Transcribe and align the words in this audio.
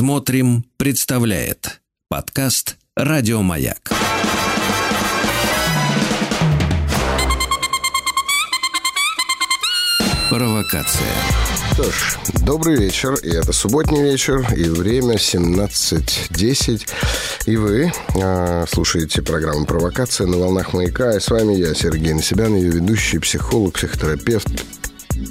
Смотрим, 0.00 0.64
представляет 0.78 1.82
подкаст 2.08 2.78
Радиомаяк. 2.96 3.92
Провокация. 10.30 11.02
Что 11.74 11.84
ж, 11.84 12.16
добрый 12.46 12.76
вечер, 12.76 13.12
и 13.16 13.28
это 13.28 13.52
субботний 13.52 14.02
вечер, 14.02 14.38
и 14.56 14.70
время 14.70 15.16
17.10, 15.16 16.88
и 17.44 17.56
вы 17.58 17.92
э, 18.14 18.64
слушаете 18.72 19.20
программу 19.20 19.66
«Провокация» 19.66 20.26
на 20.26 20.38
волнах 20.38 20.72
«Маяка», 20.72 21.14
и 21.14 21.20
с 21.20 21.28
вами 21.28 21.52
я, 21.52 21.74
Сергей 21.74 22.14
Насибян, 22.14 22.54
ее 22.54 22.70
ведущий 22.70 23.18
психолог, 23.18 23.74
психотерапевт, 23.74 24.48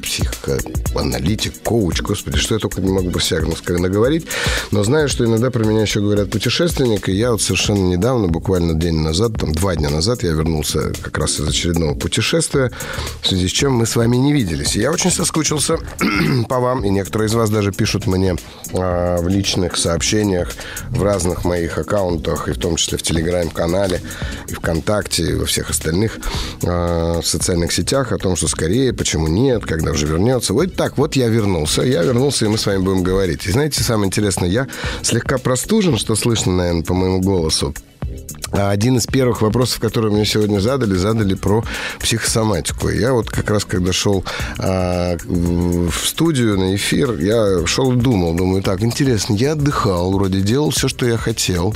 психоаналитик, 0.02 1.62
коуч, 1.64 2.02
господи, 2.02 2.38
что 2.38 2.56
я 2.56 2.60
только 2.60 2.82
не 2.82 2.92
могу 2.92 3.12
про 3.12 3.22
себя 3.22 3.40
наговорить. 3.78 4.28
Но 4.72 4.84
знаю, 4.84 5.10
что 5.10 5.26
иногда 5.26 5.52
про 5.52 5.64
меня 5.64 5.82
еще 5.82 6.02
говорят 6.02 6.30
путешественник, 6.32 7.10
и 7.10 7.14
я 7.14 7.32
вот 7.32 7.42
совершенно 7.42 7.80
недавно, 7.80 8.28
буквально 8.28 8.74
день 8.74 9.00
назад, 9.00 9.34
там 9.40 9.54
два 9.54 9.76
дня 9.76 9.90
назад, 9.90 10.24
я 10.24 10.32
вернулся 10.32 10.92
как 11.02 11.18
раз 11.18 11.40
из 11.40 11.48
очередного 11.48 11.96
путешествия, 11.96 12.72
в 13.22 13.28
связи 13.28 13.48
с 13.48 13.52
чем 13.52 13.74
мы 13.74 13.86
с 13.86 13.96
вами 13.96 14.18
не 14.18 14.34
виделись. 14.34 14.76
И 14.76 14.82
я 14.82 14.92
очень 14.92 15.12
соскучился 15.12 15.78
по 16.50 16.60
вам, 16.60 16.84
и 16.84 16.90
некоторые 16.90 17.28
из 17.28 17.34
вас 17.34 17.50
даже 17.50 17.72
пишут 17.72 18.08
мне 18.08 18.36
э, 18.74 19.18
в 19.22 19.28
личных 19.28 19.78
сообщениях 19.78 20.52
в 20.90 21.04
разных 21.04 21.46
моих 21.46 21.78
аккаунтах, 21.78 22.48
и 22.48 22.52
в 22.52 22.58
том 22.58 22.76
числе 22.76 22.98
в 22.98 23.04
Телеграм-канале, 23.04 24.02
и 24.48 24.54
ВКонтакте, 24.54 25.24
и 25.24 25.34
во 25.36 25.46
всех 25.46 25.70
остальных 25.70 26.20
э, 26.62 27.22
социальных 27.24 27.72
сетях 27.72 28.12
о 28.12 28.18
том, 28.18 28.36
что 28.36 28.48
скорее, 28.48 28.94
почему 28.94 29.28
нет, 29.28 29.66
когда 29.70 29.92
уже 29.92 30.08
вернется. 30.08 30.54
Вот 30.54 30.74
так, 30.76 30.98
вот 30.98 31.16
я 31.16 31.28
вернулся. 31.28 31.84
Я 31.84 32.02
вернулся, 32.02 32.46
и 32.46 32.48
мы 32.48 32.58
с 32.58 32.66
вами 32.66 32.80
будем 32.80 33.04
говорить. 33.04 33.46
И 33.46 33.52
знаете, 33.52 33.84
самое 33.84 34.08
интересное, 34.08 34.50
я 34.50 34.68
слегка 35.04 35.38
простужен, 35.38 35.98
что 35.98 36.16
слышно, 36.16 36.54
наверное, 36.54 36.84
по 36.84 36.96
моему 36.96 37.22
голосу. 37.22 37.76
А 38.52 38.72
один 38.72 38.98
из 38.98 39.06
первых 39.06 39.44
вопросов, 39.44 39.80
которые 39.80 40.12
мне 40.12 40.26
сегодня 40.26 40.60
задали, 40.60 40.96
задали 40.96 41.36
про 41.36 41.64
психосоматику. 42.00 42.90
Я 42.90 43.14
вот 43.14 43.30
как 43.30 43.52
раз, 43.52 43.64
когда 43.64 43.94
шел 43.94 44.26
а, 44.58 45.18
в 45.28 45.94
студию 46.04 46.58
на 46.58 46.76
эфир, 46.76 47.20
я 47.20 47.68
шел 47.68 47.94
и 47.94 47.96
думал, 47.96 48.34
думаю, 48.34 48.64
так, 48.64 48.82
интересно, 48.82 49.36
я 49.36 49.52
отдыхал, 49.52 50.12
вроде 50.12 50.42
делал 50.42 50.72
все, 50.72 50.88
что 50.88 51.06
я 51.06 51.18
хотел. 51.18 51.76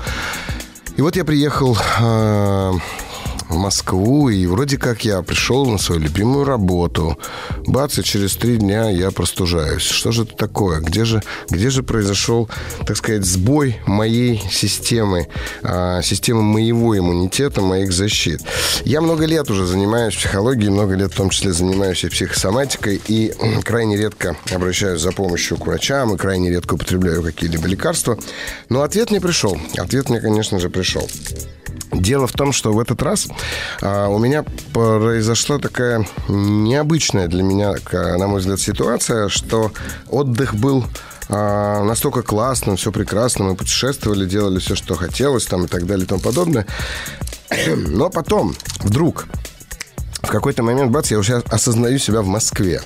И 0.97 1.02
вот 1.03 1.16
я 1.16 1.23
приехал 1.25 1.78
а, 2.00 2.73
в 3.49 3.58
Москву, 3.58 4.30
и 4.30 4.45
вроде 4.45 4.77
как 4.77 5.05
я 5.05 5.22
пришел 5.22 5.66
на 5.66 5.77
свою 5.77 6.02
любимую 6.02 6.45
работу. 6.45 7.17
Бац, 7.67 7.97
и 7.97 8.03
через 8.03 8.35
три 8.35 8.58
дня 8.58 8.89
я 8.89 9.11
простужаюсь. 9.11 9.83
Что 9.83 10.11
же 10.11 10.23
это 10.23 10.35
такое? 10.35 10.80
Где 10.80 11.05
же, 11.05 11.22
где 11.50 11.69
же 11.69 11.83
произошел, 11.83 12.50
так 12.85 12.97
сказать, 12.97 13.25
сбой 13.25 13.77
моей 13.85 14.41
системы, 14.52 15.27
а, 15.63 16.02
системы 16.02 16.41
моего 16.41 16.97
иммунитета, 16.97 17.61
моих 17.61 17.91
защит? 17.91 18.41
Я 18.85 19.02
много 19.02 19.25
лет 19.25 19.50
уже 19.50 19.66
занимаюсь 19.66 20.16
психологией, 20.16 20.69
много 20.69 20.95
лет 20.95 21.13
в 21.13 21.16
том 21.16 21.30
числе 21.30 21.53
занимаюсь 21.53 22.03
и 22.03 22.09
психосоматикой, 22.09 23.02
и 23.07 23.33
крайне 23.63 23.97
редко 23.97 24.35
обращаюсь 24.52 25.02
за 25.02 25.11
помощью 25.11 25.57
к 25.57 25.67
врачам, 25.67 26.13
и 26.13 26.17
крайне 26.17 26.50
редко 26.50 26.75
употребляю 26.75 27.23
какие-либо 27.23 27.67
лекарства. 27.67 28.17
Но 28.69 28.81
ответ 28.81 29.11
мне 29.11 29.22
пришел. 29.22 29.57
Ответ 29.78 30.09
мне, 30.09 30.19
конечно 30.22 30.59
же, 30.59 30.69
пришел. 30.69 31.07
Дело 31.92 32.28
в 32.28 32.33
том, 32.33 32.52
что 32.52 32.73
в 32.73 32.80
этот 32.80 33.02
раз 33.02 33.28
а, 33.81 34.08
у 34.08 34.17
меня 34.17 34.44
произошла 34.73 35.59
такая 35.59 36.08
необычная 36.28 37.28
для 37.28 37.44
меня, 37.44 37.75
на 37.92 38.28
мой 38.28 38.39
взгляд, 38.39 38.59
ситуация, 38.59 39.30
что 39.30 39.72
отдых 40.09 40.56
был 40.56 40.86
а, 41.30 41.84
настолько 41.84 42.23
классным, 42.23 42.78
все 42.78 42.91
прекрасно, 42.91 43.45
мы 43.45 43.56
путешествовали, 43.56 44.25
делали 44.25 44.59
все, 44.59 44.75
что 44.75 44.95
хотелось, 44.95 45.45
там 45.45 45.66
и 45.66 45.67
так 45.67 45.86
далее 45.86 46.06
и 46.06 46.08
тому 46.08 46.22
подобное. 46.22 46.66
Но 47.75 48.09
потом, 48.09 48.56
вдруг, 48.80 49.28
в 50.22 50.28
какой-то 50.28 50.64
момент, 50.64 50.91
бац, 50.91 51.12
я 51.12 51.19
уже 51.19 51.38
осознаю 51.50 52.00
себя 52.00 52.22
в 52.22 52.28
Москве. 52.28 52.81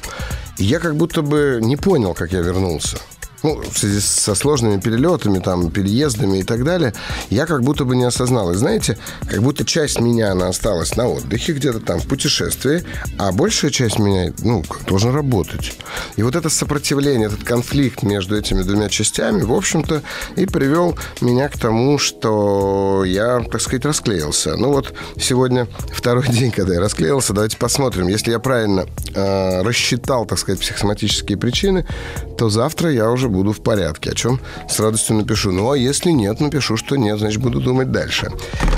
И 0.58 0.66
я 0.66 0.80
как 0.80 0.96
будто 0.96 1.22
бы 1.22 1.60
не 1.62 1.78
понял, 1.78 2.14
как 2.14 2.34
я 2.34 2.42
вернулся 2.42 2.98
ну, 3.44 3.62
в 3.62 3.78
связи 3.78 4.00
со 4.00 4.36
сложными 4.36 4.80
перелетами, 4.80 5.40
там, 5.40 5.70
переездами 5.70 6.40
и 6.40 6.44
так 6.44 6.64
далее, 6.64 6.94
я 7.30 7.46
как 7.46 7.62
будто 7.62 7.86
бы 7.86 7.96
не 7.96 8.04
осознал. 8.04 8.52
И 8.52 8.56
знаете, 8.56 8.98
как 9.30 9.42
будто 9.42 9.66
часть 9.66 10.00
меня, 10.00 10.32
она 10.32 10.48
осталась 10.48 10.96
на 10.96 11.08
отдыхе, 11.08 11.54
где-то 11.54 11.80
там 11.80 12.00
в 12.00 12.08
путешествии, 12.08 12.84
а 13.18 13.32
большая 13.32 13.72
часть 13.72 14.00
меня, 14.00 14.34
ну, 14.40 14.64
должен 14.88 15.14
работать. 15.14 15.78
И 16.16 16.24
вот 16.24 16.36
это 16.36 16.50
сопротивление, 16.50 17.28
этот 17.28 17.44
конфликт 17.44 18.04
между 18.04 18.38
этими 18.38 18.62
двумя 18.64 18.90
частями, 18.90 19.44
в 19.44 19.54
общем-то, 19.54 20.02
и 20.36 20.46
привел 20.46 20.98
меня 21.22 21.50
к 21.50 21.58
тому, 21.58 21.98
что 21.98 23.04
я, 23.06 23.42
так 23.52 23.62
сказать, 23.62 23.86
расклеился. 23.86 24.56
Ну 24.56 24.72
вот 24.72 24.94
сегодня 25.20 25.68
второй 25.92 26.28
день, 26.28 26.52
когда 26.52 26.76
я 26.76 26.80
расклеился, 26.80 27.34
давайте 27.34 27.58
посмотрим. 27.58 28.08
Если 28.08 28.32
я 28.32 28.40
правильно 28.40 28.86
э, 29.14 29.62
рассчитал, 29.62 30.26
так 30.26 30.40
сказать, 30.40 30.60
психосоматические 30.62 31.38
причины, 31.38 31.86
то 32.38 32.50
завтра 32.50 32.92
я 32.92 33.10
уже 33.10 33.27
буду 33.30 33.52
в 33.52 33.62
порядке, 33.62 34.12
о 34.12 34.16
чем 34.16 34.40
с 34.70 34.80
радостью 34.80 35.16
напишу. 35.16 35.52
Ну, 35.52 35.72
а 35.72 35.78
если 35.78 36.12
нет, 36.12 36.40
напишу, 36.40 36.78
что 36.78 36.96
нет, 36.96 37.20
значит, 37.20 37.42
буду 37.42 37.62
думать 37.62 37.92
дальше. 37.92 38.32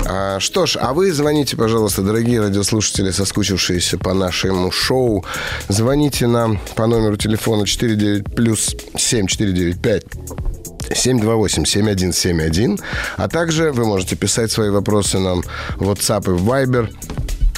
А, 0.06 0.40
что 0.40 0.66
ж, 0.66 0.76
а 0.80 0.92
вы 0.92 1.12
звоните, 1.12 1.56
пожалуйста, 1.56 2.02
дорогие 2.02 2.40
радиослушатели, 2.40 3.10
соскучившиеся 3.10 3.98
по 3.98 4.14
нашему 4.14 4.70
шоу. 4.70 5.24
Звоните 5.68 6.26
нам 6.26 6.58
по 6.74 6.86
номеру 6.86 7.16
телефона 7.16 7.66
49 7.66 8.34
плюс 8.34 8.76
7495 8.96 10.04
728-7171. 10.90 12.80
А 13.16 13.28
также 13.28 13.72
вы 13.72 13.84
можете 13.84 14.16
писать 14.16 14.50
свои 14.50 14.70
вопросы 14.70 15.18
нам 15.18 15.42
в 15.76 15.90
WhatsApp 15.90 16.26
и 16.26 16.30
в 16.30 16.48
Viber 16.48 16.90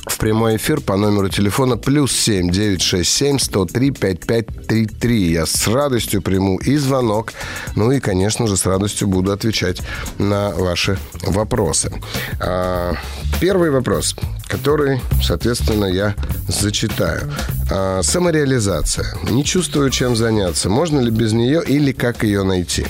в 0.07 0.19
прямой 0.19 0.57
эфир 0.57 0.81
по 0.81 0.97
номеру 0.97 1.29
телефона 1.29 1.77
плюс 1.77 2.13
7 2.13 2.51
967 2.51 3.39
103 3.39 3.91
5533. 3.91 5.33
Я 5.33 5.47
с 5.47 5.67
радостью 5.69 6.23
приму 6.23 6.59
и 6.59 6.77
звонок, 6.77 7.33
ну 7.77 7.93
и, 7.93 8.01
конечно 8.01 8.47
же, 8.47 8.57
с 8.57 8.67
радостью 8.67 9.09
буду 9.09 9.33
отвечать 9.33 9.81
на 10.19 10.51
ваши 10.51 10.99
вопросы. 11.23 11.93
А, 12.41 12.95
первый 13.41 13.71
вопрос, 13.71 14.17
который, 14.49 15.01
соответственно, 15.23 15.87
я 15.87 16.15
зачитаю. 16.49 17.33
А, 17.71 18.03
самореализация. 18.03 19.07
Не 19.31 19.45
чувствую, 19.45 19.91
чем 19.91 20.17
заняться. 20.17 20.69
Можно 20.69 21.01
ли 21.01 21.11
без 21.11 21.33
нее 21.33 21.63
или 21.65 21.93
как 21.93 22.25
ее 22.25 22.43
найти? 22.43 22.87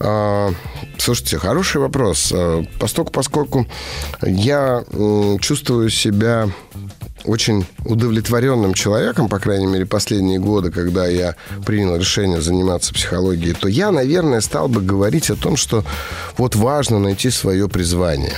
А, 0.00 0.52
Слушайте, 0.98 1.38
хороший 1.38 1.80
вопрос. 1.80 2.32
Э, 2.32 2.64
поскольку, 2.80 3.12
поскольку 3.12 3.66
я 4.22 4.84
чувствую 5.40 5.90
себя 5.90 6.48
очень 7.26 7.66
удовлетворенным 7.84 8.74
человеком, 8.74 9.28
по 9.28 9.38
крайней 9.38 9.66
мере, 9.66 9.86
последние 9.86 10.38
годы, 10.38 10.70
когда 10.70 11.06
я 11.06 11.34
принял 11.64 11.96
решение 11.96 12.40
заниматься 12.40 12.94
психологией, 12.94 13.54
то 13.54 13.68
я, 13.68 13.90
наверное, 13.90 14.40
стал 14.40 14.68
бы 14.68 14.80
говорить 14.80 15.30
о 15.30 15.36
том, 15.36 15.56
что 15.56 15.84
вот 16.36 16.54
важно 16.54 16.98
найти 16.98 17.30
свое 17.30 17.68
призвание. 17.68 18.34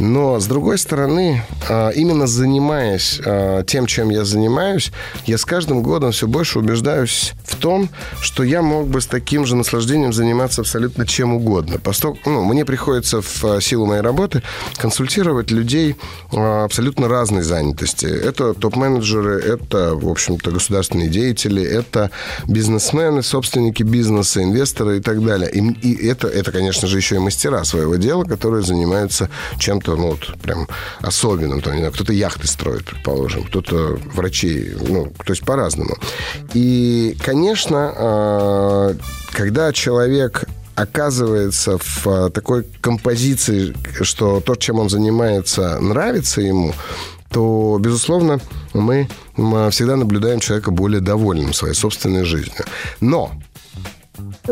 Но, 0.00 0.40
с 0.40 0.46
другой 0.46 0.78
стороны, 0.78 1.44
а, 1.68 1.90
именно 1.90 2.26
занимаясь 2.26 3.20
а, 3.24 3.62
тем, 3.64 3.86
чем 3.86 4.08
я 4.08 4.24
занимаюсь, 4.24 4.92
я 5.26 5.36
с 5.36 5.44
каждым 5.44 5.82
годом 5.82 6.12
все 6.12 6.26
больше 6.26 6.58
убеждаюсь 6.58 7.34
в 7.44 7.56
том, 7.56 7.90
что 8.20 8.42
я 8.42 8.62
мог 8.62 8.88
бы 8.88 9.02
с 9.02 9.06
таким 9.06 9.44
же 9.44 9.56
наслаждением 9.56 10.14
заниматься 10.14 10.62
абсолютно 10.62 11.06
чем 11.06 11.34
угодно. 11.34 11.78
Поскольку 11.78 12.30
ну, 12.30 12.44
мне 12.44 12.64
приходится 12.64 13.20
в 13.20 13.44
а, 13.44 13.60
силу 13.60 13.84
моей 13.84 14.00
работы 14.00 14.42
консультировать 14.76 15.50
людей 15.50 15.96
абсолютно 16.30 17.08
разной 17.08 17.42
занятости. 17.42 18.06
Это 18.06 18.54
топ-менеджеры, 18.54 19.38
это, 19.38 19.94
в 19.94 20.08
общем-то, 20.08 20.50
государственные 20.50 21.08
деятели, 21.08 21.62
это 21.62 22.10
бизнесмены, 22.46 23.22
собственники 23.22 23.82
бизнеса, 23.82 24.42
инвесторы 24.42 24.98
и 24.98 25.00
так 25.00 25.22
далее. 25.22 25.50
И, 25.50 25.60
и 25.60 26.06
это, 26.06 26.26
это, 26.26 26.52
конечно 26.52 26.88
же, 26.88 26.96
еще 26.96 27.16
и 27.16 27.18
мастера 27.18 27.64
своего 27.64 27.96
дела, 27.96 28.24
которые 28.24 28.62
занимаются 28.62 29.28
чем-то 29.58 29.89
чем-то, 29.90 29.96
ну, 29.96 30.10
вот, 30.10 30.38
прям 30.42 30.68
особенным. 31.00 31.60
Там, 31.60 31.74
не 31.74 31.78
знаю, 31.78 31.92
кто-то 31.92 32.12
яхты 32.12 32.46
строит, 32.46 32.84
предположим, 32.84 33.44
кто-то 33.44 33.98
врачей, 34.14 34.74
ну, 34.88 35.06
то 35.24 35.32
есть 35.32 35.44
по-разному. 35.44 35.96
И, 36.54 37.16
конечно, 37.24 37.92
а, 37.96 38.96
когда 39.32 39.72
человек 39.72 40.44
оказывается 40.74 41.78
в 41.78 42.06
а, 42.06 42.30
такой 42.30 42.64
композиции, 42.80 43.74
что 44.02 44.40
то, 44.40 44.54
чем 44.54 44.78
он 44.78 44.88
занимается, 44.88 45.78
нравится 45.80 46.40
ему, 46.40 46.74
то, 47.30 47.78
безусловно, 47.80 48.40
мы 48.74 49.08
всегда 49.70 49.96
наблюдаем 49.96 50.40
человека 50.40 50.72
более 50.72 51.00
довольным 51.00 51.52
своей 51.52 51.74
собственной 51.74 52.24
жизнью. 52.24 52.64
Но 53.00 53.30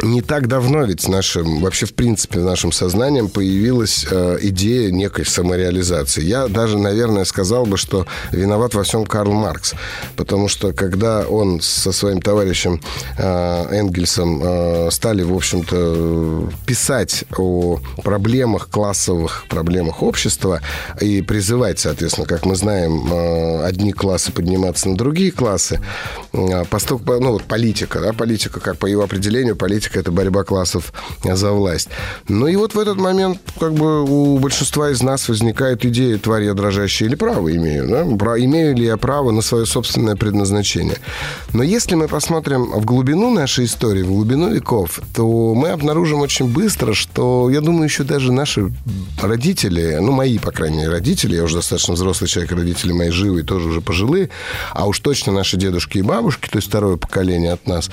не 0.02 0.22
так 0.22 0.46
давно 0.46 0.84
ведь 0.84 1.04
в 1.04 1.08
нашем, 1.08 1.60
вообще 1.60 1.86
в 1.86 1.94
принципе 1.94 2.40
в 2.40 2.44
нашем 2.44 2.72
сознании 2.72 3.22
появилась 3.22 4.06
э, 4.08 4.38
идея 4.42 4.90
некой 4.90 5.24
самореализации. 5.26 6.22
Я 6.22 6.48
даже, 6.48 6.78
наверное, 6.78 7.24
сказал 7.24 7.66
бы, 7.66 7.76
что 7.76 8.06
виноват 8.30 8.74
во 8.74 8.84
всем 8.84 9.04
Карл 9.04 9.32
Маркс. 9.32 9.74
Потому 10.16 10.48
что 10.48 10.72
когда 10.72 11.26
он 11.26 11.60
со 11.60 11.92
своим 11.92 12.22
товарищем 12.22 12.80
э, 13.16 13.66
Энгельсом 13.70 14.40
э, 14.42 14.90
стали, 14.90 15.22
в 15.22 15.34
общем-то, 15.34 16.48
писать 16.66 17.24
о 17.36 17.80
проблемах, 18.02 18.68
классовых 18.70 19.46
проблемах 19.48 20.02
общества 20.02 20.60
и 21.00 21.22
призывать, 21.22 21.80
соответственно, 21.80 22.26
как 22.26 22.46
мы 22.46 22.54
знаем, 22.54 23.12
э, 23.12 23.64
одни 23.64 23.92
классы 23.92 24.32
подниматься 24.32 24.88
на 24.88 24.96
другие 24.96 25.32
классы, 25.32 25.80
э, 26.32 26.64
поступ, 26.70 27.04
ну, 27.06 27.32
вот 27.32 27.44
политика, 27.44 28.00
да, 28.00 28.12
политика, 28.12 28.60
как 28.60 28.78
по 28.78 28.86
его 28.86 29.02
определению, 29.02 29.56
политика– 29.56 29.87
это 29.96 30.10
борьба 30.12 30.44
классов 30.44 30.92
за 31.24 31.52
власть. 31.52 31.88
Ну 32.28 32.46
и 32.46 32.56
вот 32.56 32.74
в 32.74 32.78
этот 32.78 32.98
момент 32.98 33.40
как 33.58 33.74
бы 33.74 34.02
у 34.02 34.38
большинства 34.38 34.90
из 34.90 35.02
нас 35.02 35.28
возникает 35.28 35.84
идея, 35.84 36.18
тварь 36.18 36.44
я 36.44 36.54
дрожащая 36.54 37.08
или 37.08 37.14
право 37.16 37.54
имею, 37.54 37.88
да? 37.88 38.02
имею 38.38 38.76
ли 38.76 38.84
я 38.84 38.96
право 38.96 39.30
на 39.30 39.42
свое 39.42 39.66
собственное 39.66 40.16
предназначение. 40.16 40.98
Но 41.52 41.62
если 41.62 41.94
мы 41.94 42.08
посмотрим 42.08 42.70
в 42.70 42.84
глубину 42.84 43.32
нашей 43.32 43.64
истории, 43.64 44.02
в 44.02 44.08
глубину 44.08 44.50
веков, 44.50 45.00
то 45.14 45.54
мы 45.54 45.70
обнаружим 45.70 46.20
очень 46.20 46.52
быстро, 46.52 46.94
что, 46.94 47.50
я 47.50 47.60
думаю, 47.60 47.84
еще 47.84 48.04
даже 48.04 48.32
наши 48.32 48.72
родители, 49.20 49.98
ну, 50.00 50.12
мои, 50.12 50.38
по 50.38 50.52
крайней 50.52 50.78
мере, 50.78 50.90
родители, 50.90 51.36
я 51.36 51.44
уже 51.44 51.56
достаточно 51.56 51.94
взрослый 51.94 52.28
человек, 52.28 52.52
родители 52.52 52.92
мои 52.92 53.10
живы 53.10 53.42
тоже 53.42 53.68
уже 53.68 53.80
пожилые, 53.80 54.30
а 54.72 54.86
уж 54.86 55.00
точно 55.00 55.32
наши 55.32 55.56
дедушки 55.56 55.98
и 55.98 56.02
бабушки, 56.02 56.48
то 56.48 56.56
есть 56.56 56.68
второе 56.68 56.96
поколение 56.96 57.52
от 57.52 57.66
нас, 57.66 57.90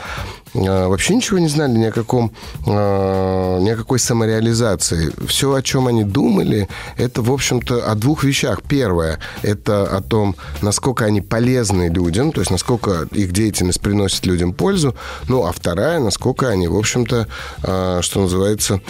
вообще 0.56 1.16
ничего 1.16 1.40
не 1.40 1.48
знали 1.48 1.72
ни 1.74 1.86
о 1.86 1.92
каком, 1.92 2.32
а, 2.66 3.60
ни 3.60 3.70
о 3.70 3.76
какой 3.76 4.00
самореализации. 4.00 5.12
Все, 5.28 5.54
о 5.54 5.62
чем 5.62 5.88
они 5.88 6.04
думали, 6.04 6.70
это, 6.98 7.22
в 7.22 7.32
общем-то, 7.32 7.92
о 7.92 7.96
двух 7.96 8.24
вещах. 8.24 8.62
Первое, 8.64 9.20
это 9.42 9.86
о 9.86 10.02
том, 10.02 10.36
насколько 10.62 11.06
они 11.06 11.22
полезны 11.22 11.90
людям, 11.90 12.32
то 12.32 12.42
есть 12.42 12.52
насколько 12.52 13.08
их 13.12 13.32
деятельность 13.32 13.82
приносит 13.82 14.26
людям 14.26 14.54
пользу. 14.54 14.96
Ну, 15.28 15.46
а 15.46 15.52
вторая, 15.52 16.00
насколько 16.00 16.50
они, 16.50 16.68
в 16.68 16.78
общем-то, 16.78 17.28
а, 17.64 18.02
что 18.02 18.22
называется, 18.22 18.82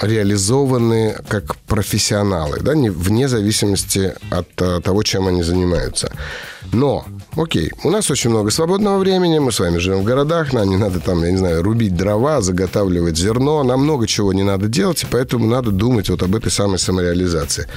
реализованы 0.00 1.16
как 1.28 1.56
профессионалы, 1.56 2.60
да, 2.60 2.72
вне 2.72 3.28
зависимости 3.28 4.14
от 4.30 4.48
того, 4.82 5.02
чем 5.02 5.26
они 5.26 5.42
занимаются. 5.42 6.10
Но, 6.72 7.04
окей, 7.36 7.72
у 7.82 7.90
нас 7.90 8.10
очень 8.10 8.30
много 8.30 8.50
свободного 8.50 8.98
времени, 8.98 9.38
мы 9.38 9.52
с 9.52 9.60
вами 9.60 9.78
живем 9.78 10.00
в 10.00 10.04
городах, 10.04 10.52
нам 10.52 10.68
не 10.68 10.76
надо 10.76 11.00
там, 11.00 11.22
я 11.22 11.30
не 11.30 11.38
знаю, 11.38 11.62
рубить 11.62 11.96
дрова, 11.96 12.42
заготавливать 12.42 13.16
зерно, 13.16 13.62
нам 13.62 13.84
много 13.84 14.06
чего 14.06 14.32
не 14.32 14.42
надо 14.42 14.68
делать, 14.68 15.02
и 15.02 15.06
поэтому 15.10 15.46
надо 15.46 15.70
думать 15.70 16.10
вот 16.10 16.22
об 16.22 16.34
этой 16.34 16.50
самой 16.50 16.78
самореализации. 16.78 17.68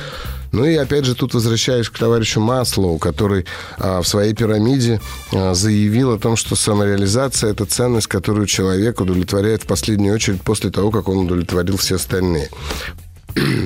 Ну 0.51 0.65
и 0.65 0.75
опять 0.75 1.05
же 1.05 1.15
тут 1.15 1.33
возвращаюсь 1.33 1.89
к 1.89 1.97
товарищу 1.97 2.41
Маслоу, 2.41 2.97
который 2.97 3.45
а, 3.77 4.01
в 4.01 4.07
своей 4.07 4.33
пирамиде 4.33 4.99
а, 5.31 5.53
заявил 5.53 6.11
о 6.11 6.19
том, 6.19 6.35
что 6.35 6.57
самореализация– 6.57 7.51
это 7.51 7.65
ценность, 7.65 8.07
которую 8.07 8.47
человек 8.47 8.99
удовлетворяет 8.99 9.63
в 9.63 9.67
последнюю 9.67 10.13
очередь 10.15 10.41
после 10.41 10.69
того, 10.69 10.91
как 10.91 11.07
он 11.07 11.19
удовлетворил 11.19 11.77
все 11.77 11.95
остальные. 11.95 12.49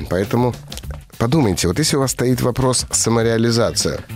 Поэтому 0.08 0.54
подумайте, 1.18 1.66
вот 1.66 1.78
если 1.80 1.96
у 1.96 2.00
вас 2.00 2.12
стоит 2.12 2.40
вопрос 2.40 2.86
самореализация– 2.92 4.04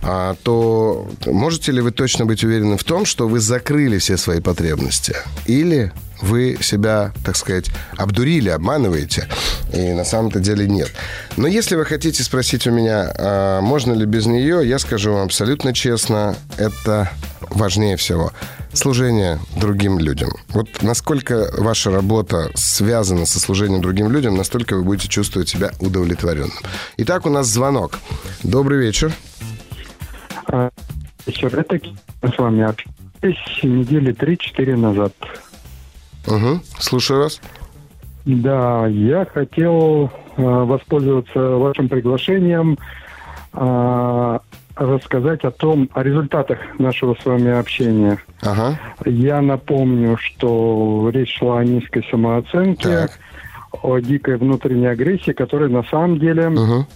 то 0.00 1.10
можете 1.26 1.72
ли 1.72 1.80
вы 1.80 1.90
точно 1.90 2.26
быть 2.26 2.44
уверены 2.44 2.76
в 2.76 2.84
том, 2.84 3.04
что 3.04 3.28
вы 3.28 3.40
закрыли 3.40 3.98
все 3.98 4.16
свои 4.16 4.40
потребности? 4.40 5.16
Или 5.46 5.92
вы 6.22 6.58
себя, 6.60 7.12
так 7.24 7.36
сказать, 7.36 7.70
обдурили, 7.96 8.50
обманываете, 8.50 9.28
и 9.72 9.92
на 9.92 10.04
самом-то 10.04 10.40
деле 10.40 10.68
нет. 10.68 10.90
Но 11.36 11.46
если 11.46 11.76
вы 11.76 11.84
хотите 11.84 12.22
спросить 12.22 12.66
у 12.66 12.70
меня, 12.70 13.12
а 13.16 13.60
можно 13.60 13.92
ли 13.92 14.04
без 14.04 14.26
нее, 14.26 14.68
я 14.68 14.78
скажу 14.78 15.12
вам 15.12 15.24
абсолютно 15.24 15.72
честно, 15.72 16.36
это 16.58 17.10
важнее 17.48 17.96
всего. 17.96 18.32
Служение 18.72 19.40
другим 19.56 19.98
людям. 19.98 20.30
Вот 20.50 20.82
насколько 20.82 21.50
ваша 21.58 21.90
работа 21.90 22.50
связана 22.54 23.26
со 23.26 23.40
служением 23.40 23.80
другим 23.80 24.10
людям, 24.12 24.36
настолько 24.36 24.76
вы 24.76 24.84
будете 24.84 25.08
чувствовать 25.08 25.48
себя 25.48 25.72
удовлетворенным. 25.80 26.52
Итак, 26.98 27.26
у 27.26 27.30
нас 27.30 27.48
звонок. 27.48 27.98
Добрый 28.42 28.78
вечер. 28.78 29.12
Вечер. 31.26 31.58
Это 31.58 31.78
с 32.22 32.38
вами 32.38 32.62
общались 32.62 33.62
недели 33.62 34.14
3-4 34.14 34.76
назад. 34.76 35.12
Угу. 36.26 36.60
Слушаю 36.78 37.22
вас. 37.24 37.40
Да, 38.24 38.86
я 38.86 39.24
хотел 39.24 40.10
э, 40.36 40.42
воспользоваться 40.42 41.38
вашим 41.56 41.88
приглашением 41.88 42.78
э, 43.54 44.38
рассказать 44.76 45.44
о 45.44 45.50
том, 45.50 45.88
о 45.94 46.02
результатах 46.02 46.58
нашего 46.78 47.16
с 47.20 47.24
вами 47.24 47.50
общения. 47.50 48.18
Ага. 48.42 48.78
Я 49.04 49.40
напомню, 49.40 50.16
что 50.18 51.10
речь 51.12 51.38
шла 51.38 51.60
о 51.60 51.64
низкой 51.64 52.06
самооценке, 52.10 53.08
так. 53.08 53.18
о 53.82 53.98
дикой 53.98 54.36
внутренней 54.36 54.88
агрессии, 54.88 55.32
которая 55.32 55.68
на 55.68 55.82
самом 55.84 56.18
деле 56.18 56.48
угу 56.48 56.86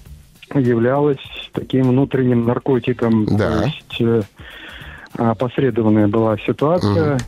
являлась 0.55 1.19
таким 1.53 1.89
внутренним 1.89 2.45
наркотиком. 2.45 3.27
Да. 3.27 3.61
То 3.61 3.65
есть 3.65 4.01
э, 4.01 4.23
опосредованная 5.17 6.09
была 6.09 6.37
ситуация. 6.39 7.19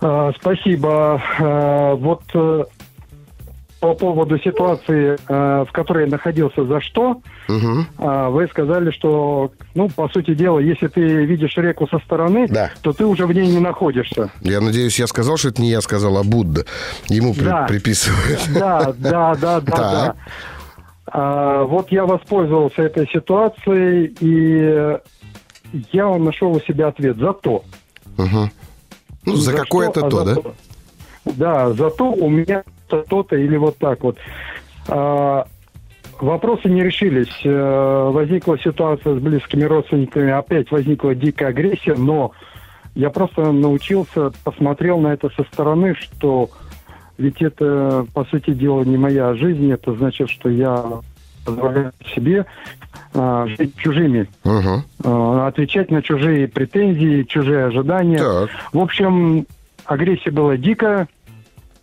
Угу. 0.00 0.32
спасибо. 0.38 1.22
А, 1.38 1.94
вот 1.94 2.22
э, 2.34 2.64
по 3.80 3.94
поводу 3.94 4.38
ситуации, 4.38 5.16
в 5.26 5.72
которой 5.72 6.04
я 6.04 6.10
находился, 6.10 6.66
за 6.66 6.82
что, 6.82 7.22
угу. 7.48 8.30
вы 8.30 8.46
сказали, 8.48 8.90
что, 8.90 9.52
ну, 9.74 9.88
по 9.88 10.06
сути 10.10 10.34
дела, 10.34 10.58
если 10.58 10.88
ты 10.88 11.00
видишь 11.00 11.56
реку 11.56 11.88
со 11.90 11.98
стороны, 12.00 12.46
да. 12.46 12.70
то 12.82 12.92
ты 12.92 13.06
уже 13.06 13.24
в 13.24 13.32
ней 13.32 13.46
не 13.46 13.58
находишься. 13.58 14.30
Я 14.42 14.60
надеюсь, 14.60 14.98
я 14.98 15.06
сказал, 15.06 15.38
что 15.38 15.48
это 15.48 15.62
не 15.62 15.70
я 15.70 15.80
сказал, 15.80 16.18
а 16.18 16.24
Будда. 16.24 16.66
Ему 17.08 17.34
да. 17.34 17.64
при, 17.64 17.78
приписывают. 17.78 18.40
Да, 18.52 18.92
да, 18.98 19.34
да, 19.34 19.60
да, 19.60 19.76
да. 19.76 20.16
А, 21.12 21.64
вот 21.64 21.90
я 21.90 22.06
воспользовался 22.06 22.82
этой 22.82 23.08
ситуацией, 23.08 24.14
и 24.20 24.98
я 25.92 26.16
нашел 26.16 26.52
у 26.52 26.60
себя 26.60 26.88
ответ 26.88 27.16
«за 27.16 27.32
то». 27.32 27.64
Угу. 28.16 28.50
Ну, 29.26 29.34
за, 29.34 29.50
за 29.50 29.56
какое-то 29.56 30.08
то, 30.08 30.22
а 30.22 30.24
да? 30.24 30.34
То. 30.36 30.54
Да, 31.24 31.72
за 31.72 31.90
то 31.90 32.12
у 32.12 32.28
меня 32.28 32.64
то-то 32.88 33.36
или 33.36 33.56
вот 33.56 33.76
так 33.78 34.02
вот. 34.02 34.18
А, 34.88 35.46
вопросы 36.20 36.68
не 36.68 36.82
решились. 36.82 37.40
А, 37.44 38.10
возникла 38.10 38.58
ситуация 38.58 39.16
с 39.16 39.18
близкими 39.18 39.64
родственниками, 39.64 40.30
опять 40.30 40.70
возникла 40.70 41.14
дикая 41.14 41.48
агрессия, 41.48 41.94
но 41.94 42.32
я 42.94 43.10
просто 43.10 43.52
научился, 43.52 44.30
посмотрел 44.44 44.98
на 44.98 45.08
это 45.08 45.28
со 45.30 45.42
стороны, 45.44 45.94
что 45.94 46.50
ведь 47.20 47.42
это, 47.42 48.06
по 48.14 48.24
сути 48.24 48.52
дела, 48.52 48.82
не 48.82 48.96
моя 48.96 49.34
жизнь. 49.34 49.70
Это 49.70 49.94
значит, 49.94 50.30
что 50.30 50.48
я 50.48 50.84
позволяю 51.44 51.92
себе 52.14 52.46
а, 53.14 53.46
жить 53.46 53.76
чужими, 53.76 54.26
угу. 54.42 54.82
а, 55.04 55.46
отвечать 55.46 55.90
на 55.90 56.02
чужие 56.02 56.48
претензии, 56.48 57.24
чужие 57.24 57.66
ожидания. 57.66 58.18
Так. 58.18 58.50
В 58.72 58.78
общем, 58.78 59.46
агрессия 59.84 60.30
была 60.30 60.56
дикая, 60.56 61.08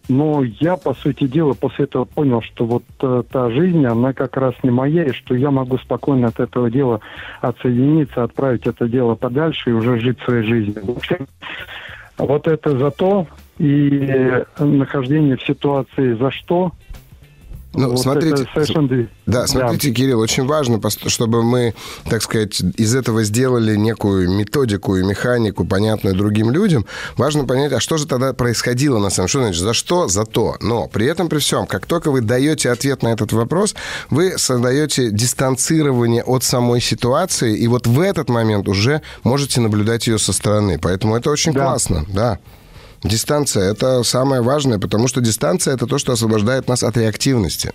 но 0.10 0.44
я, 0.44 0.76
по 0.76 0.96
сути 0.96 1.28
дела, 1.28 1.54
после 1.54 1.86
этого 1.86 2.06
понял, 2.06 2.42
что 2.42 2.66
вот 2.66 2.84
э, 3.02 3.24
та 3.30 3.52
жизнь, 3.52 3.86
она 3.86 4.14
как 4.14 4.38
раз 4.38 4.56
не 4.64 4.72
моя, 4.72 5.04
и 5.04 5.12
что 5.12 5.36
я 5.36 5.52
могу 5.52 5.78
спокойно 5.78 6.30
от 6.30 6.40
этого 6.40 6.72
дела 6.72 7.02
отсоединиться, 7.42 8.24
отправить 8.24 8.66
это 8.66 8.88
дело 8.88 9.16
подальше 9.16 9.70
и 9.70 9.74
уже 9.74 10.00
жить 10.00 10.18
своей 10.22 10.44
жизнью. 10.44 10.82
В 10.84 10.98
общем, 10.98 11.28
вот 12.18 12.48
это 12.48 12.78
за 12.78 12.90
то, 12.90 13.28
и 13.58 14.44
нахождение 14.60 15.38
в 15.38 15.44
ситуации 15.44 16.14
за 16.14 16.32
что 16.32 16.72
ну, 17.78 17.92
вот 17.92 18.00
смотрите, 18.00 18.48
совершенно... 18.54 19.08
да, 19.28 19.46
смотрите, 19.46 19.90
да. 19.90 19.94
Кирилл, 19.94 20.20
очень 20.20 20.46
важно, 20.48 20.82
чтобы 20.90 21.44
мы, 21.44 21.76
так 22.10 22.24
сказать, 22.24 22.60
из 22.76 22.96
этого 22.96 23.24
сделали 23.24 23.76
некую 23.76 24.32
методику 24.32 24.96
и 24.98 25.04
механику, 25.04 25.64
понятную 25.64 26.16
другим 26.16 26.50
людям. 26.50 26.88
Важно 27.18 27.46
понять, 27.46 27.74
а 27.74 27.80
что 27.80 27.98
же 27.98 28.08
тогда 28.08 28.34
происходило 28.34 28.98
на 28.98 29.12
самом 29.12 29.28
деле? 29.28 29.30
Что 29.30 29.40
значит 29.42 29.62
за 29.62 29.74
что? 29.74 30.08
За 30.08 30.26
то. 30.26 30.56
Но 30.60 30.88
при 30.88 31.06
этом, 31.06 31.30
при 31.30 31.38
всем, 31.38 31.68
как 31.68 31.86
только 31.86 32.10
вы 32.10 32.22
даете 32.22 32.72
ответ 32.72 33.04
на 33.04 33.10
этот 33.10 33.32
вопрос, 33.32 33.76
вы 34.10 34.40
создаете 34.40 35.12
дистанцирование 35.12 36.24
от 36.24 36.44
самой 36.44 36.82
ситуации, 36.82 37.56
и 37.56 37.68
вот 37.68 37.86
в 37.86 38.00
этот 38.00 38.28
момент 38.28 38.68
уже 38.68 39.04
можете 39.24 39.62
наблюдать 39.62 40.08
ее 40.08 40.18
со 40.18 40.34
стороны. 40.34 40.80
Поэтому 40.82 41.16
это 41.16 41.30
очень 41.30 41.54
да. 41.54 41.66
классно, 41.66 42.06
да. 42.08 42.40
Дистанция– 43.04 43.72
это 43.72 44.04
самое 44.04 44.42
важное, 44.42 44.80
потому 44.80 45.08
что 45.08 45.22
дистанция– 45.22 45.74
это 45.76 45.86
то, 45.86 45.98
что 45.98 46.14
освобождает 46.14 46.68
нас 46.68 46.84
от 46.84 46.98
реактивности. 46.98 47.72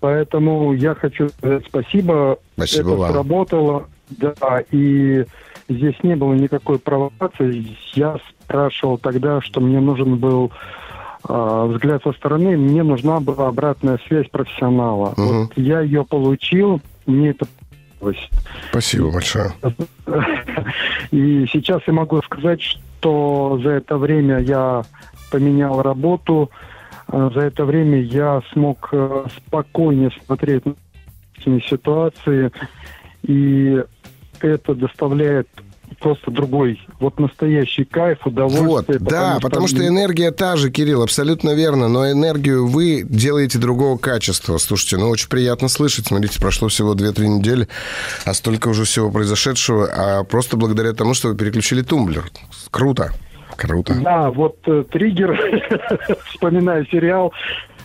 Поэтому 0.00 0.72
я 0.74 0.94
хочу 0.94 1.28
сказать 1.28 1.64
спасибо. 1.66 2.38
Спасибо 2.54 2.90
это 2.90 2.98
вам. 2.98 3.12
сработало. 3.12 3.88
Да, 4.10 4.62
и 4.70 5.24
здесь 5.68 5.96
не 6.02 6.16
было 6.16 6.34
никакой 6.34 6.78
провокации. 6.78 7.76
Я 7.94 8.16
спрашивал 8.42 8.98
тогда, 8.98 9.40
что 9.40 9.60
мне 9.60 9.80
нужен 9.80 10.16
был 10.16 10.50
э, 11.28 11.66
взгляд 11.72 12.02
со 12.02 12.12
стороны, 12.12 12.56
мне 12.56 12.82
нужна 12.82 13.20
была 13.20 13.48
обратная 13.48 13.98
связь 14.06 14.28
профессионала. 14.30 15.14
Мгм. 15.16 15.42
Вот 15.42 15.52
я 15.56 15.80
ее 15.80 16.04
получил, 16.04 16.80
мне 17.06 17.30
это. 17.30 17.46
Спасибо. 18.70 19.10
Большое. 19.12 19.52
И 21.10 21.46
сейчас 21.50 21.82
я 21.86 21.92
могу 21.92 22.20
сказать, 22.22 22.60
что 22.60 23.60
за 23.62 23.70
это 23.70 23.96
время 23.96 24.38
я 24.38 24.84
поменял 25.30 25.82
работу, 25.82 26.50
за 27.10 27.40
это 27.40 27.64
время 27.64 28.00
я 28.00 28.42
смог 28.52 28.88
э, 28.92 29.24
спокойнее 29.36 30.10
смотреть 30.24 30.64
на 31.46 31.60
ситуации, 31.62 32.50
и 33.22 33.82
это 34.40 34.74
доставляет 34.74 35.48
просто 36.00 36.30
другой, 36.30 36.80
вот 37.00 37.18
настоящий 37.18 37.84
кайф, 37.84 38.18
Вот, 38.24 38.32
удовольствие. 38.32 38.98
да, 39.00 39.38
потому 39.40 39.66
что 39.68 39.86
энергия 39.86 40.30
та 40.30 40.56
же, 40.56 40.70
Кирилл, 40.70 41.02
абсолютно 41.02 41.54
верно, 41.54 41.88
но 41.88 42.10
энергию 42.10 42.66
вы 42.66 43.02
делаете 43.02 43.58
другого 43.58 43.98
качества. 43.98 44.58
Слушайте, 44.58 44.96
ну 44.98 45.08
очень 45.08 45.28
приятно 45.28 45.68
слышать. 45.68 46.06
Смотрите, 46.06 46.40
прошло 46.40 46.68
всего 46.68 46.94
2-3 46.94 47.26
недели, 47.26 47.68
а 48.24 48.34
столько 48.34 48.68
уже 48.68 48.84
всего 48.84 49.10
произошедшего, 49.10 49.88
а 49.92 50.24
просто 50.24 50.56
благодаря 50.56 50.92
тому, 50.92 51.14
что 51.14 51.28
вы 51.28 51.36
переключили 51.36 51.82
тумблер. 51.82 52.30
Круто. 52.70 53.12
Круто. 53.56 53.94
Да, 54.02 54.30
вот 54.30 54.56
э, 54.66 54.84
триггер, 54.88 55.36
вспоминаю 56.30 56.86
сериал, 56.86 57.32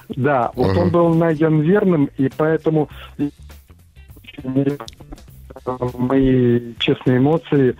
да, 0.10 0.52
вот 0.56 0.72
Ага. 0.72 0.80
он 0.82 0.90
был 0.92 1.14
найден 1.16 1.62
верным, 1.62 2.10
и 2.18 2.30
поэтому 2.38 2.90
мои 5.66 6.74
честные 6.80 7.18
эмоции, 7.18 7.76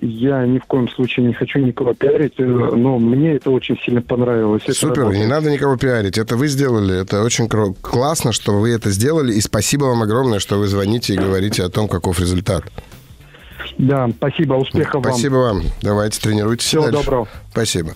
я 0.00 0.44
ни 0.46 0.58
в 0.58 0.64
коем 0.64 0.88
случае 0.88 1.26
не 1.26 1.34
хочу 1.34 1.60
никого 1.60 1.94
пиарить, 1.94 2.34
э, 2.38 2.44
но 2.44 2.98
мне 2.98 3.34
это 3.34 3.50
очень 3.50 3.78
сильно 3.84 4.02
понравилось. 4.02 4.62
Это 4.64 4.74
Супер, 4.74 5.00
работает. 5.02 5.24
не 5.24 5.30
надо 5.30 5.50
никого 5.50 5.76
пиарить. 5.76 6.18
Это 6.18 6.36
вы 6.36 6.48
сделали. 6.48 7.00
Это 7.00 7.22
очень 7.22 7.48
классно, 7.48 8.32
что 8.32 8.58
вы 8.58 8.70
это 8.70 8.90
сделали. 8.90 9.32
И 9.34 9.40
спасибо 9.40 9.84
вам 9.84 10.02
огромное, 10.02 10.40
что 10.40 10.58
вы 10.58 10.66
звоните 10.66 11.14
и 11.14 11.16
говорите 11.16 11.62
о 11.62 11.68
том, 11.68 11.88
каков 11.88 12.18
результат. 12.18 12.64
Да, 13.78 14.08
спасибо, 14.08 14.54
успехов 14.54 15.04
вам. 15.04 15.12
Спасибо 15.12 15.34
вам. 15.36 15.62
Давайте 15.82 16.20
тренируйтесь 16.20 16.66
Всего 16.66 16.84
дальше. 16.84 17.04
доброго. 17.04 17.28
Спасибо. 17.50 17.92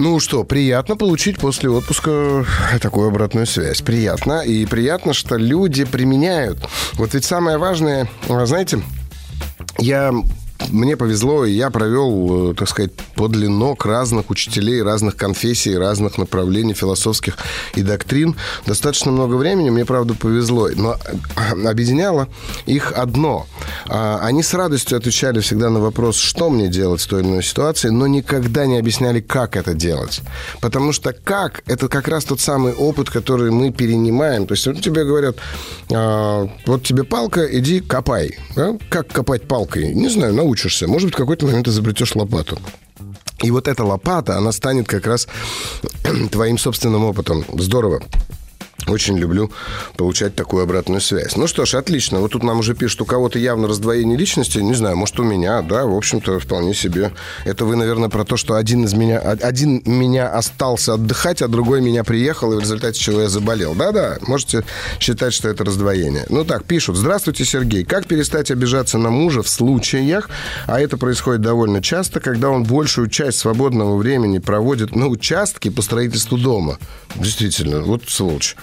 Ну 0.00 0.18
что, 0.18 0.44
приятно 0.44 0.96
получить 0.96 1.38
после 1.38 1.68
отпуска 1.68 2.46
такую 2.80 3.08
обратную 3.08 3.44
связь. 3.44 3.82
Приятно. 3.82 4.40
И 4.40 4.64
приятно, 4.64 5.12
что 5.12 5.36
люди 5.36 5.84
применяют. 5.84 6.58
Вот 6.94 7.12
ведь 7.12 7.26
самое 7.26 7.58
важное, 7.58 8.08
знаете, 8.26 8.82
я 9.78 10.10
мне 10.68 10.96
повезло, 10.96 11.44
и 11.44 11.52
я 11.52 11.70
провел, 11.70 12.50
э, 12.50 12.54
так 12.54 12.68
сказать, 12.68 12.92
подле 13.14 13.48
ног 13.48 13.86
разных 13.86 14.30
учителей, 14.30 14.82
разных 14.82 15.16
конфессий, 15.16 15.76
разных 15.76 16.18
направлений 16.18 16.74
философских 16.74 17.36
и 17.74 17.82
доктрин. 17.82 18.36
Достаточно 18.66 19.10
много 19.10 19.34
времени, 19.34 19.70
мне, 19.70 19.84
правда, 19.84 20.14
повезло. 20.14 20.68
Но 20.74 20.96
э, 21.36 21.68
объединяло 21.68 22.28
их 22.66 22.92
одно. 22.92 23.46
А, 23.88 24.20
Они 24.22 24.42
с 24.42 24.54
радостью 24.54 24.98
отвечали 24.98 25.40
всегда 25.40 25.70
на 25.70 25.80
вопрос, 25.80 26.16
что 26.16 26.50
мне 26.50 26.68
делать 26.68 27.00
в 27.00 27.08
той 27.08 27.22
или 27.22 27.28
иной 27.28 27.42
ситуации, 27.42 27.88
но 27.88 28.06
никогда 28.06 28.66
не 28.66 28.78
объясняли, 28.78 29.20
как 29.20 29.56
это 29.56 29.74
делать. 29.74 30.20
Потому 30.60 30.92
что 30.92 31.12
как– 31.12 31.62
это 31.66 31.88
как 31.88 32.08
раз 32.08 32.24
тот 32.24 32.40
самый 32.40 32.72
опыт, 32.74 33.10
который 33.10 33.50
мы 33.50 33.72
перенимаем. 33.72 34.46
То 34.46 34.54
есть 34.54 34.66
вот 34.66 34.80
тебе 34.80 35.04
говорят, 35.04 35.36
а, 35.92 36.48
вот 36.66 36.82
тебе 36.82 37.04
палка, 37.04 37.44
иди 37.46 37.80
копай. 37.80 38.38
Как 38.88 39.08
копать 39.08 39.42
палкой? 39.48 39.94
Не 39.94 40.08
знаю, 40.08 40.34
научишься. 40.50 40.88
Может 40.88 41.06
быть, 41.06 41.14
в 41.14 41.18
какой-то 41.18 41.46
момент 41.46 41.68
изобретешь 41.68 42.16
лопату. 42.16 42.58
И 43.42 43.50
вот 43.50 43.68
эта 43.68 43.84
лопата, 43.84 44.36
она 44.36 44.52
станет 44.52 44.88
как 44.88 45.06
раз 45.06 45.28
твоим 46.30 46.58
собственным 46.58 47.04
опытом. 47.04 47.44
Здорово. 47.58 48.02
Очень 48.86 49.18
люблю 49.18 49.50
получать 49.96 50.34
такую 50.34 50.62
обратную 50.62 51.00
связь. 51.00 51.36
Ну 51.36 51.46
что 51.46 51.64
ж, 51.64 51.74
отлично. 51.74 52.20
Вот 52.20 52.32
тут 52.32 52.42
нам 52.42 52.58
уже 52.58 52.74
пишут, 52.74 53.02
у 53.02 53.04
кого-то 53.04 53.38
явно 53.38 53.68
раздвоение 53.68 54.16
личности. 54.16 54.58
Не 54.58 54.74
знаю, 54.74 54.96
может, 54.96 55.18
у 55.20 55.22
меня, 55.22 55.62
да, 55.62 55.84
в 55.84 55.94
общем-то, 55.94 56.38
вполне 56.40 56.74
себе. 56.74 57.12
Это 57.44 57.64
вы, 57.64 57.76
наверное, 57.76 58.08
про 58.08 58.24
то, 58.24 58.36
что 58.36 58.54
один 58.54 58.84
из 58.84 58.94
меня, 58.94 59.18
один 59.18 59.82
меня 59.84 60.28
остался 60.28 60.94
отдыхать, 60.94 61.42
а 61.42 61.48
другой 61.48 61.80
меня 61.80 62.04
приехал, 62.04 62.52
и 62.52 62.56
в 62.56 62.60
результате 62.60 62.98
чего 62.98 63.22
я 63.22 63.28
заболел. 63.28 63.74
Да-да, 63.74 64.18
можете 64.26 64.64
считать, 64.98 65.32
что 65.32 65.48
это 65.48 65.64
раздвоение. 65.64 66.26
Ну 66.28 66.44
так, 66.44 66.64
пишут. 66.64 66.96
Здравствуйте, 66.96 67.44
Сергей. 67.44 67.84
Как 67.84 68.06
перестать 68.06 68.50
обижаться 68.50 68.98
на 68.98 69.10
мужа 69.10 69.42
в 69.42 69.48
случаях, 69.48 70.28
а 70.66 70.80
это 70.80 70.96
происходит 70.96 71.42
довольно 71.42 71.82
часто, 71.82 72.20
когда 72.20 72.50
он 72.50 72.64
большую 72.64 73.08
часть 73.08 73.38
свободного 73.38 73.96
времени 73.96 74.38
проводит 74.38 74.94
на 74.94 75.08
участке 75.08 75.70
по 75.70 75.82
строительству 75.82 76.38
дома? 76.38 76.78
Действительно, 77.16 77.80
вот 77.80 78.02
сволочь. 78.08 78.56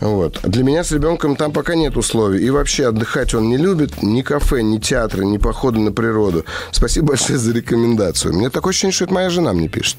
Вот. 0.00 0.40
Для 0.42 0.62
меня 0.62 0.84
с 0.84 0.92
ребенком 0.92 1.36
там 1.36 1.52
пока 1.52 1.74
нет 1.74 1.96
условий. 1.96 2.44
И 2.44 2.50
вообще 2.50 2.88
отдыхать 2.88 3.34
он 3.34 3.48
не 3.48 3.56
любит. 3.56 4.02
Ни 4.02 4.22
кафе, 4.22 4.62
ни 4.62 4.78
театры, 4.78 5.24
ни 5.24 5.38
походы 5.38 5.80
на 5.80 5.92
природу. 5.92 6.44
Спасибо 6.70 7.08
большое 7.08 7.38
за 7.38 7.52
рекомендацию. 7.52 8.34
Мне 8.34 8.50
такое 8.50 8.70
ощущение, 8.70 8.92
что 8.92 9.04
это 9.04 9.14
моя 9.14 9.30
жена 9.30 9.52
мне 9.52 9.68
пишет. 9.68 9.96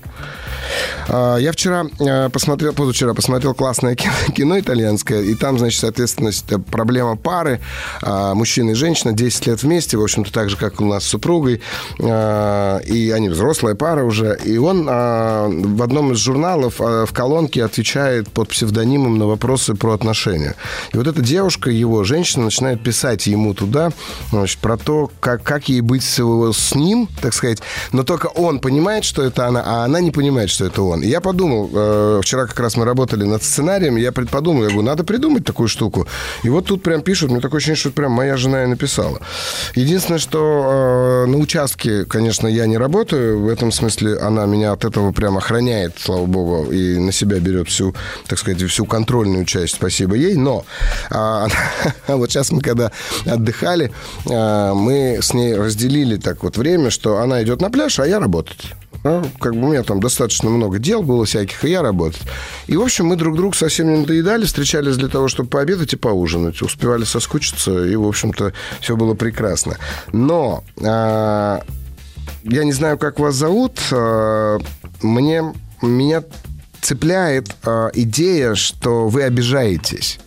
А, 1.08 1.38
Я 1.38 1.51
вчера 1.51 1.86
э, 2.00 2.30
посмотрел, 2.30 2.74
позавчера 2.74 3.13
посмотрел 3.13 3.54
классное 3.54 3.96
кино, 3.96 4.13
кино 4.36 4.60
итальянское, 4.60 5.22
и 5.22 5.34
там, 5.36 5.58
значит, 5.58 5.80
соответственно, 5.80 6.30
это 6.30 6.60
проблема 6.60 7.16
пары, 7.16 7.60
а, 8.01 8.34
мужчина 8.36 8.72
и 8.72 8.74
женщина, 8.74 9.13
10 9.13 9.48
лет 9.48 9.63
вместе, 9.63 9.98
в 9.98 10.04
общем-то, 10.04 10.32
так 10.32 10.50
же, 10.50 10.58
как 10.58 10.82
у 10.82 10.86
нас 10.86 11.04
с 11.04 11.08
супругой, 11.08 11.62
А, 12.01 12.78
и 12.80 13.10
они 13.12 13.30
взрослая 13.30 13.75
пара 13.75 14.04
уже, 14.04 14.38
и 14.46 14.58
он 14.58 14.88
а, 14.89 15.48
в 15.50 15.82
одном 15.82 16.12
из 16.12 16.18
журналов 16.18 16.75
а, 16.80 17.06
в 17.06 17.13
колонке 17.13 17.63
отвечает 17.63 18.30
под 18.30 18.50
псевдонимом 18.50 19.18
на 19.18 19.25
вопросы 19.50 19.74
про 19.74 19.94
отношения. 19.94 20.56
И 20.94 20.98
вот 20.98 21.08
эта 21.08 21.22
девушка, 21.22 21.72
его 21.72 22.03
женщина, 22.03 22.46
начинает 22.46 22.84
писать 22.84 23.25
ему 23.25 23.56
туда, 23.56 23.91
значит, 24.29 24.60
про 24.60 24.77
то, 24.77 25.12
как, 25.20 25.41
как 25.41 25.70
ей 25.70 25.82
быть 25.82 26.03
с, 26.03 26.20
с 26.53 26.75
ним, 26.75 27.10
так 27.22 27.34
сказать, 27.34 27.60
но 27.91 28.03
только 28.03 28.27
он 28.27 28.60
понимает, 28.60 29.06
что 29.06 29.24
это 29.24 29.48
она, 29.48 29.63
а 29.65 29.86
она 29.86 30.01
не 30.01 30.12
понимает, 30.12 30.51
что 30.51 30.65
это 30.65 30.84
он. 30.84 31.01
И 31.01 31.08
я 31.08 31.20
подумал, 31.20 31.70
э, 31.74 32.22
вчера 32.22 32.46
как 32.46 32.60
раз 32.60 32.77
мы 32.77 32.86
работали 32.86 33.24
над 33.24 33.41
сценарием, 33.41 33.98
я 33.98 34.12
пред- 34.12 34.29
подумал, 34.29 34.63
я 34.63 34.70
говорю, 34.70 34.84
надо 34.84 35.03
придумать 35.03 35.46
такую 35.46 35.68
штуку. 35.68 36.08
И 36.44 36.50
вот 36.50 36.65
тут 36.65 36.84
прям 36.84 37.01
пишут, 37.01 37.32
мне 37.32 37.41
такое 37.41 37.58
ощущение, 37.58 37.79
что 37.79 37.89
прям 37.89 38.12
моя 38.12 38.38
жена 38.38 38.65
и 38.65 38.68
написала. 38.68 39.20
Единственное, 39.74 40.20
что 40.20 41.25
э, 41.25 41.32
на 41.32 41.38
участке, 41.38 42.06
конечно, 42.06 42.48
я 42.48 42.68
не 42.68 42.77
работаю, 42.77 43.41
в 43.41 43.48
этом 43.48 43.72
смысле 43.72 44.20
она 44.20 44.46
меня 44.46 44.74
от 44.74 44.86
этого 44.86 45.12
прям 45.12 45.38
охраняет, 45.38 45.94
слава 45.98 46.27
богу, 46.27 46.72
и 46.72 47.00
на 47.00 47.12
себя 47.12 47.39
берет 47.39 47.68
всю, 47.68 47.96
так 48.27 48.38
сказать, 48.38 48.62
всю 48.62 48.86
контрольную 48.86 49.38
часть, 49.46 49.75
спасибо 49.75 50.15
ей, 50.15 50.36
но 50.36 50.65
а, 51.12 51.48
вот 52.08 52.31
сейчас 52.31 52.51
мы 52.51 52.62
когда 52.62 52.91
отдыхали, 53.25 53.91
а, 54.29 54.74
мы 54.74 55.19
с 55.22 55.34
ней 55.34 55.55
разделили 55.55 56.17
так 56.17 56.43
вот 56.43 56.58
время, 56.58 56.89
что 56.89 57.17
она 57.17 57.41
идет 57.43 57.62
на 57.62 57.69
пляж, 57.69 58.00
а 58.00 58.08
я 58.08 58.19
работать. 58.19 58.74
Ну, 59.03 59.24
как 59.39 59.53
бы 59.55 59.67
у 59.67 59.69
меня 59.69 59.84
там 59.84 60.01
достаточно 60.01 60.50
много 60.50 60.77
дел 60.77 61.01
было 61.01 61.24
всяких, 61.24 61.63
и 61.63 61.69
я 61.69 61.81
работать. 61.81 62.22
И, 62.67 62.75
в 62.75 62.81
общем, 62.81 63.05
мы 63.05 63.15
друг 63.15 63.38
другу 63.38 63.53
совсем 63.53 63.93
не 63.93 64.00
надоедали, 64.01 64.43
встречались 64.46 64.98
для 64.98 65.08
того, 65.08 65.29
чтобы 65.29 65.48
пообедать 65.50 65.93
и 65.93 65.96
поужинать. 65.96 66.62
Успевали 66.62 67.05
соскучиться, 67.05 67.86
и, 67.86 67.96
в 67.96 68.05
общем-то, 68.05 68.51
все 68.81 68.98
было 68.98 69.13
прекрасно. 69.13 69.77
Но 70.12 70.65
а, 70.84 71.62
я 72.43 72.63
не 72.65 72.74
знаю, 72.74 72.98
как 72.98 73.19
вас 73.19 73.36
зовут. 73.36 73.79
а, 73.91 74.60
Мне 75.01 75.53
меня 75.81 76.24
цепляет 76.81 77.55
а, 77.63 77.89
идея, 77.93 78.55
что 78.55 79.07
вы 79.07 79.24
обижаетесь. 79.24 80.19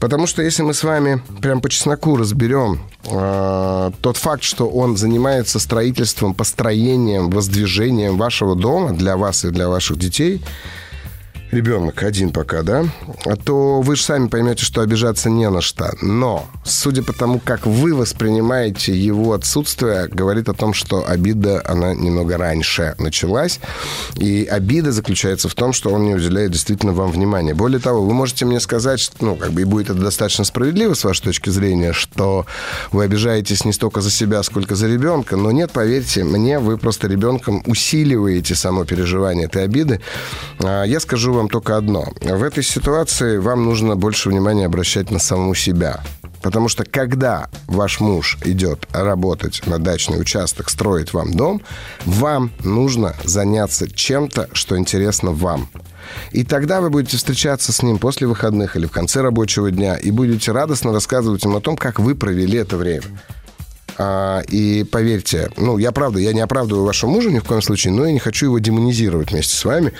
Потому 0.00 0.26
что 0.26 0.42
если 0.42 0.62
мы 0.62 0.74
с 0.74 0.84
вами 0.84 1.22
прям 1.40 1.60
по 1.60 1.68
чесноку 1.68 2.16
разберем 2.16 2.80
а, 3.10 3.92
тот 4.00 4.16
факт, 4.16 4.42
что 4.42 4.68
он 4.68 4.96
занимается 4.96 5.58
строительством, 5.58 6.34
построением, 6.34 7.30
воздвижением 7.30 8.16
вашего 8.18 8.54
дома 8.54 8.92
для 8.92 9.16
вас 9.16 9.44
и 9.44 9.50
для 9.50 9.68
ваших 9.68 9.98
детей, 9.98 10.42
ребенок 11.50 12.02
один 12.02 12.30
пока, 12.30 12.62
да, 12.62 12.84
то 13.44 13.80
вы 13.80 13.96
же 13.96 14.02
сами 14.02 14.28
поймете, 14.28 14.64
что 14.64 14.80
обижаться 14.80 15.30
не 15.30 15.48
на 15.48 15.60
что. 15.60 15.92
Но, 16.02 16.46
судя 16.64 17.02
по 17.02 17.12
тому, 17.12 17.38
как 17.38 17.66
вы 17.66 17.94
воспринимаете 17.94 18.96
его 18.96 19.32
отсутствие, 19.32 20.08
говорит 20.08 20.48
о 20.48 20.54
том, 20.54 20.74
что 20.74 21.08
обида, 21.08 21.62
она 21.64 21.94
немного 21.94 22.36
раньше 22.36 22.94
началась. 22.98 23.60
И 24.16 24.44
обида 24.44 24.92
заключается 24.92 25.48
в 25.48 25.54
том, 25.54 25.72
что 25.72 25.90
он 25.90 26.06
не 26.06 26.14
уделяет 26.14 26.50
действительно 26.50 26.92
вам 26.92 27.10
внимания. 27.10 27.54
Более 27.54 27.80
того, 27.80 28.04
вы 28.04 28.12
можете 28.12 28.44
мне 28.44 28.60
сказать, 28.60 29.00
что, 29.00 29.16
ну, 29.20 29.36
как 29.36 29.52
бы 29.52 29.62
и 29.62 29.64
будет 29.64 29.90
это 29.90 30.00
достаточно 30.00 30.44
справедливо 30.44 30.94
с 30.94 31.04
вашей 31.04 31.22
точки 31.22 31.50
зрения, 31.50 31.92
что 31.92 32.46
вы 32.92 33.04
обижаетесь 33.04 33.64
не 33.64 33.72
столько 33.72 34.00
за 34.00 34.10
себя, 34.10 34.42
сколько 34.42 34.74
за 34.74 34.88
ребенка. 34.88 35.36
Но 35.36 35.50
нет, 35.52 35.70
поверьте 35.70 36.24
мне, 36.24 36.58
вы 36.58 36.78
просто 36.78 37.08
ребенком 37.08 37.62
усиливаете 37.66 38.54
само 38.54 38.84
переживание 38.84 39.46
этой 39.46 39.64
обиды. 39.64 40.00
А, 40.58 40.84
Я 40.84 41.00
скажу 41.00 41.35
вам 41.36 41.48
только 41.48 41.76
одно. 41.76 42.06
В 42.20 42.42
этой 42.42 42.62
ситуации 42.62 43.38
вам 43.38 43.64
нужно 43.64 43.96
больше 43.96 44.28
внимания 44.28 44.66
обращать 44.66 45.10
на 45.10 45.18
саму 45.18 45.54
себя. 45.54 46.02
Потому 46.42 46.68
что 46.68 46.84
когда 46.84 47.48
ваш 47.66 48.00
муж 48.00 48.38
идет 48.44 48.86
работать 48.92 49.66
на 49.66 49.78
дачный 49.78 50.20
участок, 50.20 50.70
строить 50.70 51.12
вам 51.12 51.34
дом, 51.34 51.62
вам 52.04 52.52
нужно 52.62 53.16
заняться 53.24 53.90
чем-то, 53.90 54.50
что 54.52 54.78
интересно 54.78 55.32
вам. 55.32 55.68
И 56.30 56.44
тогда 56.44 56.80
вы 56.80 56.90
будете 56.90 57.16
встречаться 57.16 57.72
с 57.72 57.82
ним 57.82 57.98
после 57.98 58.26
выходных 58.26 58.76
или 58.76 58.86
в 58.86 58.92
конце 58.92 59.22
рабочего 59.22 59.70
дня 59.70 59.96
и 59.96 60.10
будете 60.10 60.52
радостно 60.52 60.92
рассказывать 60.92 61.44
ему 61.44 61.56
о 61.56 61.60
том, 61.60 61.76
как 61.76 61.98
вы 61.98 62.14
провели 62.14 62.58
это 62.58 62.76
время. 62.76 63.02
А, 63.98 64.40
и 64.48 64.84
поверьте, 64.84 65.50
ну, 65.56 65.78
я 65.78 65.92
правда, 65.92 66.18
я 66.18 66.32
не 66.32 66.40
оправдываю 66.40 66.84
вашего 66.84 67.10
мужа 67.10 67.30
ни 67.30 67.38
в 67.38 67.44
коем 67.44 67.62
случае, 67.62 67.92
но 67.92 68.06
я 68.06 68.12
не 68.12 68.18
хочу 68.18 68.46
его 68.46 68.58
демонизировать 68.58 69.32
вместе 69.32 69.56
с 69.56 69.64
вами. 69.64 69.92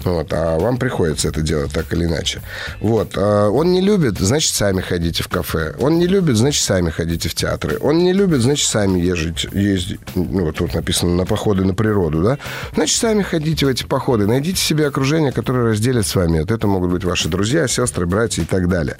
Вот, 0.00 0.32
а 0.32 0.58
вам 0.58 0.78
приходится 0.78 1.28
это 1.28 1.42
делать 1.42 1.72
так 1.72 1.92
или 1.92 2.04
иначе. 2.04 2.40
Вот. 2.80 3.12
А 3.16 3.48
он 3.48 3.72
не 3.72 3.80
любит, 3.80 4.18
значит, 4.18 4.54
сами 4.54 4.80
ходите 4.80 5.22
в 5.22 5.28
кафе. 5.28 5.74
Он 5.78 5.98
не 5.98 6.06
любит, 6.06 6.36
значит, 6.36 6.64
сами 6.64 6.90
ходите 6.90 7.28
в 7.28 7.34
театры. 7.34 7.78
Он 7.80 7.98
не 7.98 8.12
любит, 8.12 8.40
значит, 8.40 8.68
сами 8.68 9.00
езжите, 9.00 9.48
ездить. 9.52 10.00
Ну, 10.14 10.44
вот 10.44 10.56
тут 10.56 10.74
написано 10.74 11.14
на 11.14 11.26
походы 11.26 11.64
на 11.64 11.74
природу, 11.74 12.22
да? 12.22 12.38
Значит, 12.74 12.96
сами 12.96 13.22
ходите 13.22 13.66
в 13.66 13.68
эти 13.68 13.84
походы. 13.84 14.26
Найдите 14.26 14.60
себе 14.60 14.86
окружение, 14.86 15.32
которое 15.32 15.70
разделит 15.70 16.06
с 16.06 16.14
вами. 16.14 16.40
Вот 16.40 16.50
это 16.50 16.66
могут 16.66 16.90
быть 16.90 17.04
ваши 17.04 17.28
друзья, 17.28 17.68
сестры, 17.68 18.06
братья 18.06 18.42
и 18.42 18.46
так 18.46 18.68
далее. 18.68 18.96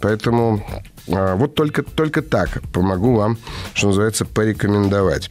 Поэтому 0.00 0.64
вот 1.06 1.54
только, 1.54 1.82
только 1.82 2.22
так 2.22 2.62
помогу 2.72 3.14
вам, 3.14 3.38
что 3.74 3.88
называется, 3.88 4.24
порекомендовать. 4.24 5.30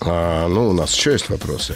А, 0.00 0.48
ну, 0.48 0.70
у 0.70 0.72
нас 0.72 0.94
еще 0.94 1.12
есть 1.12 1.28
вопросы. 1.30 1.74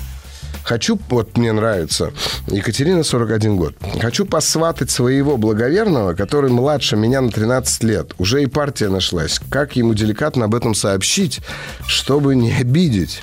Хочу, 0.68 0.98
вот 1.08 1.38
мне 1.38 1.52
нравится, 1.52 2.12
Екатерина, 2.46 3.02
41 3.02 3.56
год. 3.56 3.74
Хочу 4.02 4.26
посватать 4.26 4.90
своего 4.90 5.38
благоверного, 5.38 6.12
который 6.12 6.50
младше 6.50 6.94
меня 6.94 7.22
на 7.22 7.30
13 7.30 7.84
лет. 7.84 8.12
Уже 8.18 8.42
и 8.42 8.46
партия 8.46 8.88
нашлась. 8.88 9.40
Как 9.50 9.76
ему 9.76 9.94
деликатно 9.94 10.44
об 10.44 10.54
этом 10.54 10.74
сообщить, 10.74 11.40
чтобы 11.86 12.36
не 12.36 12.52
обидеть? 12.52 13.22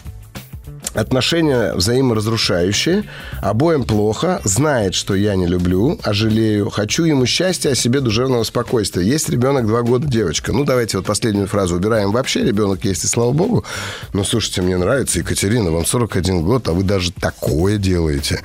Отношения 0.95 1.73
взаиморазрушающие, 1.73 3.03
обоим 3.41 3.83
плохо, 3.83 4.39
знает, 4.45 4.95
что 4.95 5.13
я 5.13 5.35
не 5.35 5.45
люблю, 5.45 5.99
а 6.03 6.13
жалею. 6.13 6.69
Хочу 6.69 7.03
ему 7.03 7.25
счастья, 7.25 7.71
а 7.71 7.75
себе 7.75 7.99
душевного 7.99 8.43
спокойствия. 8.43 9.03
Есть 9.03 9.27
ребенок, 9.29 9.67
два 9.67 9.81
года, 9.81 10.07
девочка. 10.07 10.53
Ну, 10.53 10.63
давайте 10.63 10.95
вот 10.97 11.05
последнюю 11.05 11.47
фразу 11.47 11.75
убираем. 11.75 12.13
Вообще 12.13 12.45
ребенок 12.45 12.85
есть, 12.85 13.03
и 13.03 13.07
слава 13.07 13.33
богу. 13.33 13.65
Но, 14.13 14.23
слушайте, 14.23 14.61
мне 14.61 14.77
нравится, 14.77 15.19
Екатерина, 15.19 15.69
вам 15.69 15.85
41 15.85 16.43
год, 16.43 16.67
а 16.69 16.71
вы 16.71 16.83
даже 16.83 17.11
такое 17.11 17.77
делаете. 17.77 18.41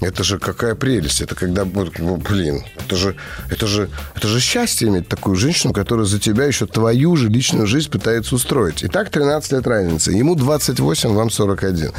Это 0.00 0.24
же 0.24 0.38
какая 0.38 0.74
прелесть. 0.74 1.20
Это 1.20 1.34
когда, 1.34 1.66
ну, 1.98 2.16
блин, 2.16 2.64
это 2.78 2.96
же, 2.96 3.14
это 3.50 3.66
же, 3.66 3.90
это 4.16 4.26
же 4.26 4.40
счастье 4.40 4.88
иметь 4.88 5.06
такую 5.06 5.36
женщину, 5.36 5.74
которая 5.74 6.06
за 6.06 6.18
тебя 6.18 6.46
еще 6.46 6.64
твою 6.66 7.14
же 7.16 7.28
личную 7.28 7.66
жизнь 7.66 7.90
пытается 7.90 8.34
устроить. 8.34 8.82
Итак, 8.84 9.10
13 9.10 9.52
лет 9.52 9.66
разницы. 9.66 10.12
Ему 10.12 10.34
28, 10.34 11.10
вам 11.10 11.28
41. 11.28 11.89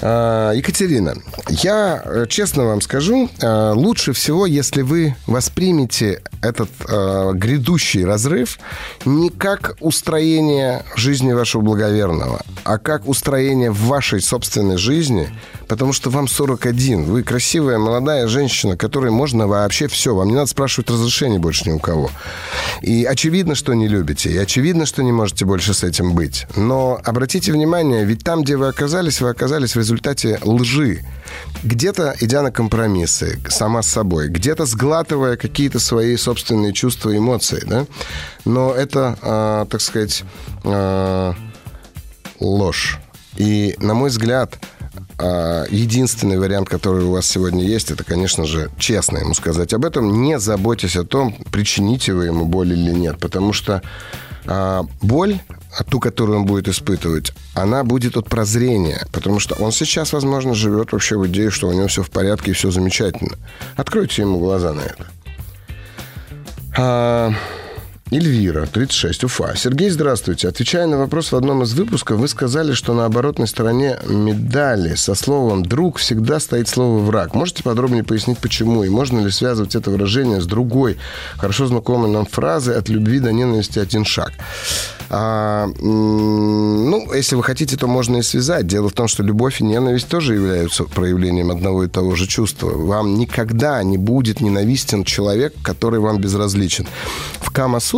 А, 0.00 0.52
Екатерина, 0.52 1.14
я 1.48 2.02
э, 2.04 2.26
честно 2.28 2.64
вам 2.64 2.80
скажу, 2.80 3.30
э, 3.40 3.72
лучше 3.72 4.12
всего, 4.12 4.46
если 4.46 4.82
вы 4.82 5.14
воспримете 5.26 6.22
этот 6.42 6.70
э, 6.88 7.30
грядущий 7.34 8.04
разрыв 8.04 8.58
не 9.04 9.30
как 9.30 9.76
устроение 9.80 10.84
жизни 10.96 11.32
вашего 11.32 11.62
благоверного, 11.62 12.42
а 12.64 12.78
как 12.78 13.06
устроение 13.06 13.70
в 13.70 13.86
вашей 13.86 14.20
собственной 14.20 14.76
жизни, 14.76 15.28
потому 15.68 15.92
что 15.92 16.10
вам 16.10 16.28
41, 16.28 17.04
вы 17.04 17.22
красивая 17.22 17.78
молодая 17.78 18.26
женщина, 18.28 18.76
которой 18.76 19.10
можно 19.10 19.46
вообще 19.46 19.88
все, 19.88 20.14
вам 20.14 20.28
не 20.28 20.34
надо 20.34 20.46
спрашивать 20.46 20.90
разрешения 20.90 21.38
больше 21.38 21.68
ни 21.68 21.72
у 21.72 21.78
кого. 21.78 22.10
И 22.80 23.04
очевидно, 23.04 23.54
что 23.54 23.74
не 23.74 23.88
любите, 23.88 24.30
и 24.30 24.38
очевидно, 24.38 24.86
что 24.86 25.02
не 25.02 25.12
можете 25.12 25.44
больше 25.44 25.74
с 25.74 25.84
этим 25.84 26.14
быть. 26.14 26.46
Но 26.56 27.00
обратите 27.04 27.52
внимание, 27.52 28.04
ведь 28.04 28.24
там, 28.24 28.42
где 28.42 28.56
вы 28.56 28.68
оказались, 28.68 29.20
вы 29.20 29.28
оказались 29.30 29.74
в 29.74 29.78
результате 29.78 30.38
лжи. 30.42 31.04
Где-то 31.62 32.14
идя 32.20 32.42
на 32.42 32.50
компромиссы 32.50 33.38
сама 33.48 33.82
с 33.82 33.88
собой, 33.88 34.28
где-то 34.28 34.66
сглатывая 34.66 35.36
какие-то 35.36 35.78
свои 35.78 36.16
собственные 36.16 36.72
чувства 36.72 37.10
и 37.10 37.18
эмоции, 37.18 37.62
да? 37.66 37.86
Но 38.44 38.72
это, 38.72 39.16
э, 39.22 39.66
так 39.70 39.80
сказать, 39.80 40.24
э, 40.64 41.32
ложь. 42.40 42.98
И, 43.36 43.74
на 43.78 43.94
мой 43.94 44.10
взгляд, 44.10 44.58
единственный 45.70 46.38
вариант, 46.38 46.68
который 46.68 47.04
у 47.04 47.12
вас 47.12 47.26
сегодня 47.26 47.64
есть, 47.64 47.90
это, 47.90 48.04
конечно 48.04 48.44
же, 48.44 48.70
честно 48.78 49.18
ему 49.18 49.34
сказать 49.34 49.72
об 49.72 49.84
этом. 49.84 50.22
Не 50.22 50.38
заботьтесь 50.38 50.96
о 50.96 51.04
том, 51.04 51.34
причините 51.50 52.12
вы 52.12 52.26
ему 52.26 52.44
боль 52.44 52.72
или 52.72 52.92
нет. 52.92 53.18
Потому 53.18 53.52
что 53.52 53.82
а, 54.46 54.84
боль, 55.00 55.38
ту, 55.90 56.00
которую 56.00 56.40
он 56.40 56.46
будет 56.46 56.68
испытывать, 56.68 57.32
она 57.54 57.84
будет 57.84 58.16
от 58.16 58.28
прозрения. 58.28 59.06
Потому 59.12 59.38
что 59.38 59.54
он 59.56 59.72
сейчас, 59.72 60.12
возможно, 60.12 60.54
живет 60.54 60.92
вообще 60.92 61.16
в 61.16 61.26
идее, 61.26 61.50
что 61.50 61.68
у 61.68 61.72
него 61.72 61.86
все 61.86 62.02
в 62.02 62.10
порядке 62.10 62.50
и 62.50 62.54
все 62.54 62.70
замечательно. 62.70 63.36
Откройте 63.76 64.22
ему 64.22 64.38
глаза 64.38 64.72
на 64.72 64.82
это. 64.82 65.06
Эльвира, 68.12 68.66
36, 68.66 69.24
Уфа. 69.24 69.54
Сергей, 69.56 69.88
здравствуйте. 69.88 70.46
Отвечая 70.46 70.86
на 70.86 70.98
вопрос 70.98 71.32
в 71.32 71.36
одном 71.36 71.62
из 71.62 71.72
выпусков, 71.72 72.18
вы 72.18 72.28
сказали, 72.28 72.74
что 72.74 72.92
на 72.92 73.06
оборотной 73.06 73.48
стороне 73.48 73.98
медали 74.06 74.96
со 74.96 75.14
словом 75.14 75.64
«друг» 75.64 75.96
всегда 75.96 76.38
стоит 76.38 76.68
слово 76.68 76.98
«враг». 76.98 77.34
Можете 77.34 77.62
подробнее 77.62 78.04
пояснить, 78.04 78.36
почему? 78.36 78.84
И 78.84 78.90
можно 78.90 79.20
ли 79.20 79.30
связывать 79.30 79.74
это 79.74 79.90
выражение 79.90 80.42
с 80.42 80.46
другой, 80.46 80.98
хорошо 81.38 81.66
знакомой 81.66 82.10
нам 82.10 82.26
фразой 82.26 82.76
«от 82.76 82.90
любви 82.90 83.18
до 83.18 83.32
ненависти 83.32 83.78
один 83.78 84.04
шаг»? 84.04 84.32
А, 85.14 85.66
ну, 85.66 87.12
если 87.12 87.36
вы 87.36 87.42
хотите, 87.42 87.76
то 87.76 87.86
можно 87.86 88.16
и 88.16 88.22
связать. 88.22 88.66
Дело 88.66 88.88
в 88.88 88.94
том, 88.94 89.08
что 89.08 89.22
любовь 89.22 89.60
и 89.60 89.64
ненависть 89.64 90.08
тоже 90.08 90.34
являются 90.34 90.84
проявлением 90.84 91.50
одного 91.50 91.84
и 91.84 91.88
того 91.88 92.14
же 92.14 92.26
чувства. 92.26 92.70
Вам 92.70 93.16
никогда 93.16 93.82
не 93.82 93.98
будет 93.98 94.40
ненавистен 94.40 95.04
человек, 95.04 95.52
который 95.62 96.00
вам 96.00 96.18
безразличен. 96.18 96.86
В 97.40 97.50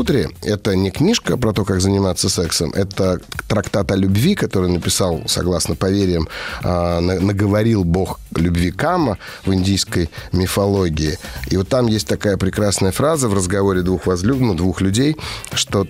Кама-сутре, 0.05 0.31
это 0.43 0.77
не 0.77 0.91
книжка 0.91 1.37
про 1.37 1.53
то, 1.53 1.65
как 1.65 1.81
заниматься 1.81 2.29
сексом, 2.29 2.71
это 2.73 3.21
трактат 3.49 3.91
о 3.91 3.97
любви, 3.97 4.35
который 4.35 4.71
написал, 4.71 5.23
согласно 5.27 5.75
поверьям, 5.75 6.29
а, 6.63 7.01
наговорил 7.01 7.85
бог 7.85 8.21
любви 8.37 8.71
Кама 8.71 9.19
в 9.45 9.53
индийской 9.53 10.11
мифологии. 10.33 11.19
И 11.51 11.57
вот 11.57 11.69
там 11.69 11.87
есть 11.87 12.07
такая 12.07 12.37
прекрасная 12.37 12.93
фраза 12.93 13.29
в 13.29 13.35
разговоре 13.35 13.83
двух 13.83 14.07
возлюбленных, 14.07 14.57
двух 14.57 14.81
людей, 14.81 15.17
что 15.53 15.87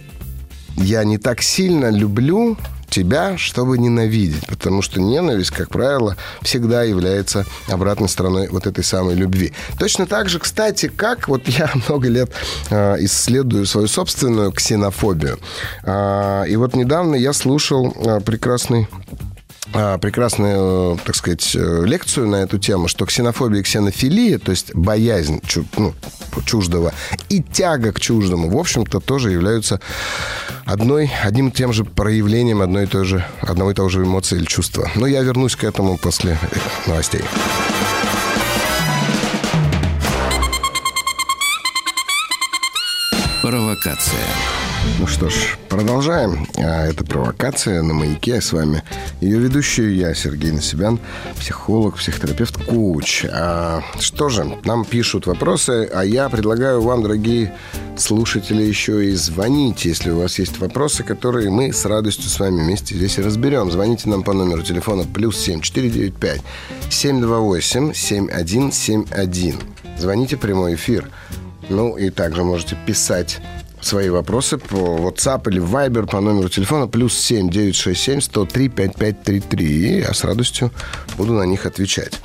я 0.76 1.04
не 1.04 1.18
так 1.18 1.42
сильно 1.42 1.90
люблю 1.90 2.56
тебя, 2.94 3.36
чтобы 3.36 3.76
ненавидеть. 3.78 4.46
Потому 4.46 4.82
что 4.82 5.00
ненависть, 5.00 5.50
как 5.50 5.68
правило, 5.68 6.16
всегда 6.42 6.84
является 6.84 7.44
обратной 7.68 8.08
стороной 8.08 8.48
вот 8.48 8.66
этой 8.66 8.84
самой 8.84 9.16
любви. 9.16 9.52
Точно 9.78 10.06
так 10.06 10.28
же, 10.28 10.38
кстати, 10.38 10.88
как 10.88 11.28
вот 11.28 11.48
я 11.48 11.70
много 11.88 12.08
лет 12.08 12.30
э, 12.70 12.96
исследую 13.00 13.66
свою 13.66 13.88
собственную 13.88 14.52
ксенофобию. 14.52 15.38
Э, 15.82 16.44
и 16.48 16.56
вот 16.56 16.74
недавно 16.74 17.16
я 17.16 17.32
слушал 17.32 17.92
э, 17.96 18.20
прекрасный 18.20 18.86
а, 19.72 19.98
прекрасную, 19.98 20.98
так 21.04 21.16
сказать, 21.16 21.56
э, 21.56 21.82
лекцию 21.84 22.28
на 22.28 22.36
эту 22.36 22.58
тему, 22.58 22.86
что 22.86 23.06
ксенофобия 23.06 23.60
и 23.60 23.62
ксенофилия, 23.62 24.38
то 24.38 24.50
есть 24.52 24.74
боязнь 24.74 25.40
ну, 25.76 25.94
чуждого 26.42 26.92
и 27.28 27.42
тяга 27.42 27.92
к 27.92 28.00
чуждому, 28.00 28.48
в 28.48 28.58
общем-то, 28.58 29.00
тоже 29.00 29.30
являются 29.30 29.80
одной, 30.64 31.10
одним 31.22 31.48
и 31.48 31.52
тем 31.52 31.72
же 31.72 31.84
проявлением 31.84 32.62
одной 32.62 32.84
и 32.84 32.86
той 32.86 33.04
же, 33.04 33.24
одного 33.40 33.70
и 33.70 33.74
того 33.74 33.88
же 33.88 34.02
эмоции 34.02 34.36
или 34.36 34.44
чувства. 34.44 34.90
Но 34.94 35.06
я 35.06 35.22
вернусь 35.22 35.56
к 35.56 35.64
этому 35.64 35.98
после 35.98 36.38
новостей. 36.86 37.22
Провокация. 43.42 44.63
Ну 44.98 45.06
что 45.06 45.28
ж, 45.28 45.58
продолжаем. 45.68 46.46
А, 46.56 46.86
это 46.86 47.04
«Провокация» 47.04 47.82
на 47.82 47.92
«Маяке». 47.92 48.40
С 48.40 48.52
вами 48.52 48.82
ее 49.20 49.38
ведущий 49.38 49.94
я, 49.96 50.14
Сергей 50.14 50.52
Насибян, 50.52 50.98
психолог, 51.38 51.96
психотерапевт, 51.96 52.56
коуч. 52.64 53.24
А, 53.30 53.82
что 53.98 54.28
же, 54.28 54.56
нам 54.64 54.84
пишут 54.84 55.26
вопросы, 55.26 55.90
а 55.92 56.04
я 56.04 56.28
предлагаю 56.28 56.80
вам, 56.80 57.02
дорогие 57.02 57.54
слушатели, 57.96 58.62
еще 58.62 59.06
и 59.06 59.12
звонить, 59.12 59.84
если 59.84 60.10
у 60.10 60.20
вас 60.20 60.38
есть 60.38 60.58
вопросы, 60.58 61.02
которые 61.02 61.50
мы 61.50 61.72
с 61.72 61.84
радостью 61.84 62.30
с 62.30 62.38
вами 62.38 62.62
вместе 62.62 62.94
здесь 62.94 63.18
и 63.18 63.22
разберем. 63.22 63.70
Звоните 63.70 64.08
нам 64.08 64.22
по 64.22 64.32
номеру 64.32 64.62
телефона 64.62 65.04
плюс 65.04 65.36
семь 65.36 65.60
четыре 65.60 65.90
девять 65.90 66.14
пять 66.14 66.40
семь 66.88 67.20
два 67.20 67.38
восемь 67.38 67.92
семь 67.92 68.30
один 68.30 68.72
семь 68.72 69.04
один. 69.10 69.56
Звоните 69.98 70.36
прямой 70.36 70.74
эфир. 70.74 71.10
Ну 71.68 71.96
и 71.96 72.10
также 72.10 72.44
можете 72.44 72.76
писать 72.86 73.40
свои 73.86 74.08
вопросы 74.08 74.58
по 74.58 74.76
WhatsApp 74.76 75.50
или 75.50 75.60
Viber 75.60 76.06
по 76.06 76.20
номеру 76.20 76.48
телефона 76.48 76.86
плюс 76.86 77.14
7 77.14 77.50
967 77.50 78.20
103 78.20 78.68
5533. 78.68 79.66
И 79.66 80.00
я 80.00 80.12
с 80.12 80.24
радостью 80.24 80.70
буду 81.16 81.34
на 81.34 81.42
них 81.44 81.66
отвечать. 81.66 82.20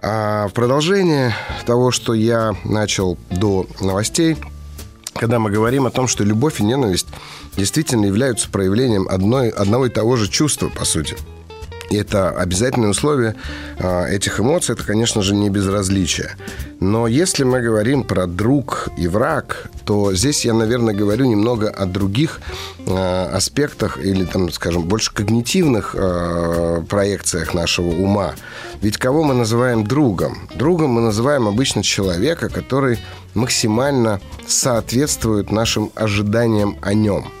А 0.00 0.48
в 0.48 0.52
продолжение 0.52 1.34
того, 1.66 1.90
что 1.90 2.14
я 2.14 2.54
начал 2.64 3.18
до 3.30 3.66
новостей, 3.80 4.36
когда 5.14 5.38
мы 5.38 5.50
говорим 5.50 5.86
о 5.86 5.90
том, 5.90 6.08
что 6.08 6.24
любовь 6.24 6.60
и 6.60 6.64
ненависть 6.64 7.08
действительно 7.56 8.06
являются 8.06 8.48
проявлением 8.48 9.08
одной, 9.08 9.50
одного 9.50 9.86
и 9.86 9.90
того 9.90 10.16
же 10.16 10.28
чувства, 10.28 10.68
по 10.68 10.84
сути– 10.84 11.16
это 11.96 12.30
обязательное 12.30 12.90
условие 12.90 13.34
а, 13.78 14.06
этих 14.06 14.40
эмоций, 14.40 14.74
это, 14.74 14.84
конечно 14.84 15.22
же, 15.22 15.34
не 15.34 15.50
безразличие. 15.50 16.30
Но 16.80 17.06
если 17.06 17.44
мы 17.44 17.60
говорим 17.60 18.04
про 18.04 18.26
друг 18.26 18.88
и 18.96 19.06
враг, 19.06 19.70
то 19.84 20.14
здесь 20.14 20.44
я, 20.44 20.54
наверное, 20.54 20.94
говорю 20.94 21.26
немного 21.26 21.68
о 21.68 21.84
других 21.84 22.40
э, 22.86 23.26
аспектах 23.32 23.98
или, 23.98 24.24
там, 24.24 24.50
скажем, 24.50 24.84
больше 24.84 25.12
когнитивных 25.12 25.94
э, 25.94 26.82
проекциях 26.88 27.52
нашего 27.52 27.88
ума. 27.88 28.34
Ведь 28.80 28.96
кого 28.96 29.24
мы 29.24 29.34
называем 29.34 29.86
другом? 29.86 30.48
Другом 30.54 30.92
мы 30.92 31.02
называем 31.02 31.48
обычно 31.48 31.82
человека, 31.82 32.48
который 32.48 32.98
максимально 33.34 34.20
соответствует 34.46 35.52
нашим 35.52 35.90
ожиданиям 35.94 36.78
о 36.80 36.94
нем– 36.94 37.30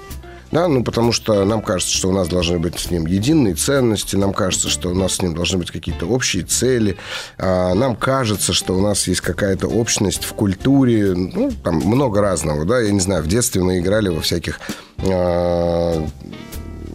да, 0.50 0.68
ну, 0.68 0.82
потому 0.82 1.12
что 1.12 1.44
нам 1.44 1.62
кажется, 1.62 1.94
что 1.94 2.08
у 2.08 2.12
нас 2.12 2.28
должны 2.28 2.58
быть 2.58 2.78
с 2.78 2.90
ним 2.90 3.06
единые 3.06 3.54
ценности, 3.54 4.16
нам 4.16 4.32
кажется, 4.32 4.68
что 4.68 4.90
у 4.90 4.94
нас 4.94 5.14
с 5.14 5.22
ним 5.22 5.34
должны 5.34 5.58
быть 5.58 5.70
какие-то 5.70 6.06
общие 6.06 6.44
цели, 6.44 6.96
а 7.38 7.74
нам 7.74 7.96
кажется, 7.96 8.52
что 8.52 8.74
у 8.74 8.80
нас 8.80 9.06
есть 9.06 9.20
какая-то 9.20 9.68
общность 9.68 10.24
в 10.24 10.32
культуре, 10.34 11.14
ну, 11.14 11.52
там 11.62 11.76
много 11.76 12.20
разного, 12.20 12.64
да, 12.64 12.80
я 12.80 12.90
не 12.90 13.00
знаю, 13.00 13.22
в 13.22 13.28
детстве 13.28 13.62
мы 13.62 13.78
играли 13.78 14.08
во 14.08 14.20
всяких 14.20 14.60
а, 15.08 16.06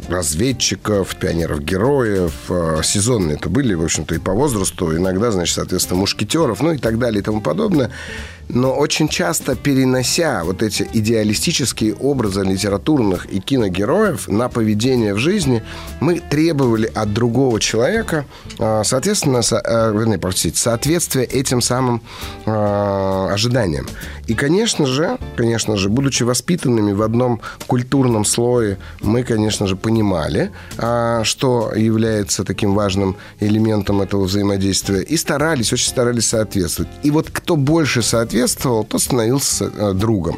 разведчиков, 0.10 1.16
пионеров-героев. 1.16 2.34
А, 2.50 2.82
сезонные 2.84 3.38
это 3.38 3.50
были, 3.50 3.74
в 3.74 3.84
общем-то, 3.84 4.16
и 4.16 4.20
по 4.20 4.34
возрасту. 4.34 4.96
Иногда, 4.96 5.32
значит, 5.32 5.56
соответственно, 5.56 6.02
мушкетеров, 6.02 6.62
ну 6.62 6.74
и 6.74 6.78
так 6.78 7.00
далее 7.00 7.22
и 7.22 7.24
тому 7.24 7.42
подобное 7.42 7.92
но 8.50 8.74
очень 8.74 9.08
часто 9.08 9.56
перенося 9.56 10.44
вот 10.44 10.62
эти 10.62 10.88
идеалистические 10.94 11.96
образы 11.96 12.44
литературных 12.44 13.26
и 13.26 13.40
киногероев 13.40 14.28
на 14.28 14.50
поведение 14.50 15.14
в 15.14 15.18
жизни, 15.18 15.64
мы 16.00 16.20
требовали 16.20 16.92
от 16.94 17.14
другого 17.14 17.60
человека, 17.60 18.26
а, 18.60 18.84
соответственно, 18.84 19.42
со, 19.42 19.58
э, 19.58 19.92
вернее, 19.94 20.20
простите, 20.20 20.58
соответствие 20.58 21.26
этим 21.26 21.62
самым 21.62 22.02
э, 22.46 23.28
ожиданиям. 23.32 23.88
И, 24.28 24.34
конечно 24.34 24.86
же, 24.86 25.18
конечно 25.36 25.76
же, 25.78 25.90
будучи 25.90 26.24
воспитанными 26.24 26.94
в 26.94 27.02
одном 27.02 27.42
культурном 27.68 28.26
слое, 28.26 28.78
мы, 29.02 29.24
конечно 29.24 29.68
же, 29.68 29.76
понимали, 29.76 30.52
э, 30.78 31.22
что 31.24 31.74
является 31.76 32.44
таким 32.44 32.76
важным 32.76 33.16
элементом 33.40 34.02
этого 34.02 34.24
взаимодействия, 34.24 35.02
и 35.02 35.18
старались, 35.18 35.74
очень 35.74 35.90
старались 35.90 36.28
соответствовать. 36.28 36.92
И 37.04 37.12
вот 37.12 37.30
кто 37.32 37.56
больше 37.56 38.02
соответствует, 38.02 38.35
соответствовал, 38.36 38.84
тот 38.84 39.02
становился 39.02 39.72
э, 39.74 39.94
другом. 39.94 40.38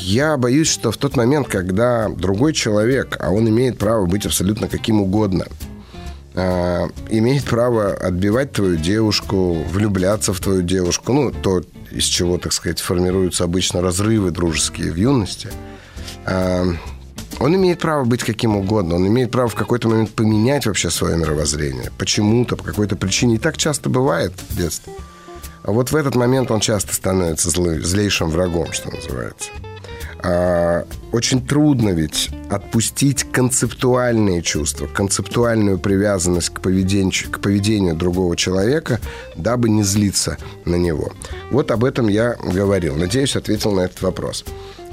Я 0.00 0.36
боюсь, 0.36 0.66
что 0.66 0.90
в 0.90 0.96
тот 0.96 1.16
момент, 1.16 1.46
когда 1.46 2.08
другой 2.08 2.52
человек, 2.52 3.16
а 3.20 3.30
он 3.30 3.48
имеет 3.48 3.78
право 3.78 4.04
быть 4.04 4.26
абсолютно 4.26 4.66
каким 4.66 5.00
угодно, 5.00 5.46
э, 6.34 6.88
имеет 7.10 7.44
право 7.44 7.92
отбивать 7.92 8.50
твою 8.50 8.76
девушку, 8.76 9.62
влюбляться 9.70 10.32
в 10.32 10.40
твою 10.40 10.62
девушку, 10.62 11.12
ну, 11.12 11.30
то, 11.30 11.62
из 11.92 12.02
чего, 12.02 12.36
так 12.36 12.52
сказать, 12.52 12.80
формируются 12.80 13.44
обычно 13.44 13.80
разрывы 13.80 14.32
дружеские 14.32 14.90
в 14.90 14.96
юности, 14.96 15.50
э, 16.26 16.64
он 17.38 17.54
имеет 17.54 17.78
право 17.78 18.04
быть 18.04 18.24
каким 18.24 18.56
угодно, 18.56 18.96
он 18.96 19.06
имеет 19.06 19.30
право 19.30 19.48
в 19.48 19.54
какой-то 19.54 19.88
момент 19.88 20.10
поменять 20.10 20.66
вообще 20.66 20.90
свое 20.90 21.16
мировоззрение. 21.16 21.92
Почему-то, 21.96 22.56
по 22.56 22.64
какой-то 22.64 22.96
причине. 22.96 23.36
И 23.36 23.38
так 23.38 23.56
часто 23.56 23.88
бывает 23.88 24.32
в 24.48 24.56
детстве. 24.56 24.92
А 25.66 25.72
вот 25.72 25.90
в 25.90 25.96
этот 25.96 26.14
момент 26.14 26.50
он 26.50 26.60
часто 26.60 26.94
становится 26.94 27.50
злый, 27.50 27.80
злейшим 27.80 28.30
врагом, 28.30 28.72
что 28.72 28.88
называется. 28.90 29.50
А, 30.20 30.86
очень 31.12 31.44
трудно 31.44 31.90
ведь 31.90 32.30
отпустить 32.50 33.24
концептуальные 33.32 34.42
чувства, 34.42 34.86
концептуальную 34.86 35.78
привязанность 35.78 36.50
к 36.50 36.60
поведению, 36.60 37.30
к 37.30 37.40
поведению 37.40 37.94
другого 37.94 38.36
человека, 38.36 39.00
дабы 39.36 39.68
не 39.68 39.82
злиться 39.82 40.38
на 40.64 40.76
него. 40.76 41.12
Вот 41.50 41.70
об 41.70 41.84
этом 41.84 42.08
я 42.08 42.36
говорил. 42.42 42.96
Надеюсь, 42.96 43.36
ответил 43.36 43.72
на 43.72 43.80
этот 43.80 44.02
вопрос. 44.02 44.44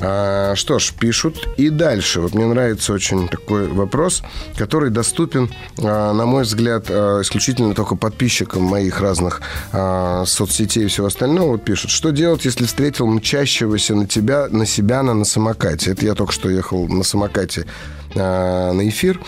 А, 0.06 0.54
что 0.56 0.80
ж, 0.80 0.92
пишут 1.00 1.48
и 1.58 1.70
дальше. 1.70 2.20
Вот 2.20 2.34
мне 2.34 2.46
нравится 2.46 2.94
очень 2.94 3.28
такой 3.30 3.68
вопрос, 3.68 4.22
который 4.58 4.90
доступен, 4.90 5.50
а, 5.78 6.14
на 6.14 6.26
мой 6.26 6.44
взгляд, 6.44 6.88
а, 6.90 7.22
исключительно 7.22 7.74
только 7.74 7.96
подписчикам 7.96 8.64
моих 8.64 9.00
разных 9.00 9.42
а, 9.72 10.26
соцсетей 10.26 10.86
и 10.86 10.88
всего 10.88 11.08
остального. 11.08 11.52
Вот 11.52 11.64
пишут, 11.64 11.92
что 11.92 12.12
делать, 12.12 12.44
если 12.44 12.66
встретил 12.66 13.08
мчащегося 13.08 13.96
на 13.96 14.06
тебя, 14.06 14.48
на 14.50 14.66
себя 14.66 15.04
на, 15.04 15.14
на 15.14 15.26
самокате. 15.26 15.92
Это 15.92 16.03
я 16.04 16.16
только 16.16 16.34
что 16.34 16.50
ехал 16.50 16.88
на 16.88 17.04
самокате 17.04 17.66
а, 18.16 18.74
на 18.74 18.88
эфир. 18.88 19.20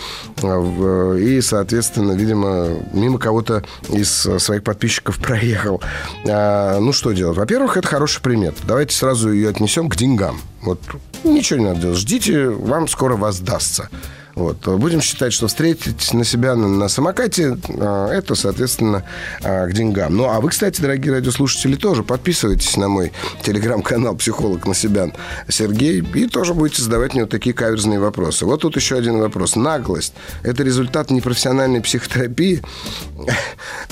А, 0.42 1.14
и, 1.14 1.40
соответственно, 1.40 2.12
видимо, 2.12 2.68
мимо 2.92 3.18
кого-то 3.18 3.64
из 3.88 4.10
своих 4.10 4.62
подписчиков 4.62 5.18
проехал. 5.22 5.82
А, 6.28 6.78
ну, 6.78 6.92
что 6.92 7.12
делать? 7.12 7.36
Во-первых, 7.36 7.76
это 7.76 7.88
хороший 7.88 8.22
пример. 8.22 8.54
Давайте 8.64 8.94
сразу 8.94 9.32
ее 9.32 9.50
отнесем 9.50 9.88
к 9.88 9.96
деньгам. 9.96 10.40
Вот 10.62 10.80
ничего 11.24 11.58
не 11.58 11.66
надо 11.66 11.80
делать. 11.80 11.98
Ждите, 11.98 12.48
вам 12.48 12.88
скоро 12.88 13.16
воздастся. 13.16 13.88
Вот. 14.36 14.58
Будем 14.66 15.00
считать, 15.00 15.32
что 15.32 15.48
встретить 15.48 16.12
на 16.12 16.22
себя 16.22 16.54
на, 16.54 16.68
на 16.68 16.88
самокате, 16.88 17.56
а, 17.80 18.10
это, 18.10 18.34
соответственно, 18.34 19.02
а, 19.42 19.66
к 19.66 19.72
деньгам. 19.72 20.14
Ну, 20.14 20.28
а 20.28 20.42
вы, 20.42 20.50
кстати, 20.50 20.78
дорогие 20.78 21.14
радиослушатели, 21.14 21.74
тоже 21.74 22.02
подписывайтесь 22.02 22.76
на 22.76 22.88
мой 22.88 23.12
телеграм-канал 23.42 24.14
«Психолог 24.14 24.66
на 24.66 24.74
себя» 24.74 25.10
Сергей, 25.48 26.00
и 26.00 26.26
тоже 26.28 26.52
будете 26.52 26.82
задавать 26.82 27.14
мне 27.14 27.22
вот 27.22 27.30
такие 27.30 27.54
каверзные 27.54 27.98
вопросы. 27.98 28.44
Вот 28.44 28.60
тут 28.60 28.76
еще 28.76 28.98
один 28.98 29.18
вопрос. 29.20 29.56
Наглость. 29.56 30.12
Это 30.42 30.62
результат 30.62 31.10
непрофессиональной 31.10 31.80
психотерапии? 31.80 32.62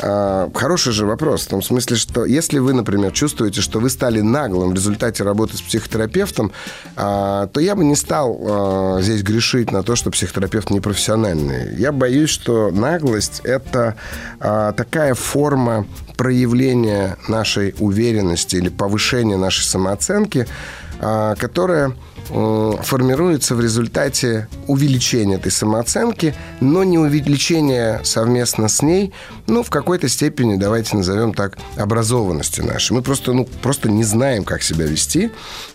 А, 0.02 0.50
хороший 0.54 0.92
же 0.92 1.06
вопрос. 1.06 1.46
В 1.46 1.48
том 1.48 1.62
смысле, 1.62 1.96
что 1.96 2.26
если 2.26 2.58
вы, 2.58 2.74
например, 2.74 3.12
чувствуете, 3.12 3.62
что 3.62 3.80
вы 3.80 3.88
стали 3.88 4.20
наглым 4.20 4.72
в 4.72 4.74
результате 4.74 5.22
работы 5.24 5.56
с 5.56 5.62
психотерапевтом, 5.62 6.52
то 6.94 7.50
я 7.56 7.74
бы 7.74 7.84
не 7.84 7.96
стал 7.96 9.00
здесь 9.00 9.22
грешить 9.22 9.72
на 9.72 9.82
то, 9.82 9.96
что 9.96 10.10
психотерапевт 10.10 10.33
психотерапевт 10.34 10.70
непрофессиональный. 10.70 11.76
Я 11.76 11.92
боюсь, 11.92 12.30
что 12.30 12.70
наглость– 12.70 13.40
это 13.44 13.96
а, 14.40 14.72
такая 14.72 15.14
форма 15.14 15.86
проявления 16.16 17.16
нашей 17.28 17.74
уверенности 17.78 18.56
или 18.56 18.68
повышения 18.68 19.36
нашей 19.36 19.64
самооценки, 19.64 20.46
а, 21.00 21.36
которая 21.36 21.92
формируется 22.28 23.54
в 23.54 23.60
результате 23.60 24.48
увеличения 24.66 25.36
этой 25.36 25.52
самооценки, 25.52 26.34
но 26.60 26.84
не 26.84 26.98
увеличения 26.98 28.00
совместно 28.04 28.68
с 28.68 28.82
ней, 28.82 29.12
ну, 29.46 29.62
в 29.62 29.70
какой-то 29.70 30.08
степени, 30.08 30.56
давайте 30.56 30.96
назовем 30.96 31.34
так, 31.34 31.58
образованности 31.76 32.60
нашей. 32.60 32.92
Мы 32.92 33.02
просто, 33.02 33.32
ну, 33.32 33.46
просто 33.62 33.90
не 33.90 34.04
знаем, 34.04 34.44
как 34.44 34.62
себя 34.62 34.86
вести, 34.86 35.30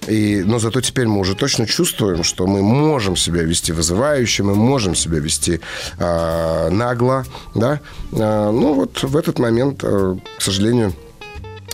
и, 0.08 0.44
но 0.46 0.60
зато 0.60 0.82
теперь 0.82 1.08
мы 1.08 1.20
уже 1.20 1.36
точно 1.36 1.66
чувствуем, 1.66 2.24
что 2.24 2.48
мы 2.48 2.62
можем 2.62 3.16
себя 3.16 3.44
вести 3.44 3.72
вызывающе, 3.72 4.44
мы 4.44 4.56
можем 4.56 4.96
себя 4.96 5.20
вести 5.20 5.62
э, 5.98 6.70
нагло, 6.70 7.26
да. 7.56 7.80
Э, 8.12 8.52
ну, 8.52 8.74
вот 8.74 9.04
в 9.04 9.16
этот 9.16 9.40
момент, 9.40 9.84
э, 9.84 10.16
к 10.38 10.42
сожалению, 10.42 10.94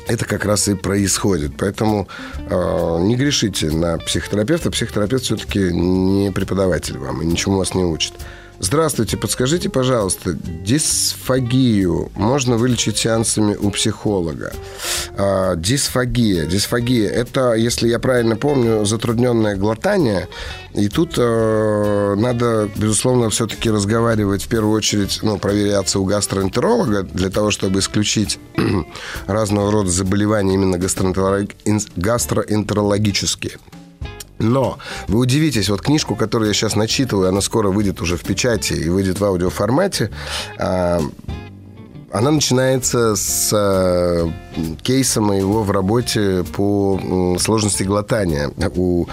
это 0.08 0.26
как 0.26 0.46
раз 0.46 0.68
и 0.68 0.76
происходит. 0.76 1.54
Поэтому 1.58 2.08
э, 2.38 2.98
не 3.02 3.16
грешите 3.16 3.72
на 3.72 3.98
психотерапевта. 3.98 4.72
Психотерапевт 4.72 5.24
все-таки 5.24 5.72
не 5.74 6.32
преподаватель 6.32 6.98
вам 6.98 7.22
и 7.22 7.26
ничему 7.26 7.58
вас 7.58 7.74
не 7.74 7.84
учит. 7.84 8.14
Здравствуйте, 8.60 9.18
подскажите, 9.18 9.70
пожалуйста, 9.70 10.34
дисфагию 10.34 12.12
можно 12.16 12.58
вылечить 12.58 12.98
сеансами 12.98 13.56
у 13.56 13.70
психолога? 13.70 14.54
А, 15.18 15.56
дисфагия. 15.56 16.46
Дисфагия– 16.46 17.10
это, 17.12 17.54
если 17.54 17.90
я 17.90 18.00
правильно 18.00 18.38
помню, 18.38 18.86
затрудненное 18.86 19.58
глотание. 19.58 20.30
И 20.74 20.88
тут 20.88 21.16
э, 21.18 22.16
надо, 22.18 22.70
безусловно, 22.76 23.30
все-таки 23.30 23.70
разговаривать 23.70 24.44
в 24.44 24.48
первую 24.48 24.74
очередь, 24.74 25.20
ну, 25.22 25.38
проверяться 25.38 26.00
у 26.00 26.06
гастроэнтеролога 26.06 27.04
для 27.04 27.30
того, 27.30 27.52
чтобы 27.52 27.80
исключить 27.80 28.40
разного 29.28 29.70
рода 29.72 29.90
заболевания 29.90 30.54
именно 30.54 30.78
гастроэнтерологические. 30.78 33.58
Но 34.40 34.78
вы 35.08 35.20
удивитесь, 35.20 35.70
вот 35.70 35.82
книжку, 35.82 36.16
которую 36.16 36.50
я 36.50 36.54
сейчас 36.54 36.76
начитываю, 36.76 37.30
она 37.30 37.42
скоро 37.42 37.70
выйдет 37.70 38.02
уже 38.02 38.18
в 38.18 38.24
печати 38.24 38.74
и 38.74 38.90
выйдет 38.90 39.20
в 39.20 39.26
аудиоформате. 39.26 40.12
А, 40.60 41.02
она 42.12 42.32
начинается 42.32 43.16
с 43.16 43.52
а, 43.54 44.30
кейса 44.82 45.22
моего 45.22 45.64
в 45.64 45.72
работе 45.72 46.44
по 46.56 47.38
сложности 47.40 47.84
глотания 47.84 48.52
у 48.76 49.08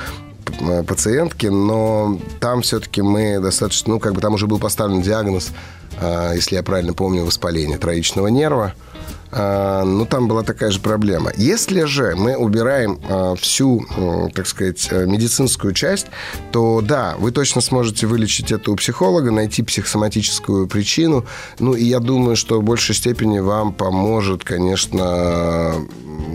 пациентки, 0.86 1.46
но 1.46 2.18
там 2.40 2.62
все-таки 2.62 3.00
мы 3.00 3.38
достаточно, 3.40 3.94
ну, 3.94 4.00
как 4.00 4.14
бы 4.14 4.20
там 4.20 4.34
уже 4.34 4.46
был 4.46 4.58
поставлен 4.58 5.00
диагноз 5.00 5.52
а, 6.00 6.32
если 6.34 6.56
я 6.56 6.62
правильно 6.62 6.94
помню, 6.94 7.24
воспаление 7.24 7.78
троичного 7.78 8.28
нерва. 8.28 8.74
А, 9.34 9.82
ну, 9.84 10.04
там 10.04 10.28
была 10.28 10.42
такая 10.42 10.70
же 10.70 10.78
проблема. 10.78 11.32
Если 11.36 11.84
же 11.84 12.14
мы 12.16 12.36
убираем 12.36 13.00
а, 13.08 13.34
всю, 13.34 13.86
так 14.34 14.46
сказать, 14.46 14.86
э, 14.90 15.06
медицинскую 15.06 15.72
часть, 15.72 16.08
то 16.52 16.82
да, 16.82 17.14
вы 17.18 17.32
точно 17.32 17.62
сможете 17.62 18.06
вылечить 18.06 18.52
это 18.52 18.70
у 18.70 18.76
психолога, 18.76 19.30
найти 19.30 19.62
психосоматическую 19.62 20.68
причину. 20.68 21.24
Ну, 21.58 21.74
и 21.74 21.84
я 21.84 21.98
думаю, 21.98 22.36
что 22.36 22.60
в 22.60 22.64
большей 22.64 22.94
степени 22.94 23.38
вам 23.38 23.72
поможет, 23.72 24.44
конечно, 24.44 25.74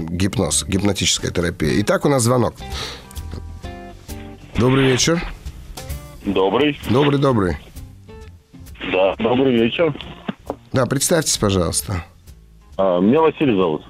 гипноз, 0.10 0.66
гипнотическая 0.68 1.32
терапия. 1.32 1.80
Итак, 1.82 2.06
у 2.06 2.10
нас 2.10 2.24
звонок. 2.24 2.56
Добрый 4.58 4.88
вечер. 4.88 5.22
Добрый. 6.26 6.80
Добрый, 6.90 7.20
добрый. 7.20 7.58
Да, 8.92 9.16
добрый 9.18 9.54
вечер. 9.54 9.96
Да, 10.74 10.88
представьтесь, 10.88 11.38
пожалуйста. 11.38 12.04
А, 12.78 13.00
меня 13.00 13.22
Василий 13.22 13.56
зовут. 13.56 13.84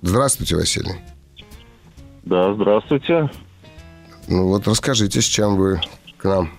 Здравствуйте, 0.00 0.56
Василий. 0.56 0.94
Да, 2.24 2.54
здравствуйте. 2.54 3.30
Ну 4.28 4.48
вот 4.48 4.66
расскажите, 4.66 5.20
с 5.20 5.24
чем 5.24 5.56
вы 5.56 5.80
к 6.16 6.24
нам? 6.24 6.50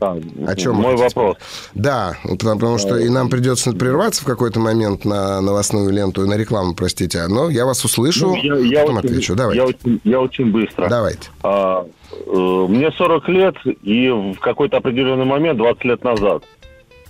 А, 0.00 0.16
О 0.46 0.54
чем 0.54 0.76
мой 0.76 0.96
вопрос. 0.96 1.36
Да, 1.74 2.16
потому, 2.22 2.54
потому 2.54 2.78
что 2.78 2.96
и 2.96 3.08
нам 3.08 3.28
придется 3.28 3.72
прерваться 3.72 4.22
в 4.22 4.26
какой-то 4.26 4.60
момент 4.60 5.04
на 5.04 5.40
новостную 5.40 5.90
ленту, 5.90 6.24
на 6.26 6.34
рекламу, 6.36 6.74
простите. 6.74 7.26
Но 7.26 7.50
я 7.50 7.66
вас 7.66 7.84
услышу, 7.84 8.28
Ну, 8.28 8.36
я, 8.36 8.56
я 8.58 8.80
потом 8.82 8.98
очень, 8.98 9.08
отвечу. 9.08 9.34
Давайте. 9.34 9.60
Я 9.60 9.66
очень, 9.66 10.00
я 10.04 10.20
очень 10.20 10.52
быстро. 10.52 10.88
Давайте. 10.88 11.30
А, 11.42 11.84
э, 12.12 12.66
мне 12.68 12.92
40 12.92 13.28
лет, 13.28 13.56
и 13.82 14.08
в 14.08 14.38
какой-то 14.38 14.76
определенный 14.76 15.24
момент, 15.24 15.58
20 15.58 15.84
лет 15.84 16.04
назад, 16.04 16.44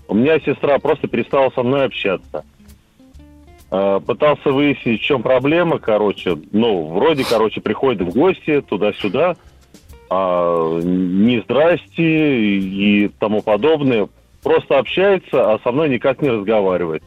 у 0.09 0.15
меня 0.15 0.41
сестра 0.41 0.79
просто 0.79 1.09
перестала 1.09 1.51
со 1.55 1.63
мной 1.63 1.85
общаться. 1.85 2.43
А, 3.71 4.01
пытался 4.01 4.51
выяснить, 4.51 5.01
в 5.01 5.05
чем 5.05 5.23
проблема, 5.23 5.79
короче. 5.79 6.39
Ну, 6.53 6.87
вроде, 6.87 7.25
короче, 7.25 7.61
приходит 7.61 8.03
в 8.03 8.11
гости 8.15 8.63
туда-сюда, 8.63 9.37
а, 10.11 10.81
не 10.81 11.43
здрасте 11.43 12.59
и 12.59 13.09
тому 13.19 13.43
подобное. 13.43 14.09
Просто 14.43 14.79
общается, 14.79 15.53
а 15.53 15.59
со 15.63 15.73
мной 15.73 15.91
никак 15.91 16.23
не 16.23 16.31
разговаривает. 16.31 17.03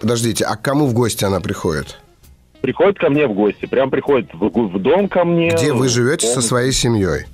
Подождите, 0.00 0.44
а 0.44 0.56
к 0.56 0.62
кому 0.62 0.86
в 0.86 0.94
гости 0.94 1.24
она 1.24 1.40
приходит? 1.40 2.00
Приходит 2.60 2.98
ко 2.98 3.08
мне 3.10 3.26
в 3.26 3.34
гости, 3.34 3.66
прям 3.66 3.90
приходит 3.90 4.32
в, 4.34 4.48
в 4.48 4.78
дом 4.80 5.08
ко 5.08 5.24
мне. 5.24 5.50
Где 5.50 5.72
вы 5.72 5.88
живете 5.88 6.26
со 6.26 6.40
своей 6.40 6.72
семьей? 6.72 7.26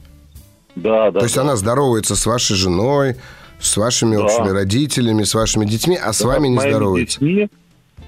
Да, 0.75 1.11
да. 1.11 1.21
То 1.21 1.25
есть 1.25 1.37
да. 1.37 1.43
она 1.43 1.57
здоровается 1.57 2.17
с 2.17 2.27
вашей 2.27 2.57
женой, 2.57 3.17
с 3.59 3.77
вашими 3.77 4.17
Да. 4.17 4.25
общими 4.25 4.51
родителями, 4.51 5.25
с 5.25 5.35
вашими 5.35 5.65
детьми, 5.65 5.97
а 5.97 6.13
с 6.13 6.21
Да, 6.21 6.29
вами 6.29 6.49
не 6.49 6.59
здоровается. 6.59 7.21
детьми, 7.21 7.49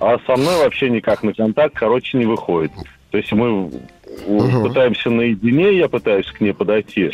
а 0.01 0.19
со 0.27 0.37
мной 0.37 0.57
вообще 0.57 0.91
никак 0.91 1.23
на 1.23 1.33
контакт, 1.33 1.75
короче, 1.77 2.19
не 2.19 2.25
выходит. 2.27 2.73
То 3.11 3.19
есть 3.19 3.31
мы 3.33 3.71
Мгм. 4.27 4.63
пытаемся 4.63 5.11
наедине, 5.11 5.77
я 5.77 5.89
пытаюсь 5.89 6.27
к 6.27 6.41
ней 6.41 6.53
подойти, 6.53 7.11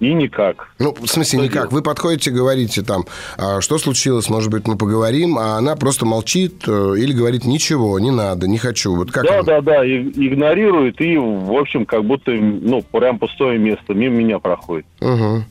и 0.00 0.14
никак. 0.14 0.68
Ну, 0.78 0.94
в 0.98 1.06
смысле, 1.06 1.40
никак. 1.40 1.72
Вы 1.72 1.82
подходите, 1.82 2.30
говорите 2.30 2.82
там, 2.82 3.04
«А 3.36 3.60
что 3.60 3.76
случилось, 3.78 4.30
может 4.30 4.50
быть, 4.50 4.66
мы 4.66 4.76
поговорим, 4.78 5.36
а 5.38 5.58
она 5.58 5.76
просто 5.76 6.06
молчит 6.06 6.64
э, 6.66 6.94
или 6.96 7.12
говорит, 7.12 7.44
ничего, 7.44 7.98
не 8.00 8.10
надо, 8.10 8.48
не 8.48 8.56
хочу. 8.56 8.94
Вот 8.96 9.12
как 9.12 9.24
да, 9.24 9.34
она? 9.34 9.42
да, 9.42 9.60
да, 9.60 9.84
и- 9.84 9.98
игнорирует, 10.02 11.00
и, 11.02 11.18
в 11.18 11.52
общем, 11.52 11.84
как 11.84 12.04
будто, 12.04 12.30
ну, 12.32 12.80
прям 12.82 13.18
пустое 13.18 13.58
место, 13.58 13.92
мимо 13.92 14.16
меня 14.16 14.38
проходит. 14.38 14.86
Мгм. 15.00 15.44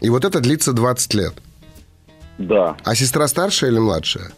И 0.00 0.08
вот 0.08 0.24
это 0.24 0.40
длится 0.40 0.72
20 0.72 1.12
лет. 1.14 1.34
Да, 2.38 2.76
А 2.84 2.94
сестра 2.94 3.28
старшая 3.28 3.70
или 3.70 3.78
младшая? 3.78 4.32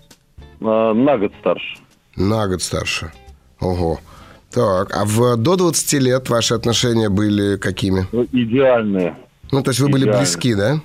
А, 0.65 0.95
на 0.95 1.19
год 1.19 1.33
старше. 1.41 1.77
На 2.17 2.47
год 2.49 2.63
старше. 2.63 3.13
Ого. 3.61 4.01
Так, 4.51 4.95
а 4.97 5.05
в, 5.05 5.37
до 5.37 5.57
20 5.57 5.93
лет 5.95 6.29
ваши 6.31 6.55
отношения 6.55 7.09
были 7.09 7.57
какими? 7.57 8.07
Ну, 8.13 8.25
идеальные, 8.33 9.17
Ну, 9.53 9.63
то 9.63 9.71
есть 9.71 9.81
вы 9.81 9.89
были 9.89 10.03
Идеально. 10.05 10.21
близки, 10.21 10.55
да? 10.55 10.81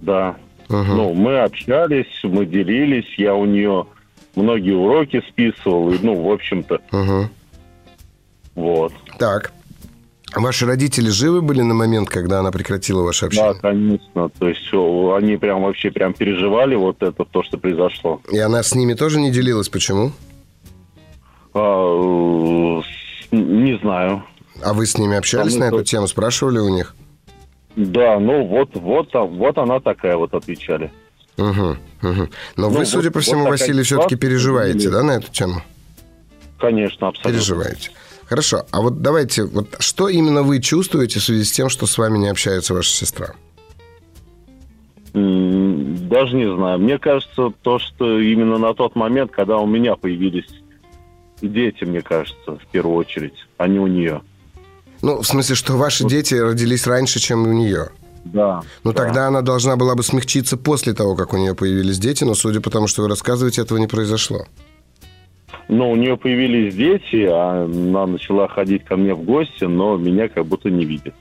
да. 0.00 0.36
Мгм. 0.68 0.96
Ну, 0.96 1.14
мы 1.14 1.38
общались, 1.40 2.06
мы 2.24 2.44
делились, 2.46 3.06
я 3.18 3.34
у 3.34 3.44
нее 3.46 3.86
многие 4.36 4.72
уроки 4.74 5.22
списывал, 5.28 5.92
и, 5.92 5.98
ну, 6.02 6.14
в 6.22 6.30
общем-то, 6.32 6.80
Мгм. 6.92 7.30
вот. 8.54 8.92
Так. 9.18 9.52
Ваши 10.34 10.66
родители 10.66 11.08
живы 11.08 11.40
были 11.42 11.62
на 11.62 11.74
момент, 11.74 12.08
когда 12.08 12.40
она 12.40 12.50
прекратила 12.52 13.02
ваше 13.02 13.28
Да, 13.30 13.50
общение? 13.50 13.60
конечно. 13.60 14.28
То 14.38 14.48
есть 14.48 14.72
о, 14.74 15.14
они 15.14 15.36
прям 15.36 15.62
вообще 15.62 15.90
прям 15.90 16.12
переживали 16.14 16.74
вот 16.74 17.02
это, 17.02 17.24
то, 17.24 17.42
что 17.42 17.58
произошло. 17.58 18.20
И 18.30 18.38
она 18.38 18.62
с 18.62 18.74
ними 18.74 18.94
тоже 18.94 19.20
не 19.20 19.30
делилась? 19.30 19.68
Почему? 19.68 20.12
А, 21.54 22.80
не 23.32 23.78
знаю. 23.78 24.22
А 24.62 24.72
вы 24.74 24.86
с 24.86 24.98
ними 24.98 25.16
общались 25.16 25.54
мы 25.54 25.60
на 25.60 25.64
эту 25.64 25.84
тему? 25.84 26.06
Спрашивали 26.08 26.58
у 26.58 26.68
них? 26.68 26.94
Да, 27.76 28.18
ну 28.18 28.44
вот, 28.46 28.70
вот, 28.74 29.14
а- 29.14 29.22
вот 29.22 29.56
она 29.58 29.80
такая 29.80 30.16
вот 30.16 30.34
отвечали. 30.34 30.90
Угу, 31.36 31.46
угу. 31.48 31.76
Но 32.02 32.28
Ну, 32.56 32.68
вы, 32.70 32.78
вот- 32.78 32.88
судя 32.88 33.10
по 33.10 33.18
вот 33.18 33.24
всему, 33.24 33.44
такая 33.44 33.52
Василий, 33.58 33.82
все-таки 33.84 34.16
переживаете, 34.16 34.90
да, 34.90 35.02
на 35.04 35.12
эту 35.12 35.30
тему? 35.30 35.62
Конечно, 36.58 37.08
абсолютно. 37.08 37.30
Переживаете. 37.32 37.90
Хорошо. 38.28 38.66
А 38.70 38.80
вот 38.82 39.00
давайте, 39.00 39.44
вот 39.44 39.76
что 39.78 40.08
именно 40.08 40.42
вы 40.42 40.60
чувствуете 40.60 41.18
в 41.18 41.24
связи 41.24 41.44
с 41.44 41.52
тем, 41.52 41.70
что 41.70 41.86
с 41.86 41.96
вами 41.96 42.18
не 42.18 42.28
общается 42.28 42.74
ваша 42.74 42.90
сестра? 42.90 43.34
Даже 45.14 46.36
не 46.36 46.54
знаю. 46.54 46.78
Мне 46.78 46.98
кажется, 46.98 47.52
то, 47.62 47.78
что 47.78 48.20
именно 48.20 48.58
на 48.58 48.74
тот 48.74 48.94
момент, 48.96 49.30
когда 49.32 49.56
у 49.56 49.66
меня 49.66 49.96
появились 49.96 50.48
дети, 51.40 51.84
мне 51.84 52.02
кажется, 52.02 52.52
в 52.52 52.66
первую 52.70 52.96
очередь, 52.96 53.46
а 53.56 53.66
не 53.66 53.78
у 53.78 53.86
нее. 53.86 54.20
Ну, 55.00 55.22
в 55.22 55.26
смысле, 55.26 55.54
что 55.54 55.74
ваши 55.74 56.04
дети 56.04 56.34
родились 56.34 56.86
раньше, 56.86 57.20
чем 57.20 57.46
у 57.46 57.52
нее. 57.52 57.88
Да. 58.24 58.62
Ну, 58.84 58.92
да. 58.92 59.04
тогда 59.04 59.28
она 59.28 59.40
должна 59.40 59.76
была 59.76 59.94
бы 59.94 60.02
смягчиться 60.02 60.56
после 60.58 60.92
того, 60.92 61.16
как 61.16 61.32
у 61.32 61.38
нее 61.38 61.54
появились 61.54 61.98
дети, 61.98 62.24
но, 62.24 62.34
судя 62.34 62.60
по 62.60 62.68
тому, 62.68 62.88
что 62.88 63.02
вы 63.02 63.08
рассказываете, 63.08 63.62
этого 63.62 63.78
не 63.78 63.86
произошло. 63.86 64.46
Ну, 65.68 65.90
у 65.90 65.96
нее 65.96 66.16
появились 66.16 66.74
дети, 66.74 67.26
а 67.26 67.64
она 67.64 68.06
начала 68.06 68.48
ходить 68.48 68.84
ко 68.84 68.96
мне 68.96 69.14
в 69.14 69.22
гости, 69.22 69.64
но 69.64 69.96
меня 69.96 70.28
как 70.28 70.46
будто 70.46 70.70
не 70.70 70.84
видит. 70.84 71.14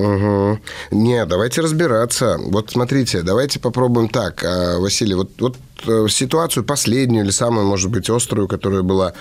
Угу. 0.00 0.58
Не, 0.92 1.26
давайте 1.26 1.60
разбираться. 1.60 2.38
Вот 2.38 2.70
смотрите, 2.70 3.22
давайте 3.22 3.60
попробуем 3.60 4.08
так, 4.08 4.42
а, 4.44 4.78
Василий, 4.78 5.14
вот, 5.14 5.30
вот 5.40 5.56
э, 5.86 6.06
ситуацию 6.08 6.64
последнюю 6.64 7.24
или 7.24 7.30
самую, 7.30 7.66
может 7.66 7.90
быть, 7.90 8.08
острую, 8.08 8.48
которая 8.48 8.82
была. 8.82 9.12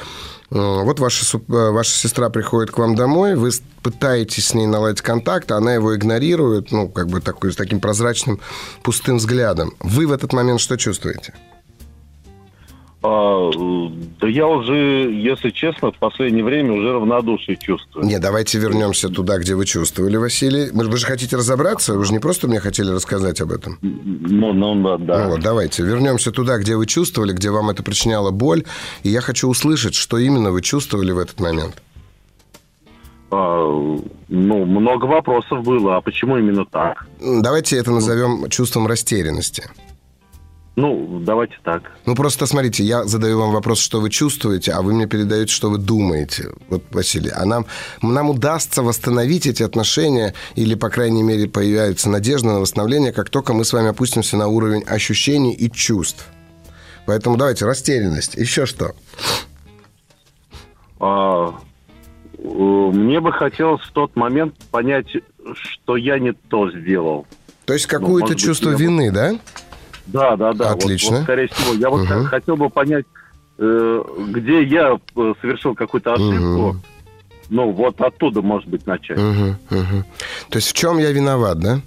Э, 0.51 0.55
Вот 0.83 0.99
ваша, 0.99 1.37
э, 1.37 1.39
ваша 1.47 1.91
сестра 1.91 2.29
приходит 2.29 2.71
к 2.71 2.77
вам 2.77 2.95
домой, 2.95 3.35
вы 3.35 3.51
пытаетесь 3.83 4.47
с 4.47 4.53
ней 4.53 4.67
наладить 4.67 5.01
контакт, 5.01 5.51
а 5.51 5.57
она 5.57 5.73
его 5.73 5.95
игнорирует, 5.95 6.71
ну, 6.71 6.87
как 6.87 7.07
бы 7.07 7.19
такой, 7.19 7.51
с 7.51 7.57
таким 7.57 7.81
прозрачным, 7.81 8.39
пустым 8.81 9.17
взглядом. 9.17 9.73
Вы 9.81 10.07
в 10.07 10.13
этот 10.13 10.31
момент 10.31 10.61
что 10.61 10.77
чувствуете? 10.77 11.33
А, 13.01 13.49
да 14.19 14.27
я 14.27 14.45
уже, 14.47 14.75
если 15.13 15.51
честно, 15.51 15.91
в 15.91 15.97
последнее 15.97 16.43
время 16.43 16.73
уже 16.73 16.91
равнодушие 16.91 17.55
чувствую. 17.55 18.05
Не, 18.05 18.19
давайте 18.19 18.59
вернемся 18.59 19.07
туда, 19.07 19.37
где 19.37 19.55
вы 19.55 19.65
чувствовали, 19.65 20.17
Василий. 20.17 20.69
Вы, 20.71 20.87
вы 20.89 20.97
же 20.97 21.05
хотите 21.05 21.37
разобраться? 21.37 21.93
Вы 21.93 22.03
же 22.03 22.11
не 22.11 22.19
просто 22.19 22.49
мне 22.49 22.59
хотели 22.59 22.91
рассказать 22.91 23.39
об 23.39 23.53
этом. 23.53 23.77
Ну, 23.81 24.51
ну 24.51 24.83
да, 24.83 24.97
да. 24.97 25.23
Ну 25.23 25.29
вот, 25.31 25.39
давайте 25.39 25.83
вернемся 25.83 26.31
туда, 26.31 26.57
где 26.57 26.75
вы 26.75 26.85
чувствовали, 26.87 27.31
где 27.31 27.51
вам 27.51 27.69
это 27.69 27.83
причиняло 27.83 28.31
боль. 28.31 28.65
И 29.03 29.09
я 29.09 29.21
хочу 29.21 29.47
услышать, 29.47 29.93
что 29.93 30.17
именно 30.17 30.51
вы 30.51 30.61
чувствовали 30.61 31.11
в 31.13 31.19
этот 31.19 31.39
момент. 31.39 31.81
А, 33.31 33.61
ну, 34.27 34.65
много 34.65 35.05
вопросов 35.05 35.63
было, 35.63 35.97
а 35.97 36.01
почему 36.01 36.37
именно 36.37 36.65
так? 36.65 37.07
Давайте 37.21 37.77
это 37.77 37.91
назовем 37.91 38.49
чувством 38.49 38.87
растерянности. 38.87 39.69
Ну, 40.75 41.19
давайте 41.25 41.55
так. 41.63 41.91
Ну, 42.05 42.15
просто 42.15 42.45
смотрите, 42.45 42.83
я 42.83 43.03
задаю 43.03 43.39
вам 43.39 43.51
вопрос, 43.51 43.79
что 43.79 43.99
вы 43.99 44.09
чувствуете, 44.09 44.71
а 44.71 44.81
вы 44.81 44.93
мне 44.93 45.07
передаете, 45.07 45.51
что 45.53 45.69
вы 45.69 45.77
думаете. 45.77 46.51
Вот, 46.69 46.83
Василий, 46.91 47.31
а 47.35 47.45
нам, 47.45 47.65
нам 48.01 48.29
удастся 48.29 48.81
восстановить 48.81 49.45
эти 49.45 49.61
отношения, 49.61 50.33
или, 50.55 50.75
по 50.75 50.89
крайней 50.89 51.23
мере, 51.23 51.49
появится 51.49 52.09
надежда 52.09 52.49
на 52.49 52.59
восстановление, 52.59 53.11
как 53.11 53.29
только 53.29 53.53
мы 53.53 53.65
с 53.65 53.73
вами 53.73 53.89
опустимся 53.89 54.37
на 54.37 54.47
уровень 54.47 54.83
ощущений 54.83 55.53
и 55.53 55.69
чувств. 55.69 56.25
Поэтому 57.05 57.35
давайте, 57.35 57.65
растерянность. 57.65 58.35
Еще 58.35 58.65
что? 58.65 58.93
А, 60.99 61.55
мне 62.37 63.19
бы 63.19 63.33
хотелось 63.33 63.81
в 63.81 63.91
тот 63.91 64.15
момент 64.15 64.55
понять, 64.71 65.07
что 65.55 65.97
я 65.97 66.19
не 66.19 66.33
то 66.33 66.71
сделал. 66.71 67.27
То 67.65 67.73
есть 67.73 67.85
какое-то 67.85 68.11
может 68.11 68.35
быть, 68.37 68.39
чувство 68.45 68.69
я 68.71 68.77
бы- 68.77 68.83
вины, 68.83 69.11
да? 69.11 69.33
Да, 70.11 70.35
да, 70.35 70.53
да. 70.53 70.73
Вот- 70.73 70.83
Отлично. 70.83 71.17
Вот, 71.17 71.23
скорее 71.23 71.47
всего. 71.47 71.73
Я 71.73 71.89
вот 71.89 72.01
Мгм. 72.01 72.25
хотел 72.25 72.55
бы 72.57 72.69
понять, 72.69 73.05
э, 73.57 74.03
где 74.29 74.63
я 74.63 74.99
э, 75.15 75.33
совершил 75.41 75.75
какую-то 75.75 76.13
ошибку. 76.13 76.33
Мгм. 76.69 76.83
Ну, 77.49 77.71
вот 77.71 77.99
оттуда, 77.99 78.41
может 78.41 78.67
быть, 78.69 78.85
начать. 78.85 79.17
Мгм, 79.17 79.57
мгм. 79.69 80.05
То 80.49 80.57
есть 80.57 80.69
в 80.69 80.73
чем 80.73 80.97
я 80.99 81.11
виноват, 81.11 81.59
да? 81.59 81.81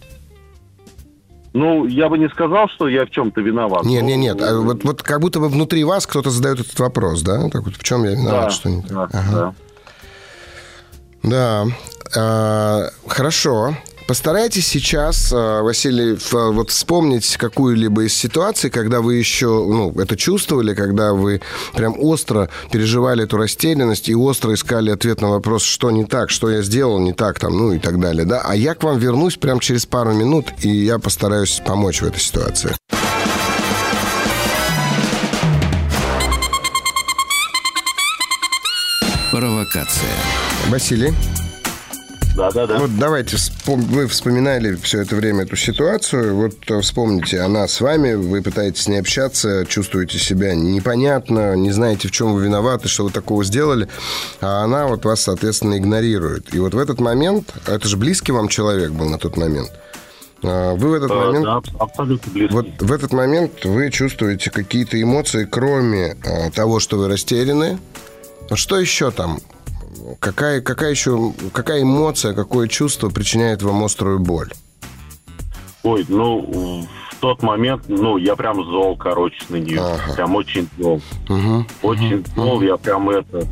Ну, 1.55 1.85
я 1.87 2.09
бы 2.09 2.17
не 2.19 2.29
сказал, 2.31 2.69
что 2.71 2.89
я 2.89 3.05
в 3.05 3.11
чем-то 3.11 3.41
виноват. 3.43 3.85
Нет, 3.85 4.03
Ну, 4.03 4.09
нет, 4.09 4.19
нет. 4.19 4.43
А 4.43 4.57
вот, 4.59 4.83
вот 4.85 5.03
как 5.03 5.21
будто 5.21 5.39
бы 5.39 5.49
внутри 5.49 5.85
вас 5.85 6.07
кто-то 6.07 6.31
задает 6.31 6.61
этот 6.61 6.79
вопрос, 6.81 7.23
да? 7.23 7.49
Так 7.51 7.63
вот, 7.65 7.77
в 7.77 7.83
чем 7.85 8.05
я 8.05 8.13
виноват, 8.13 8.45
Да, 8.47 8.51
что 8.51 8.71
не 8.71 8.83
так? 8.83 8.91
да, 8.91 9.09
Ага. 9.13 9.55
да. 11.23 11.65
Да, 11.65 11.65
А, 12.15 12.91
хорошо. 13.07 13.75
Постарайтесь 14.07 14.67
сейчас, 14.67 15.33
а, 15.33 15.63
Василий, 15.63 16.19
вот 16.33 16.71
вспомнить 16.71 17.37
какую-либо 17.37 18.05
из 18.05 18.15
ситуаций, 18.15 18.71
когда 18.71 19.01
вы 19.01 19.15
еще 19.15 19.47
ну, 19.47 19.93
это 19.99 20.17
чувствовали, 20.17 20.75
когда 20.75 21.13
вы 21.13 21.41
прям 21.75 21.95
остро 21.99 22.49
переживали 22.71 23.25
эту 23.25 23.37
растерянность 23.37 24.09
и 24.09 24.15
остро 24.15 24.55
искали 24.55 24.91
ответ 24.91 25.21
на 25.21 25.31
вопрос, 25.31 25.63
что 25.63 25.91
не 25.91 26.05
так, 26.05 26.31
что 26.31 26.51
я 26.51 26.63
сделал 26.63 26.99
не 26.99 27.13
так, 27.13 27.39
там, 27.39 27.57
ну 27.57 27.73
и 27.73 27.79
так 27.79 28.01
далее. 28.01 28.25
Да? 28.25 28.43
А 28.45 28.57
я 28.57 28.75
к 28.75 28.83
вам 28.83 28.99
вернусь 28.99 29.37
прям 29.37 29.61
через 29.61 29.87
пару 29.87 30.13
минут, 30.13 30.47
и 30.61 30.69
я 30.69 30.99
постараюсь 30.99 31.63
помочь 31.65 32.03
в 32.03 32.07
этой 32.07 32.21
ситуации. 32.21 32.77
Провокация. 39.31 40.11
Василий? 40.69 41.15
Да, 42.37 42.51
да, 42.51 42.67
да. 42.67 42.79
Вот 42.79 42.97
давайте, 42.99 43.37
вы 43.67 44.07
вспоминали 44.07 44.75
все 44.77 45.03
это 45.03 45.17
время 45.17 45.43
эту 45.45 45.57
ситуацию. 45.57 46.35
Вот 46.35 46.55
э, 46.71 46.81
вспомните, 46.81 47.41
она 47.41 47.69
с 47.69 47.81
вами, 47.81 48.15
вы 48.15 48.41
пытаетесь 48.43 48.85
с 48.85 48.89
ней 48.89 49.01
общаться, 49.01 49.67
чувствуете 49.67 50.19
себя 50.19 50.55
непонятно, 50.55 51.55
не 51.57 51.73
знаете, 51.73 52.09
в 52.09 52.11
чем 52.11 52.33
вы 52.33 52.45
виноваты, 52.45 52.89
что 52.89 53.05
вы 53.05 53.11
такого 53.11 53.45
сделали, 53.45 53.89
а 54.41 54.65
она 54.65 54.87
вот 54.87 55.05
вас, 55.05 55.21
соответственно, 55.23 55.77
игнорирует. 55.77 56.55
И 56.55 56.59
вот 56.59 56.73
в 56.75 56.79
этот 56.79 57.01
момент, 57.01 57.53
это 57.67 57.87
же 57.87 57.97
близкий 57.97 58.33
вам 58.33 58.49
человек 58.49 58.93
был 58.93 59.09
на 59.11 59.19
тот 59.19 59.37
момент, 59.37 59.71
а, 60.43 60.75
вы 60.75 60.89
в 60.91 60.95
этот 60.95 61.11
Э, 61.11 61.15
момент... 61.15 61.45
да, 61.45 61.57
аб- 61.57 61.67
абсолютно 61.83 62.33
близко. 62.33 62.55
Вот 62.55 62.67
в 62.81 62.93
этот 62.93 63.13
момент 63.13 63.65
вы 63.65 63.91
чувствуете 63.91 64.51
какие-то 64.51 65.01
эмоции, 65.01 65.45
кроме 65.45 66.17
э, 66.25 66.51
того, 66.51 66.81
что 66.81 66.97
вы 66.99 67.09
растеряны. 67.09 67.79
Что 68.55 68.79
еще 68.79 69.11
там? 69.11 69.39
Какая, 70.19 70.61
какая 70.61 70.91
еще, 70.91 71.33
какая 71.53 71.83
эмоция, 71.83 72.35
какое 72.35 72.69
чувство 72.69 73.09
причиняет 73.09 73.63
вам 73.63 73.85
острую 73.85 74.19
боль? 74.19 74.53
Ой, 75.83 76.05
ну, 76.09 76.87
в 77.11 77.17
тот 77.21 77.43
момент, 77.43 77.85
ну, 77.89 78.17
я 78.17 78.37
прям 78.37 78.65
зол, 78.65 78.97
короче, 78.97 79.39
на 79.49 79.57
нее. 79.57 79.81
Ага. 79.81 80.15
Прям 80.15 80.37
очень 80.37 80.69
зол. 80.79 81.01
Угу. 81.29 81.67
Очень 81.83 82.25
зол, 82.37 82.63
я 82.63 82.77
прям 82.77 83.11
это... 83.11 83.47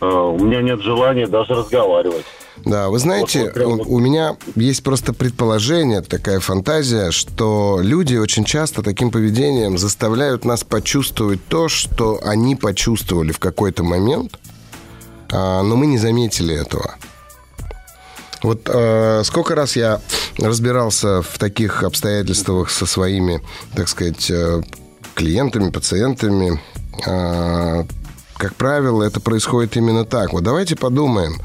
э, 0.00 0.06
у 0.06 0.38
меня 0.38 0.62
нет 0.62 0.80
желания 0.80 1.26
даже 1.26 1.54
разговаривать. 1.54 2.24
Да, 2.64 2.88
вы 2.88 2.98
знаете, 2.98 3.52
Вот, 3.54 3.86
у, 3.86 3.94
у 3.94 3.98
меня 4.00 4.36
есть 4.56 4.82
просто 4.82 5.12
предположение, 5.12 6.00
такая 6.00 6.40
фантазия, 6.40 7.10
что 7.10 7.78
люди 7.82 8.16
очень 8.16 8.44
часто 8.44 8.82
таким 8.82 9.10
поведением 9.10 9.78
заставляют 9.78 10.44
нас 10.44 10.64
почувствовать 10.64 11.44
то, 11.46 11.68
что 11.68 12.18
они 12.24 12.56
почувствовали 12.56 13.30
в 13.30 13.38
какой-то 13.38 13.84
момент, 13.84 14.38
но 15.30 15.76
мы 15.76 15.86
не 15.86 15.98
заметили 15.98 16.54
этого. 16.54 16.96
Вот 18.42 18.68
э, 18.72 19.22
сколько 19.24 19.54
раз 19.54 19.76
я 19.76 20.00
разбирался 20.38 21.22
в 21.22 21.38
таких 21.38 21.82
обстоятельствах 21.82 22.70
со 22.70 22.86
своими, 22.86 23.42
так 23.74 23.88
сказать, 23.88 24.30
э, 24.30 24.62
клиентами, 25.14 25.70
пациентами. 25.70 26.60
Э, 27.06 27.84
как 28.36 28.54
правило, 28.54 29.02
это 29.02 29.20
происходит 29.20 29.76
именно 29.76 30.04
так. 30.04 30.32
Вот 30.32 30.44
давайте 30.44 30.76
подумаем, 30.76 31.38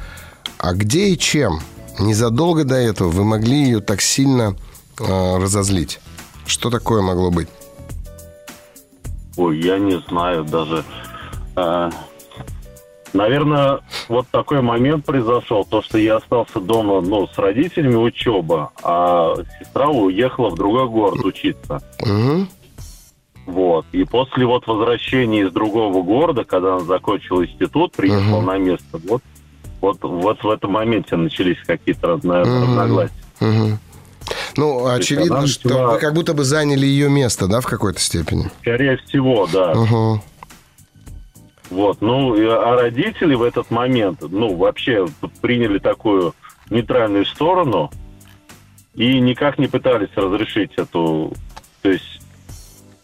а 0.57 0.73
где 0.73 1.07
и 1.07 1.17
чем 1.17 1.61
незадолго 1.99 2.65
до 2.65 2.75
этого 2.75 3.09
вы 3.09 3.23
могли 3.23 3.63
ее 3.63 3.79
так 3.79 4.01
сильно 4.01 4.55
э, 4.99 5.37
разозлить? 5.37 5.99
Что 6.45 6.69
такое 6.69 7.01
могло 7.01 7.31
быть? 7.31 7.47
Ой, 9.37 9.59
я 9.59 9.79
не 9.79 9.99
знаю 10.09 10.43
даже. 10.43 10.83
А, 11.55 11.89
наверное, 13.13 13.79
вот 14.09 14.27
такой 14.29 14.61
момент 14.61 15.05
произошел, 15.05 15.65
то, 15.65 15.81
что 15.81 15.97
я 15.97 16.17
остался 16.17 16.59
дома, 16.59 17.01
ну, 17.01 17.27
с 17.27 17.37
родителями 17.37 17.95
учеба, 17.95 18.71
а 18.83 19.35
сестра 19.59 19.89
уехала 19.89 20.49
в 20.49 20.55
другой 20.55 20.87
город 20.87 21.23
учиться. 21.25 21.81
Мгм. 21.99 22.47
Вот. 23.47 23.85
И 23.91 24.03
после 24.03 24.45
вот 24.45 24.67
возвращения 24.67 25.41
из 25.41 25.51
другого 25.51 26.03
города, 26.03 26.43
когда 26.43 26.75
она 26.75 26.85
закончила 26.85 27.45
институт, 27.45 27.91
приехала 27.93 28.37
Мгм. 28.37 28.45
на 28.45 28.57
место, 28.57 28.99
вот, 29.07 29.21
вот, 29.81 29.97
вот 30.03 30.43
в 30.43 30.49
этом 30.49 30.71
моменте 30.71 31.15
начались 31.15 31.57
какие-то 31.65 32.17
Мгм. 32.17 32.31
разногласия. 32.31 33.13
Мгм. 33.39 33.79
Ну, 34.55 34.87
есть 34.95 35.01
очевидно, 35.11 35.47
что 35.47 35.69
начала- 35.69 35.91
вы 35.93 35.99
как 35.99 36.13
будто 36.13 36.33
бы 36.33 36.43
заняли 36.43 36.85
ее 36.85 37.09
место, 37.09 37.47
да, 37.47 37.59
в 37.61 37.65
какой-то 37.65 37.99
степени? 37.99 38.49
Скорее 38.61 38.97
всего, 38.97 39.47
да. 39.51 39.71
Угу. 39.71 40.21
Вот, 41.71 42.01
ну, 42.01 42.35
а 42.51 42.75
родители 42.75 43.33
в 43.33 43.41
этот 43.41 43.71
момент, 43.71 44.21
ну, 44.21 44.55
вообще 44.55 45.07
приняли 45.41 45.79
такую 45.79 46.35
нейтральную 46.69 47.25
сторону 47.25 47.89
и 48.93 49.19
никак 49.19 49.57
не 49.57 49.67
пытались 49.67 50.09
разрешить 50.15 50.71
эту, 50.75 51.33
то 51.81 51.89
есть... 51.89 52.19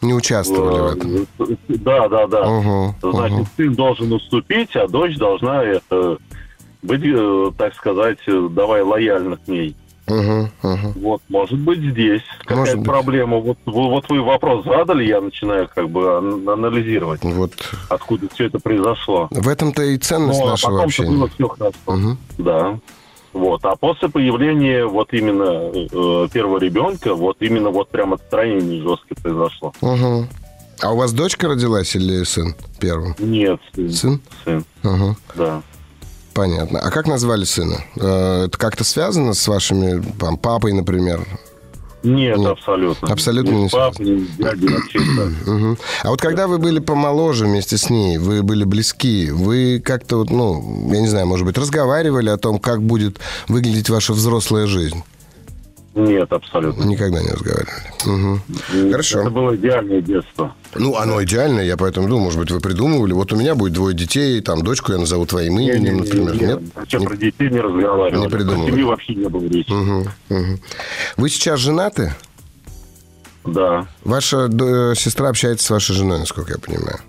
Не 0.01 0.13
участвовали 0.13 0.79
в 0.79 0.97
этом. 0.97 1.27
э, 1.49 1.55
Да, 1.69 2.07
да, 2.09 2.27
да. 2.27 2.47
Угу. 2.49 2.95
Значит, 3.13 3.47
сын 3.55 3.73
должен 3.73 4.11
уступить, 4.11 4.75
а 4.75 4.87
дочь 4.87 5.15
должна 5.15 5.63
это 5.63 6.17
быть, 6.83 7.01
э, 7.03 7.51
так 7.57 7.73
сказать, 7.73 8.19
э, 8.27 8.49
давай 8.51 8.81
лояльна 8.81 9.37
к 9.37 9.47
ней. 9.47 9.75
Угу. 10.07 10.49
Угу. 10.63 10.93
Вот, 11.01 11.21
может 11.29 11.59
быть, 11.59 11.79
здесь 11.79 12.21
какая-то 12.45 12.81
проблема. 12.81 13.37
Вот, 13.39 13.57
вот 13.65 14.05
вы 14.09 14.21
вопрос 14.21 14.63
задали, 14.65 15.03
я 15.05 15.19
начинаю 15.21 15.67
как 15.73 15.89
бы 15.89 16.17
ан- 16.17 16.47
анализировать, 16.47 17.21
Вот 17.23 17.51
откуда 17.89 18.27
все 18.33 18.45
это 18.45 18.59
произошло. 18.59 19.27
в 19.31 19.47
этом-то 19.47 19.83
и 19.83 19.97
ценность 19.97 20.39
Ну, 20.39 20.47
а 20.47 20.49
нашего 20.51 20.71
потом 20.71 20.85
общения. 20.85 21.11
было 21.11 21.27
все 21.29 21.47
хорошо. 21.49 21.77
Мгм. 21.87 22.17
Да. 22.37 22.79
Вот. 23.33 23.63
А 23.65 23.75
после 23.75 24.09
появления 24.09 24.85
вот 24.85 25.13
именно 25.13 25.71
э, 25.75 26.27
первого 26.31 26.57
ребенка, 26.57 27.13
вот 27.13 27.37
именно 27.41 27.69
вот 27.69 27.89
прям 27.89 28.13
отстранение 28.13 28.81
жестко 28.81 29.13
произошло. 29.21 29.73
Мгм. 29.81 30.27
А 30.81 30.93
у 30.93 30.97
вас 30.97 31.11
дочка 31.11 31.47
родилась 31.47 31.95
или 31.95 32.23
сын 32.23 32.55
первым? 32.79 33.15
Нет, 33.19 33.59
сын. 33.75 33.89
Сын? 33.91 34.21
Сын, 34.45 34.63
Ага. 34.83 35.15
да. 35.35 35.61
Понятно. 36.37 36.79
А 36.79 36.91
как 36.91 37.07
назвали 37.07 37.45
сына? 37.45 37.83
Э, 37.95 38.45
Это 38.45 38.57
как-то 38.59 38.83
связано 38.83 39.33
с 39.33 39.47
вашими 39.47 40.03
там, 40.19 40.37
папой, 40.37 40.71
например? 40.71 41.25
Нет, 42.03 42.37
Нет, 42.37 42.47
абсолютно. 42.47 43.07
абсолютно 43.11 43.49
ни 43.49 43.61
не 43.63 43.69
с 43.69 43.71
папой, 43.71 44.05
ни 44.05 44.23
с 44.23 44.29
дядей 44.37 44.67
вообще. 44.67 44.99
Мгм. 45.47 45.77
А 46.03 46.09
вот 46.11 46.21
когда 46.21 46.47
вы 46.47 46.59
были 46.59 46.77
помоложе 46.77 47.45
вместе 47.45 47.77
с 47.77 47.89
ней, 47.89 48.19
вы 48.19 48.43
были 48.43 48.65
близки, 48.65 49.31
вы 49.31 49.81
как-то, 49.83 50.25
ну, 50.25 50.91
я 50.93 51.01
не 51.01 51.07
знаю, 51.07 51.25
может 51.25 51.43
быть, 51.43 51.57
разговаривали 51.57 52.29
о 52.29 52.37
том, 52.37 52.59
как 52.59 52.83
будет 52.83 53.17
выглядеть 53.47 53.89
ваша 53.89 54.13
взрослая 54.13 54.67
жизнь? 54.67 55.03
Нет, 55.97 56.31
абсолютно. 56.31 56.83
Никогда 56.83 57.19
не 57.21 57.29
разговаривали. 57.29 57.71
Мгм. 58.05 58.41
Хорошо. 58.91 59.21
Это 59.21 59.29
было 59.31 59.55
идеальное 59.55 59.99
детство. 60.01 60.53
Ну, 60.75 60.95
оно 60.95 61.23
идеальное, 61.23 61.63
я 61.65 61.75
поэтому 61.75 62.07
думаю, 62.07 62.25
может 62.25 62.39
быть, 62.39 62.51
вы 62.51 62.59
придумывали. 62.59 63.13
Вот 63.13 63.33
у 63.33 63.35
меня 63.35 63.55
будет 63.55 63.73
двое 63.73 63.95
детей, 63.95 64.39
там, 64.41 64.61
дочку 64.61 64.91
я 64.91 64.99
назову 64.99 65.25
твоим 65.25 65.59
именем, 65.59 65.97
например. 65.97 66.35
Нет? 66.41 66.61
Вообще 66.75 66.99
Не- 66.99 67.05
про 67.07 67.17
детей 67.17 67.49
не 67.49 67.59
разговаривали. 67.59 68.21
не 68.21 68.29
придумывали. 68.29 68.65
Про 68.65 68.71
семью 68.71 68.87
вообще 68.87 69.15
не 69.15 69.27
было 69.27 69.43
речи. 69.47 69.71
Мгм, 69.71 70.11
мгм. 70.29 70.59
Вы 71.17 71.29
сейчас 71.29 71.59
женаты? 71.59 72.13
Да. 73.43 73.87
Ваша 74.03 74.49
сестра 74.95 75.29
общается 75.29 75.65
с 75.65 75.69
вашей 75.71 75.95
женой, 75.95 76.19
насколько 76.19 76.51
я 76.51 76.59
понимаю. 76.59 76.99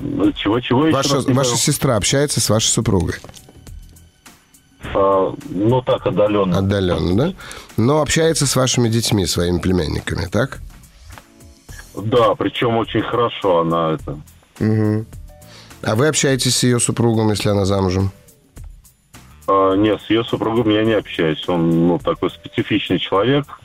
Ну, 0.00 0.32
Чего-чего 0.32 0.90
Ваша, 0.90 1.18
не 1.18 1.32
ваша 1.32 1.56
сестра 1.56 1.96
общается 1.96 2.40
с 2.40 2.48
вашей 2.48 2.68
супругой. 2.68 3.14
А, 4.94 5.34
ну, 5.50 5.82
так, 5.82 6.06
отдаленно. 6.06 6.58
Отдаленно, 6.58 7.16
да? 7.16 7.34
Но 7.76 8.00
общается 8.02 8.46
с 8.46 8.56
вашими 8.56 8.88
детьми, 8.88 9.26
своими 9.26 9.58
племянниками, 9.58 10.26
так? 10.26 10.60
Да, 11.94 12.34
причем 12.34 12.76
очень 12.76 13.02
хорошо 13.02 13.60
она 13.60 13.92
это... 13.92 14.18
А 15.82 15.94
вы 15.94 16.08
общаетесь 16.08 16.56
с 16.56 16.62
ее 16.62 16.80
супругом, 16.80 17.30
если 17.30 17.48
она 17.48 17.64
замужем? 17.64 18.10
А, 19.46 19.74
нет, 19.74 20.00
с 20.02 20.10
ее 20.10 20.24
супругом 20.24 20.68
я 20.70 20.84
не 20.84 20.94
общаюсь. 20.94 21.46
Он, 21.48 21.88
ну, 21.88 21.98
такой 21.98 22.30
специфичный 22.30 22.98
человек. 22.98 23.60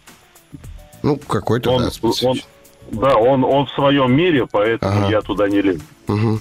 Ну, 1.02 1.18
какой-то, 1.18 1.72
Он, 1.72 1.80
да, 1.80 1.86
он, 1.86 1.92
специфичный. 1.92 2.46
да, 2.92 3.16
он, 3.16 3.44
он 3.44 3.66
в 3.66 3.72
своем 3.72 4.14
мире, 4.14 4.46
поэтому 4.46 4.92
Ага. 4.92 5.10
я 5.10 5.22
туда 5.22 5.50
не 5.50 5.62
лезу. 5.62 5.82
Мгм. 6.08 6.40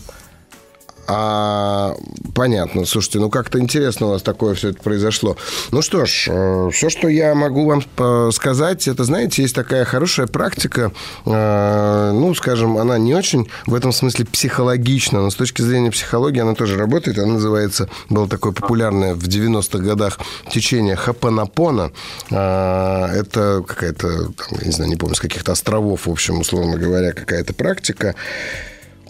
А, 1.12 1.96
понятно. 2.36 2.84
Слушайте, 2.84 3.18
ну 3.18 3.30
как-то 3.30 3.58
интересно 3.58 4.06
у 4.06 4.10
вас 4.10 4.22
такое 4.22 4.54
все 4.54 4.68
это 4.68 4.80
произошло. 4.80 5.36
Ну 5.72 5.82
что 5.82 6.06
ж, 6.06 6.28
э, 6.28 6.70
все, 6.72 6.88
что 6.88 7.08
я 7.08 7.34
могу 7.34 7.66
вам 7.66 7.82
э, 7.98 8.30
сказать, 8.32 8.86
это, 8.86 9.02
знаете, 9.02 9.42
есть 9.42 9.56
такая 9.56 9.84
хорошая 9.84 10.28
практика, 10.28 10.92
э, 11.26 12.10
ну, 12.14 12.32
скажем, 12.36 12.78
она 12.78 12.96
не 12.96 13.12
очень 13.12 13.48
в 13.66 13.74
этом 13.74 13.90
смысле 13.90 14.24
психологична, 14.26 15.20
но 15.20 15.30
с 15.30 15.34
точки 15.34 15.62
зрения 15.62 15.90
психологии 15.90 16.38
она 16.38 16.54
тоже 16.54 16.76
работает. 16.76 17.18
Она 17.18 17.34
называется, 17.34 17.88
было 18.08 18.28
такое 18.28 18.52
популярное 18.52 19.16
в 19.16 19.26
90-х 19.26 19.78
годах 19.78 20.20
течение 20.48 20.94
Хапанапона. 20.94 21.90
Это 22.28 23.64
какая-то, 23.66 24.30
я 24.60 24.64
не 24.64 24.70
знаю, 24.72 24.90
не 24.90 24.96
помню, 24.96 25.16
с 25.16 25.20
каких-то 25.20 25.50
островов, 25.50 26.06
в 26.06 26.10
общем, 26.10 26.38
условно 26.38 26.76
говоря, 26.76 27.12
какая-то 27.12 27.52
практика. 27.52 28.14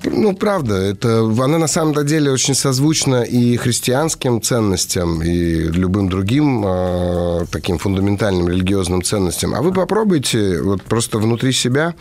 Ну, 0.04 0.34
правда, 0.34 0.76
это, 0.76 1.20
она 1.20 1.58
на 1.58 1.66
самом 1.66 2.06
деле 2.06 2.30
очень 2.30 2.54
созвучна 2.54 3.22
и 3.22 3.56
христианским 3.56 4.40
ценностям, 4.40 5.22
и 5.22 5.64
любым 5.64 6.08
другим 6.08 6.64
э, 6.66 7.46
таким 7.50 7.78
фундаментальным 7.78 8.48
религиозным 8.48 9.02
ценностям. 9.02 9.54
А 9.54 9.60
вы 9.60 9.72
попробуйте 9.72 10.62
вот 10.62 10.82
просто 10.82 11.18
внутри 11.18 11.52
себя 11.52 11.94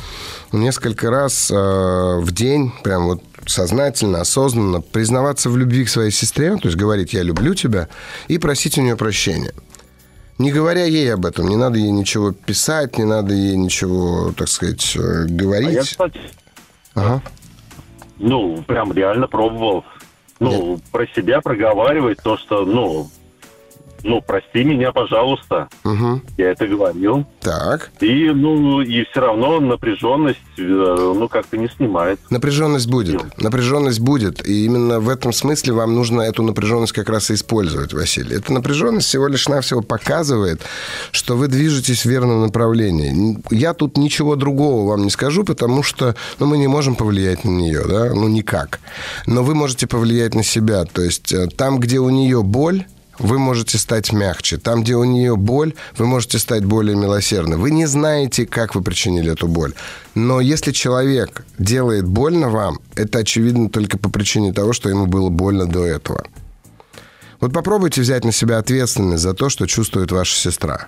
несколько 0.54 1.10
раз 1.10 1.52
э, 1.52 1.56
в 1.56 2.32
день, 2.32 2.72
прям 2.84 3.08
вот 3.08 3.24
сознательно, 3.45 4.22
осознанно 4.22 4.80
признаваться 4.80 5.50
в 5.50 5.58
любви 5.58 5.84
к 5.84 5.89
своей 5.89 6.12
сестре, 6.12 6.56
то 6.56 6.68
есть 6.68 6.78
говорить 6.78 7.14
«я 7.14 7.24
люблю 7.24 7.54
тебя», 7.54 7.89
и 8.28 8.38
просить 8.38 8.78
у 8.78 8.82
нее 8.82 8.95
прощения. 8.95 9.54
Не 10.38 10.54
говоря 10.54 10.86
ей 10.86 11.14
об 11.14 11.26
этом, 11.26 11.50
не 11.50 11.58
надо 11.58 11.78
ей 11.78 11.91
ничего 11.91 12.32
писать, 12.32 12.97
не 12.97 13.04
надо 13.04 13.34
ей 13.34 13.58
ничего, 13.58 14.32
так 14.38 14.47
сказать, 14.47 14.95
э, 14.95 15.26
говорить. 15.26 15.70
А 15.70 15.72
я, 15.72 15.82
кстати, 15.82 16.20
ага. 16.93 17.22
Ну, 18.20 18.61
прям 18.67 18.91
реально 18.91 19.28
пробовал. 19.28 19.86
Ну, 20.39 20.74
Нет. 20.74 20.84
про 20.91 21.07
себя 21.07 21.41
проговаривать 21.41 22.20
то, 22.24 22.38
что, 22.38 22.65
ну, 22.65 23.07
ну, 24.04 24.22
прости 24.22 24.64
меня, 24.64 24.91
пожалуйста. 24.91 25.68
Угу. 25.84 26.22
Я 26.38 26.52
это 26.52 26.68
говорил. 26.68 27.26
Так. 27.41 27.91
И, 28.00 28.30
ну, 28.30 28.82
и 28.82 29.04
все 29.06 29.22
равно 29.22 29.60
напряженность, 29.60 30.39
э, 30.58 30.62
ну, 30.62 31.28
как-то 31.28 31.58
не 31.58 31.68
снимает. 31.70 32.20
Напряженность 32.30 32.88
будет. 32.88 33.22
Нет. 33.22 33.38
Напряженность 33.38 34.00
будет. 34.00 34.47
И 34.47 34.66
именно 34.66 35.00
в 35.00 35.10
этом 35.10 35.34
смысле 35.34 35.74
вам 35.74 35.95
нужно 35.95 36.22
эту 36.22 36.43
напряженность 36.43 36.93
как 36.93 37.10
раз 37.10 37.32
и 37.32 37.34
использовать, 37.34 37.93
Василий. 37.93 38.36
Эта 38.38 38.54
напряженность 38.54 39.08
всего 39.08 39.28
лишь 39.28 39.47
навсего 39.47 39.82
показывает, 39.82 40.62
что 41.12 41.36
вы 41.36 41.47
движетесь 41.47 42.04
в 42.04 42.10
верном 42.10 42.41
направлении. 42.41 43.38
Я 43.50 43.74
тут 43.74 43.97
ничего 43.97 44.36
другого 44.36 44.89
вам 44.89 45.04
не 45.04 45.10
скажу, 45.10 45.43
потому 45.43 45.84
что, 45.84 46.16
ну, 46.39 46.45
мы 46.45 46.58
не 46.58 46.68
можем 46.68 46.95
повлиять 46.95 47.43
на 47.43 47.50
нее, 47.50 47.84
да, 47.88 48.14
ну, 48.14 48.28
никак. 48.28 48.80
Но 49.26 49.43
вы 49.43 49.56
можете 49.56 49.88
повлиять 49.88 50.36
на 50.36 50.43
себя. 50.43 50.86
То 50.86 51.02
есть 51.02 51.34
э, 51.34 51.47
там, 51.47 51.80
где 51.80 52.00
у 52.00 52.10
нее 52.10 52.43
боль, 52.43 52.86
вы 53.20 53.38
можете 53.38 53.78
стать 53.78 54.11
мягче. 54.11 54.57
Там, 54.57 54.84
где 54.84 54.95
у 54.95 55.03
нее 55.03 55.36
боль, 55.36 55.74
вы 55.97 56.05
можете 56.05 56.39
стать 56.39 56.65
более 56.65 56.95
милосердны. 56.95 57.57
Вы 57.57 57.72
не 57.72 57.86
знаете, 57.86 58.45
как 58.45 58.76
вы 58.76 58.82
причинили 58.82 59.32
эту 59.32 59.47
боль. 59.47 59.74
Но 60.15 60.39
если 60.39 60.72
человек 60.72 61.45
делает 61.57 62.05
больно 62.05 62.49
вам, 62.49 62.80
это 62.95 63.20
очевидно 63.20 63.70
только 63.70 63.97
по 63.97 64.09
причине 64.09 64.53
того, 64.53 64.74
что 64.74 64.89
ему 64.89 65.05
было 65.05 65.30
больно 65.30 65.65
до 65.65 65.86
этого. 65.86 66.26
Вот 67.39 67.53
попробуйте 67.53 68.01
взять 68.01 68.26
на 68.26 68.32
себя 68.32 68.57
ответственность 68.57 69.24
за 69.24 69.34
то, 69.34 69.49
что 69.49 69.65
чувствует 69.65 70.11
ваша 70.11 70.36
сестра. 70.36 70.88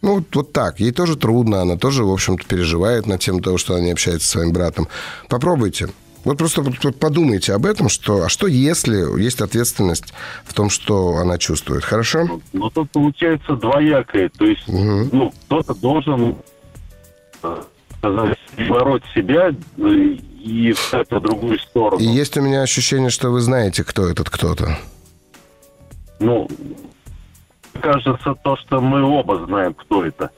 Ну, 0.00 0.16
вот, 0.16 0.34
вот 0.34 0.52
так. 0.52 0.80
Ей 0.80 0.90
тоже 0.90 1.16
трудно, 1.16 1.62
она 1.62 1.76
тоже, 1.76 2.04
в 2.04 2.10
общем-то, 2.10 2.44
переживает 2.44 3.06
на 3.06 3.18
тему 3.18 3.40
того, 3.40 3.56
что 3.56 3.74
она 3.74 3.84
не 3.84 3.92
общается 3.92 4.26
со 4.26 4.32
своим 4.32 4.52
братом. 4.52 4.88
Попробуйте. 5.28 5.88
Вот 6.24 6.38
просто 6.38 6.62
подумайте 7.00 7.52
об 7.52 7.66
этом, 7.66 7.88
что, 7.88 8.22
а 8.22 8.28
что 8.28 8.46
если 8.46 9.20
есть 9.20 9.40
ответственность 9.40 10.14
в 10.44 10.54
том, 10.54 10.70
что 10.70 11.16
она 11.16 11.36
чувствует, 11.38 11.84
хорошо? 11.84 12.24
Ну, 12.24 12.42
ну 12.52 12.70
тут 12.70 12.90
получается 12.90 13.56
двоякое, 13.56 14.28
то 14.28 14.44
есть, 14.44 14.68
угу. 14.68 15.08
ну, 15.12 15.32
кто-то 15.46 15.74
должен 15.74 16.36
сказать, 17.98 18.38
бороть 18.68 19.02
себя 19.14 19.50
э, 19.78 19.90
и 20.42 20.72
встать 20.72 21.10
на 21.10 21.20
другую 21.20 21.58
сторону. 21.58 22.00
И 22.02 22.06
есть 22.06 22.36
у 22.36 22.40
меня 22.40 22.62
ощущение, 22.62 23.10
что 23.10 23.30
вы 23.30 23.40
знаете, 23.40 23.84
кто 23.84 24.08
этот 24.08 24.30
кто-то. 24.30 24.78
Ну, 26.18 26.48
кажется, 27.80 28.34
то, 28.42 28.56
что 28.56 28.80
мы 28.80 29.02
оба 29.02 29.44
знаем, 29.46 29.74
кто 29.74 30.04
это. 30.04 30.30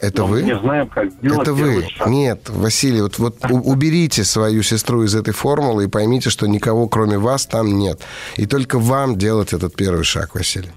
Это 0.00 0.22
Но 0.22 0.28
вы? 0.28 0.42
Не 0.42 0.58
знаем, 0.58 0.88
как 0.88 1.10
сделать 1.10 1.42
Это 1.42 1.52
вы? 1.52 1.86
Шаг. 1.88 2.08
Нет, 2.08 2.48
Василий, 2.48 3.02
вот, 3.02 3.18
вот 3.18 3.36
уберите 3.50 4.24
свою 4.24 4.62
сестру 4.62 5.04
из 5.04 5.14
этой 5.14 5.34
формулы 5.34 5.84
и 5.84 5.88
поймите, 5.88 6.30
что 6.30 6.46
никого, 6.46 6.88
кроме 6.88 7.18
вас, 7.18 7.46
там 7.46 7.78
нет. 7.78 8.00
И 8.36 8.46
только 8.46 8.78
вам 8.78 9.16
делать 9.16 9.52
этот 9.52 9.76
первый 9.76 10.04
шаг, 10.04 10.34
Василий. 10.34 10.70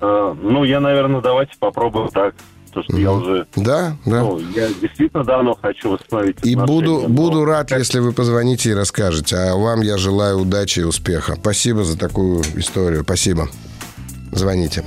Э, 0.00 0.34
ну, 0.40 0.64
я, 0.64 0.80
наверное, 0.80 1.20
давайте 1.20 1.52
попробуем 1.58 2.08
так. 2.08 2.34
Потому 2.68 2.84
что 2.84 2.96
mm 2.96 3.00
я 3.00 3.12
уже... 3.12 3.46
Да, 3.56 3.96
да. 4.06 4.22
Ну, 4.22 4.38
я 4.38 4.68
действительно 4.68 5.24
давно 5.24 5.56
хочу 5.60 5.90
восстановить 5.90 6.36
И 6.44 6.54
буду, 6.54 7.00
но... 7.02 7.08
буду 7.08 7.44
рад, 7.44 7.68
как... 7.68 7.78
если 7.78 7.98
вы 7.98 8.12
позвоните 8.12 8.70
и 8.70 8.74
расскажете. 8.74 9.36
А 9.36 9.56
вам 9.56 9.80
я 9.80 9.98
желаю 9.98 10.38
удачи 10.38 10.80
и 10.80 10.84
успеха. 10.84 11.34
Спасибо 11.34 11.82
за 11.82 11.98
такую 11.98 12.42
историю. 12.56 13.02
Спасибо. 13.02 13.48
Звоните. 14.30 14.84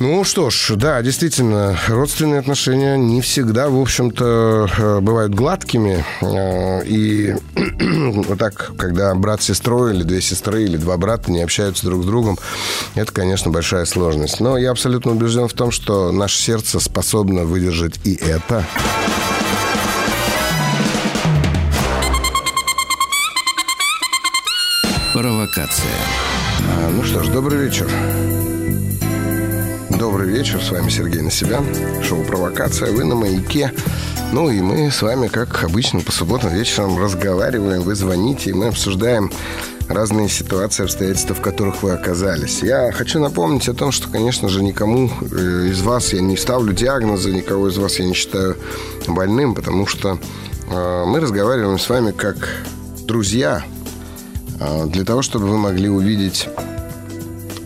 Ну 0.00 0.24
что 0.24 0.50
ж, 0.50 0.72
да, 0.74 1.00
действительно, 1.02 1.78
родственные 1.86 2.40
отношения 2.40 2.96
не 2.96 3.20
всегда, 3.20 3.68
в 3.68 3.80
общем-то, 3.80 4.68
э, 4.76 5.00
бывают 5.00 5.34
гладкими. 5.34 6.04
Э, 6.20 6.84
и 6.84 7.34
вот 8.26 8.38
так, 8.38 8.72
когда 8.76 9.14
брат 9.14 9.40
с 9.40 9.46
сестрой 9.46 9.94
или 9.94 10.02
две 10.02 10.20
сестры 10.20 10.64
или 10.64 10.76
два 10.76 10.96
брата 10.96 11.30
не 11.30 11.42
общаются 11.42 11.86
друг 11.86 12.02
с 12.02 12.06
другом, 12.06 12.38
это, 12.96 13.12
конечно, 13.12 13.52
большая 13.52 13.84
сложность. 13.84 14.40
Но 14.40 14.58
я 14.58 14.72
абсолютно 14.72 15.12
убежден 15.12 15.46
в 15.46 15.52
том, 15.52 15.70
что 15.70 16.10
наше 16.10 16.38
сердце 16.38 16.80
способно 16.80 17.44
выдержать 17.44 18.00
и 18.04 18.14
это. 18.14 18.64
Провокация. 25.12 25.86
А, 26.68 26.90
ну 26.90 27.04
что 27.04 27.22
ж, 27.22 27.28
добрый 27.28 27.66
вечер. 27.66 27.88
Добрый 29.98 30.28
вечер, 30.28 30.60
с 30.60 30.70
вами 30.70 30.88
Сергей 30.88 31.22
Насибян, 31.22 31.64
шоу 32.02 32.24
«Провокация», 32.24 32.90
вы 32.90 33.04
на 33.04 33.14
«Маяке». 33.14 33.72
Ну 34.32 34.50
и 34.50 34.60
мы 34.60 34.90
с 34.90 35.02
вами, 35.02 35.28
как 35.28 35.62
обычно, 35.62 36.00
по 36.00 36.10
субботам 36.10 36.52
вечером 36.52 36.98
разговариваем, 36.98 37.82
вы 37.82 37.94
звоните, 37.94 38.50
и 38.50 38.52
мы 38.54 38.68
обсуждаем 38.68 39.30
разные 39.88 40.28
ситуации, 40.28 40.82
обстоятельства, 40.82 41.36
в 41.36 41.40
которых 41.40 41.84
вы 41.84 41.92
оказались. 41.92 42.60
Я 42.62 42.90
хочу 42.90 43.20
напомнить 43.20 43.68
о 43.68 43.74
том, 43.74 43.92
что, 43.92 44.08
конечно 44.08 44.48
же, 44.48 44.64
никому 44.64 45.10
э, 45.20 45.68
из 45.70 45.80
вас 45.82 46.12
я 46.12 46.20
не 46.20 46.36
ставлю 46.36 46.72
диагнозы, 46.72 47.32
никого 47.32 47.68
из 47.68 47.76
вас 47.78 48.00
я 48.00 48.06
не 48.06 48.14
считаю 48.14 48.56
больным, 49.06 49.54
потому 49.54 49.86
что 49.86 50.18
э, 50.68 51.04
мы 51.06 51.20
разговариваем 51.20 51.78
с 51.78 51.88
вами 51.88 52.10
как 52.10 52.48
друзья, 53.02 53.64
э, 54.58 54.86
для 54.86 55.04
того, 55.04 55.22
чтобы 55.22 55.46
вы 55.46 55.58
могли 55.58 55.88
увидеть 55.88 56.48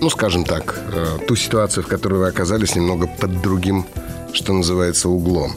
ну, 0.00 0.10
скажем 0.10 0.44
так, 0.44 0.80
э, 0.92 1.18
ту 1.26 1.36
ситуацию, 1.36 1.82
в 1.82 1.88
которой 1.88 2.20
вы 2.20 2.28
оказались, 2.28 2.76
немного 2.76 3.06
под 3.06 3.40
другим, 3.42 3.86
что 4.32 4.52
называется, 4.52 5.08
углом. 5.08 5.52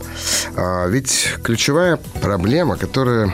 А 0.56 0.88
ведь 0.88 1.30
ключевая 1.44 2.00
проблема, 2.22 2.78
которая 2.78 3.34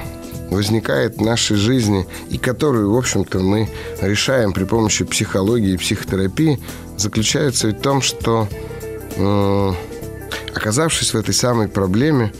возникает 0.49 1.18
в 1.18 1.22
нашей 1.22 1.58
жизни 1.58 2.08
и 2.30 2.38
которую, 2.38 2.91
в 2.91 2.97
общем-то, 2.97 3.39
мы 3.39 3.70
решаем 4.01 4.53
при 4.53 4.64
помощи 4.64 5.05
психологии 5.05 5.74
и 5.74 5.78
психотерапии, 5.78 6.60
заключается 6.97 7.68
в 7.70 7.74
том, 7.74 8.01
что 8.01 8.47
э, 9.16 9.74
оказавшись 10.55 11.14
в 11.14 11.18
этой 11.18 11.34
самой 11.34 11.68
проблеме, 11.68 12.34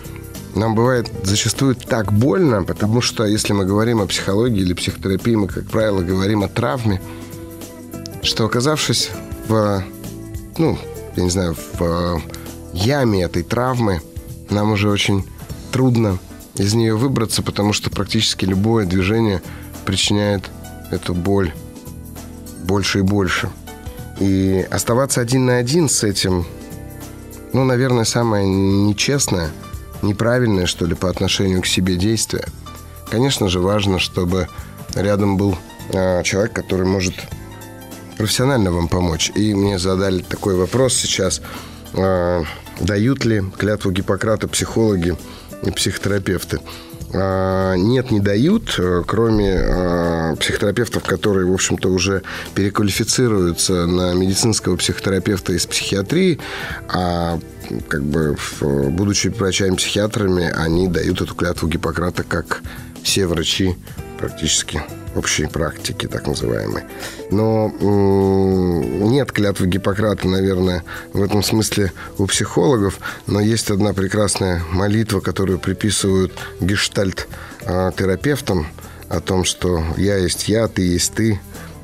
нам 0.55 0.74
бывает 0.74 1.07
зачастую 1.24 1.76
так 1.76 2.11
больно, 2.11 2.63
потому 2.63 3.01
что 3.01 3.26
если 3.26 3.53
мы 3.53 3.65
говорим 3.65 4.01
о 4.01 4.07
психологии 4.07 4.61
или 4.61 4.74
психотерапии, 4.74 5.36
мы, 5.36 5.47
как 5.47 5.65
правило, 5.65 6.01
говорим 6.01 6.43
о 6.43 6.47
травме– 6.47 7.01
что 8.28 8.45
оказавшись 8.45 9.09
в, 9.47 9.84
ну, 10.57 10.78
я 11.15 11.23
не 11.23 11.30
знаю, 11.30 11.55
в 11.80 12.21
яме 12.73 13.23
этой 13.23 13.41
травмы, 13.41 14.01
нам 14.49 14.73
уже 14.73 14.89
очень 14.89 15.25
трудно 15.71 16.19
из 16.55 16.73
нее 16.73 16.95
выбраться, 16.95 17.41
потому 17.41 17.71
что 17.71 17.89
практически 17.89 18.43
любое 18.43 18.86
движение 18.86 19.41
причиняет 19.86 20.43
эту 20.91 21.13
боль 21.13 21.53
больше 22.63 22.99
и 22.99 23.01
больше. 23.01 23.49
И 24.19 24.67
оставаться 24.69 25.21
один 25.21 25.45
на 25.45 25.57
один 25.57 25.88
с 25.88 26.03
этим, 26.03 26.45
ну, 27.53 27.63
наверное, 27.63 28.03
самое 28.03 28.45
нечестное, 28.45 29.51
неправильное, 30.01 30.65
что 30.65 30.86
ли, 30.86 30.95
по 30.95 31.09
отношению 31.09 31.61
к 31.61 31.65
себе 31.65 31.95
действие. 31.95 32.45
Конечно 33.09 33.47
же, 33.47 33.61
важно, 33.61 33.99
чтобы 33.99 34.49
рядом 34.95 35.38
был 35.38 35.57
э, 35.93 36.23
человек, 36.23 36.51
который 36.51 36.86
может 36.86 37.15
профессионально 38.18 38.72
вам 38.72 38.88
помочь. 38.88 39.32
И 39.36 39.53
мне 39.53 39.80
задали 39.80 40.22
такой 40.22 40.55
вопрос 40.55 40.93
сейчас. 40.93 41.41
А, 41.93 42.43
дают 42.80 43.26
ли 43.26 43.43
клятву 43.57 43.91
Гиппократа 43.91 44.47
психологи 44.47 45.15
и 45.63 45.72
психотерапевты? 45.72 46.59
а, 47.13 47.76
нет, 47.76 48.11
не 48.11 48.20
дают, 48.20 48.76
э, 48.78 49.03
кроме 49.05 49.55
а, 49.57 50.36
психотерапевтов, 50.36 51.03
которые, 51.03 51.45
в 51.45 51.53
общем-то, 51.53 51.89
уже 51.89 52.24
переквалифицируются 52.53 53.86
на 53.86 54.13
медицинского 54.13 54.76
психотерапевта 54.76 55.53
из 55.53 55.65
психиатрии, 55.65 56.39
а 56.89 57.39
как 57.88 58.03
бы, 58.03 58.38
будучи 58.61 59.28
врачами-психиатрами, 59.30 60.51
они 60.55 60.88
дают 60.88 61.22
эту 61.22 61.36
клятву 61.36 61.68
Гиппократа, 61.68 62.24
как 62.24 62.61
все 63.03 63.26
врачи 63.26 63.76
практически 64.20 64.82
общей 65.18 65.47
практики, 65.47 66.07
так 66.07 66.28
называемой. 66.28 66.84
Но 67.32 67.72
нет 67.80 69.32
клятвы 69.32 69.68
Гиппократа, 69.68 70.28
наверное, 70.28 70.84
в 71.13 71.22
этом 71.22 71.43
смысле 71.43 71.91
у 72.18 72.26
психологов, 72.26 72.99
но 73.28 73.39
есть 73.39 73.72
одна 73.72 73.93
прекрасная 73.93 74.61
молитва, 74.72 75.20
которую 75.20 75.59
приписывают 75.59 76.34
гештальт-терапевтам 76.59 78.68
о 79.09 79.22
том, 79.22 79.45
что 79.45 79.84
«я 79.97 80.18
есть 80.18 80.49
я, 80.49 80.68
ты 80.68 80.82
есть 80.82 81.13
ты», 81.13 81.39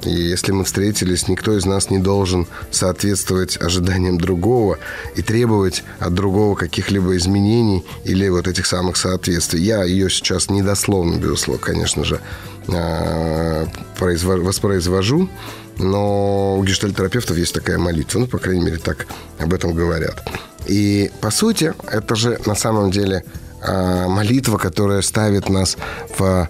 и 0.05 0.11
если 0.11 0.51
мы 0.51 0.63
встретились, 0.63 1.27
никто 1.27 1.57
из 1.57 1.65
нас 1.65 1.89
не 1.89 1.99
должен 1.99 2.47
соответствовать 2.71 3.57
ожиданиям 3.61 4.19
другого 4.19 4.79
и 5.15 5.21
требовать 5.21 5.83
от 5.99 6.13
другого 6.13 6.55
каких-либо 6.55 7.15
изменений 7.17 7.85
или 8.03 8.27
вот 8.29 8.47
этих 8.47 8.65
самых 8.65 8.97
соответствий. 8.97 9.61
Я 9.61 9.83
ее 9.83 10.09
сейчас 10.09 10.49
недословно, 10.49 11.17
безусловно, 11.17 11.61
конечно 11.63 12.03
же, 12.03 12.19
а, 12.67 13.67
воспроизвожу, 13.99 15.29
но 15.77 16.57
у 16.57 16.63
гештальтерапевтов 16.63 17.37
есть 17.37 17.53
такая 17.53 17.77
молитва. 17.77 18.19
Ну, 18.19 18.27
по 18.27 18.37
крайней 18.37 18.63
мере, 18.63 18.77
так 18.77 19.07
об 19.39 19.53
этом 19.53 19.73
говорят. 19.73 20.23
И, 20.67 21.11
по 21.21 21.31
сути, 21.31 21.73
это 21.91 22.15
же 22.15 22.39
на 22.45 22.55
самом 22.55 22.91
деле 22.91 23.23
а, 23.61 24.07
молитва, 24.07 24.57
которая 24.57 25.01
ставит 25.01 25.49
нас 25.49 25.77
в 26.17 26.49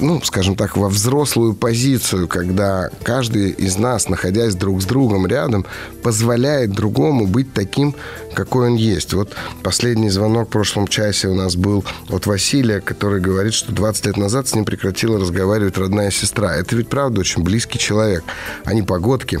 ну, 0.00 0.20
скажем 0.22 0.56
так, 0.56 0.76
во 0.76 0.88
взрослую 0.88 1.54
позицию, 1.54 2.28
когда 2.28 2.90
каждый 3.02 3.50
из 3.50 3.76
нас, 3.76 4.08
находясь 4.08 4.54
друг 4.54 4.82
с 4.82 4.84
другом 4.84 5.26
рядом, 5.26 5.64
позволяет 6.02 6.72
другому 6.72 7.26
быть 7.26 7.52
таким, 7.52 7.94
какой 8.34 8.68
он 8.68 8.76
есть. 8.76 9.12
Вот 9.14 9.34
последний 9.62 10.10
звонок 10.10 10.48
в 10.48 10.52
прошлом 10.52 10.88
часе 10.88 11.28
у 11.28 11.34
нас 11.34 11.56
был 11.56 11.84
от 12.08 12.26
Василия, 12.26 12.80
который 12.80 13.20
говорит, 13.20 13.54
что 13.54 13.72
20 13.72 14.06
лет 14.06 14.16
назад 14.16 14.48
с 14.48 14.54
ним 14.54 14.64
прекратила 14.64 15.18
разговаривать 15.18 15.78
родная 15.78 16.10
сестра. 16.10 16.54
Это 16.56 16.76
ведь 16.76 16.88
правда 16.88 17.20
очень 17.20 17.42
близкий 17.42 17.78
человек. 17.78 18.24
Они 18.64 18.82
погодки. 18.82 19.40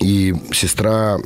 И 0.00 0.34
сестра 0.52 1.18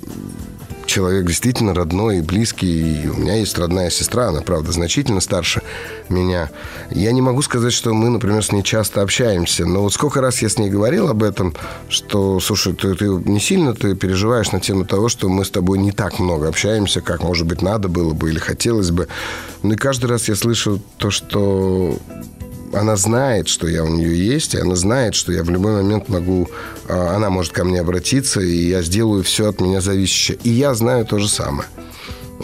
человек 0.87 1.26
действительно 1.26 1.74
родной 1.74 2.18
и 2.18 2.22
близкий. 2.22 3.03
И 3.03 3.09
у 3.09 3.14
меня 3.14 3.37
есть 3.37 3.59
родная 3.59 3.91
сестра, 3.91 4.28
она, 4.28 4.41
правда, 4.41 4.72
значительно 4.72 5.20
старше 5.20 5.62
меня. 6.09 6.51
Я 6.91 7.12
не 7.12 7.20
могу 7.20 7.43
сказать, 7.43 7.72
что 7.72 7.93
мы, 7.95 8.11
например, 8.11 8.45
с 8.45 8.53
ней 8.53 8.62
часто 8.62 9.03
общаемся. 9.03 9.64
Но 9.64 9.83
вот 9.83 9.95
сколько 9.95 10.20
раз 10.20 10.43
я 10.43 10.49
с 10.49 10.59
ней 10.59 10.70
говорил 10.70 11.09
об 11.09 11.22
этом, 11.22 11.55
что, 11.89 12.41
слушай, 12.41 12.74
ты, 12.74 12.95
ты 12.95 13.07
не 13.07 13.41
сильно 13.41 13.74
ты 13.74 13.95
переживаешь 13.95 14.53
на 14.53 14.61
тему 14.61 14.85
того, 14.85 15.09
что 15.09 15.28
мы 15.28 15.45
с 15.45 15.51
тобой 15.51 15.78
не 15.78 15.93
так 15.93 16.18
много 16.18 16.49
общаемся, 16.49 17.01
как, 17.01 17.22
может 17.22 17.47
быть, 17.47 17.62
надо 17.62 17.89
было 17.89 18.12
бы 18.12 18.30
или 18.30 18.39
хотелось 18.39 18.91
бы. 18.91 19.09
Ну 19.62 19.72
и 19.72 19.76
каждый 19.76 20.07
раз 20.07 20.28
я 20.28 20.35
слышу 20.35 20.80
то, 20.99 21.11
что 21.11 21.99
она 22.73 22.97
знает, 22.97 23.49
что 23.49 23.66
я 23.68 23.85
у 23.85 23.89
нее 23.89 24.16
есть, 24.16 24.55
и 24.55 24.59
она 24.59 24.77
знает, 24.77 25.14
что 25.14 25.33
я 25.33 25.43
в 25.43 25.51
любой 25.51 25.73
момент 25.73 26.09
могу, 26.09 26.49
а, 26.89 27.16
она 27.16 27.31
может 27.31 27.53
ко 27.53 27.64
мне 27.64 27.81
обратиться, 27.81 28.41
и 28.41 28.68
я 28.68 28.83
сделаю 28.83 29.23
все 29.23 29.49
от 29.49 29.61
меня 29.61 29.81
зависящее. 29.81 30.39
И 30.43 30.51
я 30.51 30.75
знаю 30.75 31.07
то 31.07 31.18
же 31.18 31.29
самое. 31.29 31.68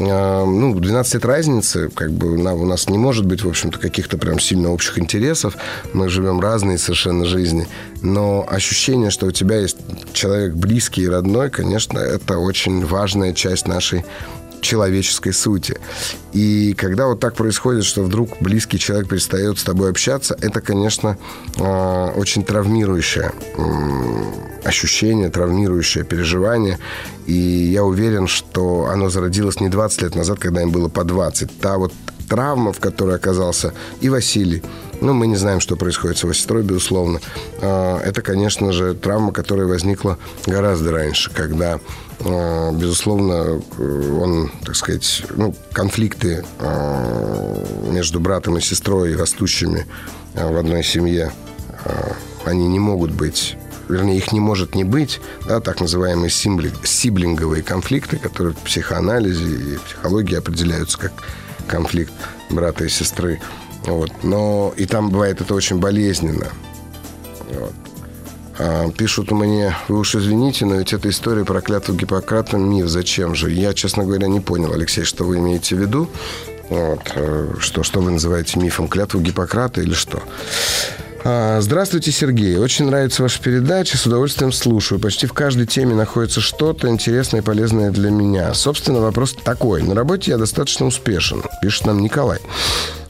А, 0.01 0.45
ну, 0.45 0.79
12 0.79 1.15
лет 1.15 1.25
разницы, 1.25 1.91
как 1.95 2.13
бы 2.13 2.35
у 2.37 2.67
нас 2.67 2.89
не 2.89 2.99
может 2.99 3.27
быть, 3.27 3.43
в 3.43 3.49
общем-то, 3.49 3.79
каких-то 3.79 4.19
прям 4.19 4.39
сильно 4.39 4.71
общих 4.71 4.99
интересов. 4.99 5.57
Мы 5.93 6.09
живем 6.09 6.41
разные 6.41 6.79
совершенно 6.79 7.25
жизни. 7.25 7.67
Но 8.03 8.47
ощущение, 8.49 9.11
что 9.11 9.27
у 9.27 9.33
тебя 9.33 9.59
есть 9.59 9.79
человек 10.13 10.55
близкий 10.55 11.03
и 11.03 11.09
родной, 11.09 11.51
конечно, 11.51 11.99
это 11.99 12.39
очень 12.39 12.85
важная 12.85 13.33
часть 13.33 13.67
нашей 13.67 14.05
человеческой 14.61 15.33
сути. 15.33 15.79
И 16.33 16.75
когда 16.75 17.07
вот 17.07 17.21
так 17.21 17.35
происходит, 17.35 17.85
что 17.85 18.03
вдруг 18.03 18.41
близкий 18.41 18.79
человек 18.79 19.09
перестает 19.09 19.59
с 19.59 19.65
тобой 19.65 19.91
общаться, 19.91 20.37
это, 20.41 20.61
конечно, 20.61 21.19
а, 21.59 22.13
очень 22.17 22.45
травмирующее 22.45 23.33
ощущение, 24.65 25.31
травмирующее 25.31 26.05
переживание. 26.05 26.79
И 27.27 27.33
я 27.33 27.85
уверен, 27.85 28.27
что 28.27 28.87
оно 28.91 29.09
зародилось 29.09 29.61
не 29.61 29.69
20 29.69 30.03
лет 30.03 30.15
назад, 30.15 30.39
когда 30.39 30.63
им 30.63 30.71
было 30.71 30.89
по 30.89 31.05
20. 31.05 31.61
Та 31.61 31.79
вот 31.79 31.93
травма, 32.29 32.73
в 32.73 32.81
которой 32.81 33.17
оказался 33.17 33.73
и 34.01 34.09
Василий, 34.09 34.63
ну, 35.01 35.13
мы 35.13 35.27
не 35.27 35.37
знаем, 35.37 35.61
что 35.61 35.77
происходит 35.77 36.19
с 36.19 36.23
его 36.25 36.33
сестрой, 36.33 36.63
безусловно. 36.63 37.21
А, 37.61 38.01
это, 38.01 38.21
конечно 38.23 38.73
же, 38.73 38.95
травма, 38.95 39.33
которая 39.33 39.67
возникла 39.67 40.19
гораздо 40.47 40.93
раньше, 40.93 41.31
когда 41.33 41.81
безусловно, 42.21 43.63
он, 43.79 44.51
так 44.65 44.77
сказать, 44.77 45.23
ну, 45.37 45.55
конфликты 45.73 46.45
а, 46.59 47.65
между 47.91 48.21
братом 48.21 48.59
и 48.59 48.61
сестрой, 48.61 49.15
растущими 49.15 49.87
в 50.35 50.57
одной 50.57 50.83
семье, 50.83 51.33
они 52.45 52.67
не 52.69 52.79
могут 52.79 53.13
быть 53.13 53.57
вернее, 53.89 54.19
их 54.19 54.33
не 54.33 54.41
может 54.41 54.75
не 54.75 54.85
быть, 54.85 55.21
да, 55.47 55.61
так 55.61 55.81
называемые 55.81 56.31
сиблинговые 56.31 57.63
конфликты, 57.63 58.19
которые 58.19 58.55
в 58.55 58.59
психоанализе 58.59 59.75
и 59.75 59.79
психологии 59.79 60.37
определяются 60.37 60.99
как 60.99 61.13
конфликт 61.67 62.13
брата 62.51 62.85
и 62.85 62.89
сестры. 62.89 63.41
Вот. 63.85 64.11
Но 64.23 64.73
и 64.77 64.87
там 64.87 65.11
бывает 65.11 65.41
это 65.41 65.55
очень 65.55 65.79
болезненно. 65.79 66.49
Вот. 67.51 67.73
А, 68.59 68.91
пишут 68.91 69.31
мне, 69.31 69.75
вы 69.89 70.01
уж 70.01 70.15
извините, 70.15 70.67
но 70.67 70.77
ведь 70.77 70.93
эта 70.93 71.09
история 71.09 71.45
про 71.45 71.61
клятву 71.61 71.95
Гиппократа 71.95 72.57
миф. 72.57 72.89
Зачем 72.89 73.35
же? 73.35 73.51
Я, 73.51 73.73
честно 73.73 74.05
говоря, 74.05 74.27
не 74.27 74.41
понял, 74.41 74.73
Алексей, 74.73 75.05
что 75.05 75.25
вы 75.25 75.39
имеете 75.39 75.77
в 75.77 75.79
виду. 75.79 76.09
Вот. 76.69 77.01
Э, 77.15 77.55
что, 77.61 77.83
что 77.83 78.01
вы 78.01 78.11
называете 78.11 78.59
мифом? 78.59 78.89
Клятву 78.89 79.21
Гиппократа 79.21 79.81
или 79.81 79.95
что? 79.95 80.23
А, 81.25 81.61
здравствуйте, 81.61 82.13
Сергей. 82.13 82.57
Очень 82.57 82.87
нравится 82.87 83.23
ваша 83.23 83.43
передача. 83.43 83.97
С 83.97 84.07
удовольствием 84.07 84.53
слушаю. 84.53 85.01
Почти 85.01 85.27
в 85.27 85.33
каждой 85.33 85.67
теме 85.67 85.95
находится 85.95 86.41
что-то 86.41 86.89
интересное 86.89 87.41
и 87.41 87.45
полезное 87.45 87.91
для 87.91 88.11
меня. 88.11 88.55
Собственно, 88.55 89.01
вопрос 89.01 89.35
такой. 89.35 89.83
На 89.83 89.95
работе 89.95 90.31
я 90.31 90.39
достаточно 90.39 90.87
успешен, 90.87 91.43
пишет 91.61 91.87
нам 91.87 92.01
Николай. 92.01 92.39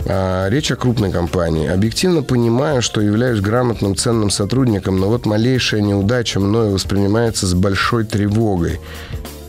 А, 0.06 0.48
речь 0.48 0.70
о 0.72 0.76
крупной 0.76 1.10
компании. 1.10 1.68
Объективно 1.68 2.22
понимаю, 2.22 2.80
что 2.80 3.00
являюсь 3.00 3.40
грамотным, 3.40 3.94
ценным 3.94 4.30
сотрудником, 4.30 4.98
но 4.98 5.08
вот 5.08 5.26
малейшая 5.26 5.82
неудача 5.82 6.40
мною 6.40 6.70
воспринимается 6.70 7.46
с 7.46 7.54
большой 7.54 8.04
тревогой 8.04 8.80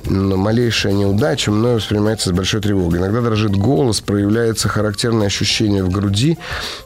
но 0.05 0.37
малейшая 0.37 0.93
неудача 0.93 1.51
мною 1.51 1.75
воспринимается 1.75 2.29
с 2.29 2.31
большой 2.31 2.61
тревогой. 2.61 2.99
Иногда 2.99 3.21
дрожит 3.21 3.55
голос, 3.55 4.01
проявляется 4.01 4.69
характерное 4.69 5.27
ощущение 5.27 5.83
в 5.83 5.89
груди. 5.89 6.37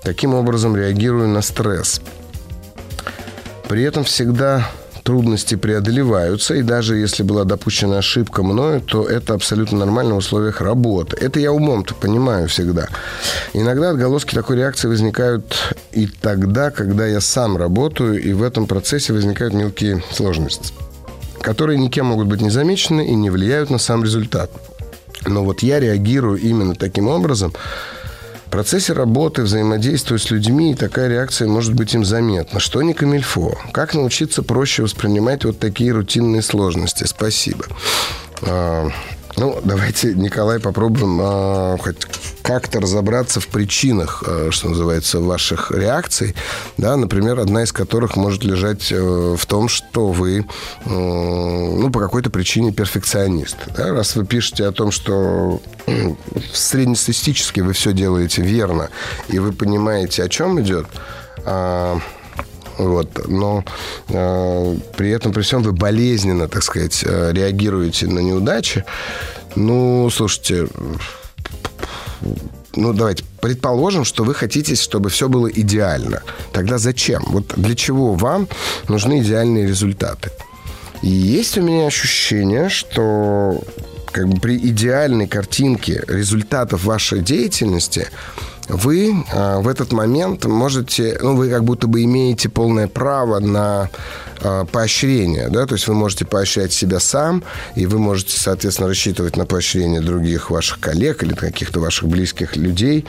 Таким 0.01 0.33
образом 0.33 0.75
реагирую 0.75 1.27
на 1.27 1.41
стресс. 1.41 2.01
При 3.67 3.83
этом 3.83 4.03
всегда 4.03 4.69
трудности 5.03 5.55
преодолеваются, 5.55 6.55
и 6.55 6.61
даже 6.61 6.95
если 6.95 7.23
была 7.23 7.43
допущена 7.43 7.97
ошибка 7.97 8.41
мною, 8.41 8.81
то 8.81 9.05
это 9.05 9.33
абсолютно 9.33 9.77
нормально 9.77 10.15
в 10.15 10.17
условиях 10.17 10.61
работы. 10.61 11.17
Это 11.19 11.39
я 11.39 11.51
умом-то 11.51 11.93
понимаю 11.93 12.47
всегда. 12.47 12.87
Иногда 13.53 13.91
отголоски 13.91 14.33
такой 14.33 14.57
реакции 14.57 14.87
возникают 14.87 15.75
и 15.91 16.07
тогда, 16.07 16.71
когда 16.71 17.05
я 17.05 17.21
сам 17.21 17.57
работаю, 17.57 18.21
и 18.21 18.33
в 18.33 18.43
этом 18.43 18.65
процессе 18.65 19.13
возникают 19.13 19.53
мелкие 19.53 20.01
сложности 20.11 20.73
которые 21.43 21.77
никем 21.77 22.07
могут 22.07 22.27
быть 22.27 22.41
не 22.41 22.49
замечены 22.49 23.05
и 23.05 23.13
не 23.13 23.29
влияют 23.29 23.69
на 23.69 23.77
сам 23.77 24.03
результат. 24.03 24.49
Но 25.25 25.43
вот 25.43 25.61
я 25.61 25.79
реагирую 25.79 26.39
именно 26.39 26.73
таким 26.73 27.07
образом. 27.07 27.53
В 28.47 28.49
процессе 28.49 28.93
работы, 28.93 29.41
взаимодействуя 29.43 30.19
с 30.19 30.29
людьми, 30.29 30.71
и 30.71 30.75
такая 30.75 31.09
реакция 31.09 31.47
может 31.47 31.73
быть 31.73 31.93
им 31.93 32.05
заметна. 32.05 32.59
Что 32.59 32.81
не 32.81 32.93
камильфо? 32.93 33.57
Как 33.71 33.93
научиться 33.93 34.43
проще 34.43 34.83
воспринимать 34.83 35.43
вот 35.43 35.59
такие 35.59 35.91
рутинные 35.91 36.41
сложности? 36.41 37.03
Спасибо. 37.05 37.65
А, 39.35 39.39
ну, 39.39 39.59
давайте, 39.63 40.13
Николай, 40.13 40.59
попробуем 40.59 41.19
э, 41.21 41.77
хоть 41.79 41.97
как-то 42.41 42.79
разобраться 42.79 43.39
в 43.39 43.47
причинах, 43.47 44.23
э, 44.25 44.49
что 44.51 44.69
называется, 44.69 45.19
ваших 45.19 45.71
реакций. 45.71 46.35
Да, 46.77 46.95
например, 46.97 47.39
одна 47.39 47.63
из 47.63 47.71
которых 47.71 48.15
может 48.15 48.43
лежать 48.43 48.91
э, 48.91 49.35
в 49.37 49.45
том, 49.45 49.69
что 49.69 50.11
вы, 50.11 50.39
э, 50.39 50.43
ну, 50.85 51.89
по 51.89 51.99
какой-то 51.99 52.29
причине 52.29 52.71
перфекционист. 52.71 53.57
Да? 53.75 53.91
Раз 53.93 54.15
вы 54.15 54.25
пишете 54.25 54.65
о 54.65 54.71
том, 54.71 54.91
что 54.91 55.61
э, 55.87 56.13
среднестатистически 56.53 57.61
вы 57.61 57.73
все 57.73 57.93
делаете 57.93 58.41
верно, 58.41 58.89
и 59.29 59.39
вы 59.39 59.53
понимаете, 59.53 60.23
о 60.23 60.29
чем 60.29 60.59
идет, 60.61 60.87
э, 61.45 61.99
вот. 62.77 63.27
Но 63.27 63.63
э, 64.09 64.77
при 64.97 65.09
этом, 65.11 65.31
при 65.33 65.41
всем, 65.41 65.61
вы 65.61 65.71
болезненно, 65.71 66.47
так 66.47 66.63
сказать, 66.63 67.03
э, 67.05 67.31
реагируете 67.33 68.07
на 68.07 68.19
неудачи. 68.19 68.83
Ну, 69.55 70.09
слушайте, 70.09 70.67
ну, 72.75 72.93
давайте 72.93 73.23
предположим, 73.41 74.03
что 74.03 74.23
вы 74.23 74.33
хотите, 74.33 74.75
чтобы 74.75 75.09
все 75.09 75.29
было 75.29 75.47
идеально. 75.47 76.23
Тогда 76.51 76.77
зачем? 76.77 77.23
Вот 77.27 77.53
для 77.55 77.75
чего 77.75 78.13
вам 78.13 78.47
нужны 78.87 79.21
идеальные 79.21 79.67
результаты? 79.67 80.31
И 81.03 81.09
есть 81.09 81.57
у 81.57 81.61
меня 81.61 81.87
ощущение, 81.87 82.69
что 82.69 83.61
как 84.11 84.27
бы 84.29 84.39
при 84.39 84.57
идеальной 84.57 85.27
картинке 85.27 86.03
результатов 86.07 86.85
вашей 86.85 87.21
деятельности 87.21 88.07
вы 88.69 89.11
э, 89.31 89.59
в 89.59 89.67
этот 89.67 89.91
момент 89.91 90.45
можете, 90.45 91.17
ну, 91.21 91.35
вы 91.35 91.49
как 91.49 91.63
будто 91.63 91.87
бы 91.87 92.03
имеете 92.03 92.49
полное 92.49 92.87
право 92.87 93.39
на 93.39 93.89
э, 94.41 94.65
поощрение, 94.71 95.49
да, 95.49 95.65
то 95.65 95.73
есть 95.75 95.87
вы 95.87 95.93
можете 95.93 96.25
поощрять 96.25 96.73
себя 96.73 96.99
сам, 96.99 97.43
и 97.75 97.85
вы 97.85 97.99
можете, 97.99 98.39
соответственно, 98.39 98.87
рассчитывать 98.87 99.35
на 99.37 99.45
поощрение 99.45 100.01
других 100.01 100.49
ваших 100.49 100.79
коллег 100.79 101.23
или 101.23 101.33
каких-то 101.33 101.79
ваших 101.79 102.07
близких 102.07 102.55
людей, 102.55 103.05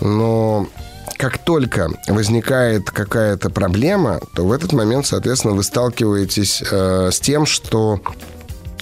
но 0.00 0.68
как 1.16 1.38
только 1.38 1.88
возникает 2.08 2.90
какая-то 2.90 3.50
проблема, 3.50 4.20
то 4.34 4.44
в 4.44 4.52
этот 4.52 4.72
момент, 4.72 5.06
соответственно, 5.06 5.54
вы 5.54 5.62
сталкиваетесь 5.62 6.62
э, 6.68 7.10
с 7.12 7.20
тем, 7.20 7.46
что 7.46 8.00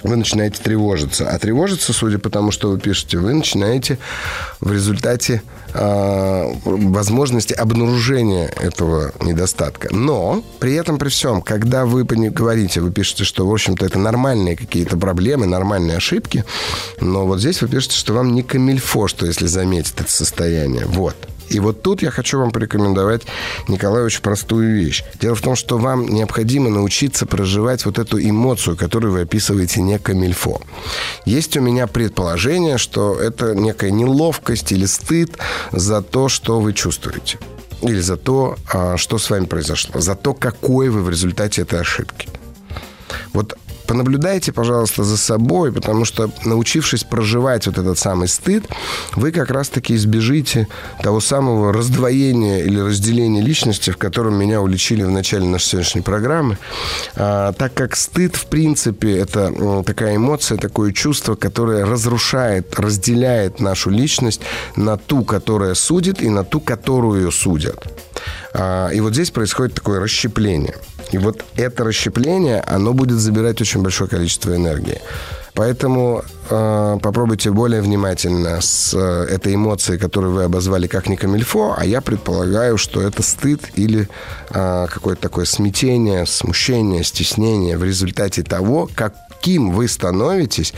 вы 0.03 0.17
начинаете 0.17 0.63
тревожиться. 0.63 1.29
А 1.29 1.39
тревожиться, 1.39 1.93
судя 1.93 2.19
по 2.19 2.31
тому, 2.31 2.51
что 2.51 2.71
вы 2.71 2.79
пишете, 2.79 3.19
вы 3.19 3.35
начинаете 3.35 3.99
в 4.61 4.73
результате 4.73 5.43
э, 5.75 6.53
возможности 6.65 7.53
обнаружения 7.53 8.49
этого 8.49 9.13
недостатка. 9.21 9.95
Но 9.95 10.43
при 10.59 10.75
этом, 10.75 10.99
при 10.99 11.09
всем, 11.09 11.43
когда 11.43 11.85
вы 11.85 12.05
говорите, 12.05 12.81
вы 12.81 12.91
пишете, 12.91 13.25
что, 13.25 13.47
в 13.47 13.53
общем-то, 13.53 13.85
это 13.85 13.99
нормальные 13.99 14.57
какие-то 14.57 14.97
проблемы, 14.97 15.47
нормальные 15.47 15.97
ошибки, 15.97 16.45
но 17.01 17.27
вот 17.27 17.41
здесь 17.41 17.61
вы 17.63 17.69
пишете, 17.69 17.97
что 17.97 18.15
вам 18.15 18.35
не 18.35 18.43
камильфо, 18.43 19.09
что 19.09 19.27
если 19.27 19.47
заметить 19.47 19.95
это 19.99 20.11
состояние. 20.11 20.87
Вот. 20.87 21.17
И 21.51 21.59
вот 21.59 21.83
тут 21.83 22.01
я 22.01 22.11
хочу 22.11 22.39
вам 22.39 22.53
порекомендовать, 22.53 23.23
Николай, 23.69 24.05
очень 24.05 24.23
простую 24.23 24.75
вещь. 24.77 25.05
Дело 25.21 25.35
в 25.35 25.43
том, 25.43 25.57
что 25.57 25.79
вам 25.79 26.07
необходимо 26.07 26.71
научиться 26.71 27.27
проживать 27.27 27.85
вот 27.85 27.99
эту 27.99 28.21
эмоцию, 28.21 28.77
которую 28.77 29.13
вы 29.13 29.23
описываете 29.23 29.83
не 29.83 29.99
камильфо. 29.99 30.61
Есть 31.25 31.57
у 31.57 31.61
меня 31.61 31.89
предположение, 31.89 32.79
что 32.79 33.21
это 33.21 33.55
некая 33.55 33.91
неловкость 33.91 34.71
или 34.71 34.87
стыд 34.87 35.37
за 35.73 36.03
то, 36.03 36.29
что 36.29 36.61
вы 36.61 36.73
чувствуете. 36.73 37.39
Или 37.83 38.01
за 38.01 38.17
то, 38.17 38.57
а, 38.73 38.97
что 38.97 39.19
с 39.19 39.29
вами 39.29 39.47
произошло. 39.47 40.01
За 40.01 40.15
то, 40.15 40.35
какой 40.35 40.89
вы 40.89 41.03
в 41.03 41.11
результате 41.11 41.63
этой 41.63 41.81
ошибки. 41.81 42.29
Вот 43.33 43.57
понаблюдайте, 43.91 44.53
пожалуйста, 44.53 45.03
за 45.03 45.17
собой, 45.17 45.73
потому 45.73 46.05
что, 46.05 46.31
научившись 46.45 47.03
проживать 47.03 47.67
вот 47.67 47.77
этот 47.77 47.99
самый 47.99 48.29
стыд, 48.29 48.65
вы 49.17 49.33
как 49.33 49.51
раз-таки 49.51 49.97
избежите 49.97 50.69
того 51.03 51.19
самого 51.19 51.73
раздвоения 51.73 52.63
или 52.63 52.79
разделения 52.79 53.41
личности, 53.41 53.91
в 53.91 53.97
котором 53.97 54.39
меня 54.39 54.61
уличили 54.61 55.03
в 55.03 55.11
начале 55.11 55.45
нашей 55.45 55.71
сегодняшней 55.71 56.03
программы, 56.03 56.57
а, 57.17 57.53
так 57.53 57.75
как 57.75 57.97
стыд, 57.97 58.37
в 58.37 58.47
принципе, 58.47 59.19
это 59.19 59.53
такая 59.85 60.15
эмоция, 60.15 60.57
такое 60.57 60.93
чувство, 60.93 61.35
которое 61.35 61.85
разрушает, 61.85 62.79
разделяет 62.79 63.59
нашу 63.59 63.91
личность 63.91 64.41
на 64.77 64.99
ту, 64.99 65.25
которая 65.25 65.75
судит, 65.75 66.23
и 66.23 66.29
на 66.29 66.45
ту, 66.45 66.61
которую 66.61 67.33
судят. 67.33 67.83
А, 68.55 68.91
и 68.91 69.01
вот 69.01 69.15
здесь 69.15 69.33
происходит 69.33 69.75
такое 69.75 69.99
расщепление– 69.99 70.77
и 71.13 71.19
вот 71.19 71.45
это 71.57 71.85
расщепление, 71.85 72.61
оно 72.61 72.93
будет 72.93 73.19
забирать 73.19 73.61
очень 73.61 73.83
большое 73.83 74.09
количество 74.09 74.55
энергии. 74.55 75.01
Поэтому 75.55 76.23
э, 76.49 76.99
попробуйте 77.03 77.51
более 77.51 77.83
внимательно 77.83 78.61
с 78.61 78.95
э, 78.95 79.27
этой 79.35 79.57
эмоцией, 79.57 79.99
которую 79.99 80.33
вы 80.33 80.45
обозвали 80.45 80.87
как 80.87 81.09
не 81.09 81.17
камильфо, 81.17 81.75
а 81.77 81.85
я 81.85 82.01
предполагаю, 82.01 82.79
что 82.79 83.03
это 83.03 83.23
стыд 83.23 83.61
или 83.75 84.09
э, 84.51 84.87
какое-то 84.89 85.23
такое 85.23 85.45
смятение, 85.45 86.25
смущение, 86.27 87.03
стеснение 87.03 87.77
в 87.77 87.85
результате 87.85 88.43
того, 88.43 88.89
каким 88.95 89.73
вы 89.73 89.89
становитесь 89.89 90.73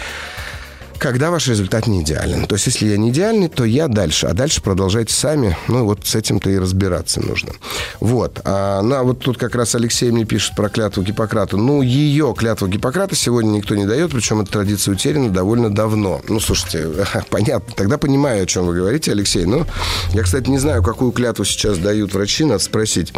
когда 1.02 1.32
ваш 1.32 1.48
результат 1.48 1.88
не 1.88 2.02
идеален. 2.02 2.46
То 2.46 2.54
есть, 2.54 2.66
если 2.66 2.86
я 2.86 2.96
не 2.96 3.10
идеальный, 3.10 3.48
то 3.48 3.64
я 3.64 3.88
дальше. 3.88 4.28
А 4.28 4.34
дальше 4.34 4.62
продолжайте 4.62 5.12
сами. 5.12 5.56
Ну, 5.66 5.84
вот 5.84 6.06
с 6.06 6.14
этим-то 6.14 6.48
и 6.48 6.56
разбираться 6.56 7.20
нужно. 7.20 7.50
Вот. 7.98 8.40
А, 8.44 8.82
ну, 8.82 8.94
а 8.94 9.02
вот 9.02 9.18
тут 9.18 9.36
как 9.36 9.56
раз 9.56 9.74
Алексей 9.74 10.12
мне 10.12 10.24
пишет 10.24 10.54
про 10.54 10.68
клятву 10.68 11.02
Гиппократа. 11.02 11.56
Ну, 11.56 11.82
ее 11.82 12.32
клятву 12.38 12.68
Гиппократа 12.68 13.16
сегодня 13.16 13.50
никто 13.50 13.74
не 13.74 13.84
дает, 13.84 14.12
причем 14.12 14.42
эта 14.42 14.52
традиция 14.52 14.92
утеряна 14.92 15.28
довольно 15.30 15.74
давно. 15.74 16.20
Ну, 16.28 16.38
слушайте, 16.38 16.88
понятно. 17.30 17.74
Тогда 17.74 17.98
понимаю, 17.98 18.44
о 18.44 18.46
чем 18.46 18.66
вы 18.66 18.74
говорите, 18.76 19.10
Алексей. 19.10 19.44
Но 19.44 19.66
я, 20.12 20.22
кстати, 20.22 20.48
не 20.48 20.58
знаю, 20.58 20.84
какую 20.84 21.10
клятву 21.10 21.44
сейчас 21.44 21.78
дают 21.78 22.14
врачи, 22.14 22.44
надо 22.44 22.62
спросить. 22.62 23.12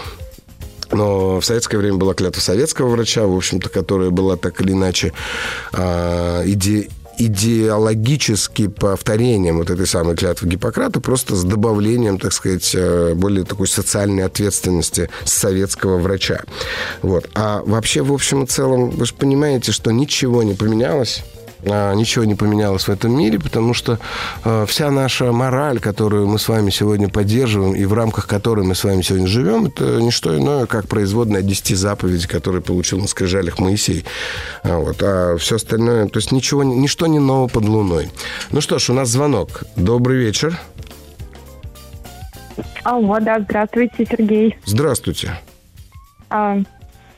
Но 0.91 1.39
в 1.39 1.45
советское 1.45 1.77
время 1.77 1.99
была 1.99 2.15
клятва 2.15 2.41
советского 2.41 2.89
врача, 2.89 3.27
в 3.27 3.37
общем-то, 3.37 3.69
которая 3.69 4.09
была 4.09 4.37
так 4.37 4.59
или 4.63 4.73
иначе 4.73 5.13
э, 5.75 6.43
иде 6.47 6.89
идеологически 7.19 8.69
повторением 8.69 9.59
вот 9.59 9.71
этой 9.71 9.87
самой 9.87 10.17
клятвы 10.17 10.49
Гиппократа, 10.49 11.01
просто 11.01 11.37
с 11.37 11.45
добавлением, 11.45 12.19
так 12.19 12.33
сказать, 12.33 12.75
э, 12.75 13.15
более 13.15 13.45
такой 13.45 13.69
социальной 13.69 14.25
ответственности 14.25 15.11
советского 15.25 15.99
врача. 15.99 16.43
Вот. 17.03 17.29
А 17.35 17.63
вообще, 17.65 18.03
в 18.03 18.13
общем 18.13 18.45
и 18.45 18.47
целом, 18.47 18.91
вы 18.91 19.07
же 19.07 19.15
понимаете, 19.15 19.73
что 19.73 19.91
ничего 19.91 20.43
не 20.43 20.55
поменялось 20.55 21.23
ничего 21.65 22.25
не 22.25 22.35
поменялось 22.35 22.89
в 22.89 22.91
этом 22.91 23.17
мире, 23.17 23.39
потому 23.39 23.75
что 23.75 23.99
э, 24.45 24.67
вся 24.69 24.91
наша 24.91 25.33
мораль, 25.33 25.81
которую 25.81 26.29
мы 26.29 26.39
с 26.39 26.49
вами 26.49 26.71
сегодня 26.71 27.09
поддерживаем 27.09 27.75
и 27.75 27.85
в 27.85 27.93
рамках 27.93 28.27
которой 28.27 28.65
мы 28.65 28.75
с 28.75 28.85
вами 28.85 29.03
сегодня 29.03 29.27
живем, 29.27 29.67
это 29.67 30.01
не 30.01 30.11
что 30.11 30.37
иное, 30.37 30.67
как 30.67 30.89
производная 30.89 31.43
10 31.43 31.77
заповедей, 31.77 32.29
которые 32.29 32.63
получил 32.63 33.01
на 33.01 33.07
скрижалях 33.07 33.59
Моисей. 33.59 34.05
А, 34.63 34.79
вот. 34.79 34.97
А 35.03 35.37
все 35.39 35.57
остальное, 35.57 36.07
то 36.09 36.19
есть 36.19 36.33
ничего, 36.33 36.63
ничто 36.63 37.07
не 37.07 37.19
ново 37.19 37.49
под 37.49 37.65
луной. 37.65 38.11
Ну 38.51 38.61
что 38.61 38.79
ж, 38.79 38.91
у 38.91 38.95
нас 38.95 39.09
звонок. 39.09 39.65
Добрый 39.77 40.19
вечер. 40.19 40.59
Алло, 42.85 43.19
да, 43.21 43.41
здравствуйте, 43.41 44.07
Сергей. 44.09 44.57
Здравствуйте. 44.65 45.41
А, 46.31 46.59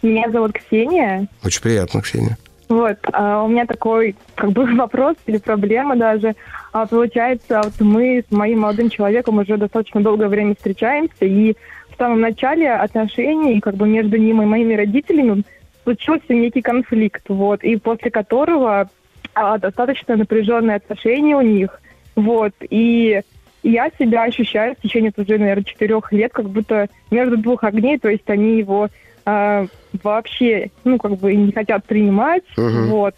меня 0.02 0.30
зовут 0.30 0.52
Ксения. 0.52 1.28
Очень 1.42 1.62
приятно, 1.62 2.00
Ксения. 2.00 2.38
Вот, 2.68 2.98
а 3.12 3.44
у 3.44 3.48
меня 3.48 3.64
такой 3.66 4.16
как 4.34 4.50
бы 4.50 4.64
вопрос 4.76 5.16
или 5.26 5.38
проблема 5.38 5.96
даже. 5.96 6.34
А, 6.72 6.86
получается, 6.86 7.62
вот 7.64 7.80
мы 7.80 8.24
с 8.28 8.32
моим 8.32 8.60
молодым 8.60 8.90
человеком 8.90 9.38
уже 9.38 9.56
достаточно 9.56 10.02
долгое 10.02 10.28
время 10.28 10.54
встречаемся, 10.54 11.24
и 11.24 11.54
в 11.90 11.96
самом 11.96 12.20
начале 12.20 12.72
отношений 12.72 13.60
как 13.60 13.76
бы 13.76 13.88
между 13.88 14.16
ним 14.16 14.42
и 14.42 14.46
моими 14.46 14.74
родителями 14.74 15.44
случился 15.84 16.34
некий 16.34 16.62
конфликт, 16.62 17.22
вот, 17.28 17.62
и 17.62 17.76
после 17.76 18.10
которого 18.10 18.90
а, 19.34 19.58
достаточно 19.58 20.16
напряженные 20.16 20.76
отношения 20.76 21.36
у 21.36 21.42
них, 21.42 21.80
вот, 22.16 22.52
и 22.68 23.22
я 23.62 23.90
себя 23.98 24.24
ощущаю 24.24 24.74
в 24.74 24.82
течение 24.82 25.12
уже, 25.16 25.38
наверное, 25.38 25.64
четырех 25.64 26.12
лет, 26.12 26.32
как 26.32 26.48
будто 26.48 26.88
между 27.10 27.36
двух 27.36 27.64
огней, 27.64 27.98
то 27.98 28.08
есть 28.08 28.28
они 28.28 28.58
его 28.58 28.88
а, 29.26 29.66
вообще, 30.04 30.70
ну, 30.84 30.98
как 30.98 31.16
бы 31.16 31.34
не 31.34 31.52
хотят 31.52 31.84
принимать, 31.84 32.44
uh-huh. 32.56 32.86
вот. 32.86 33.14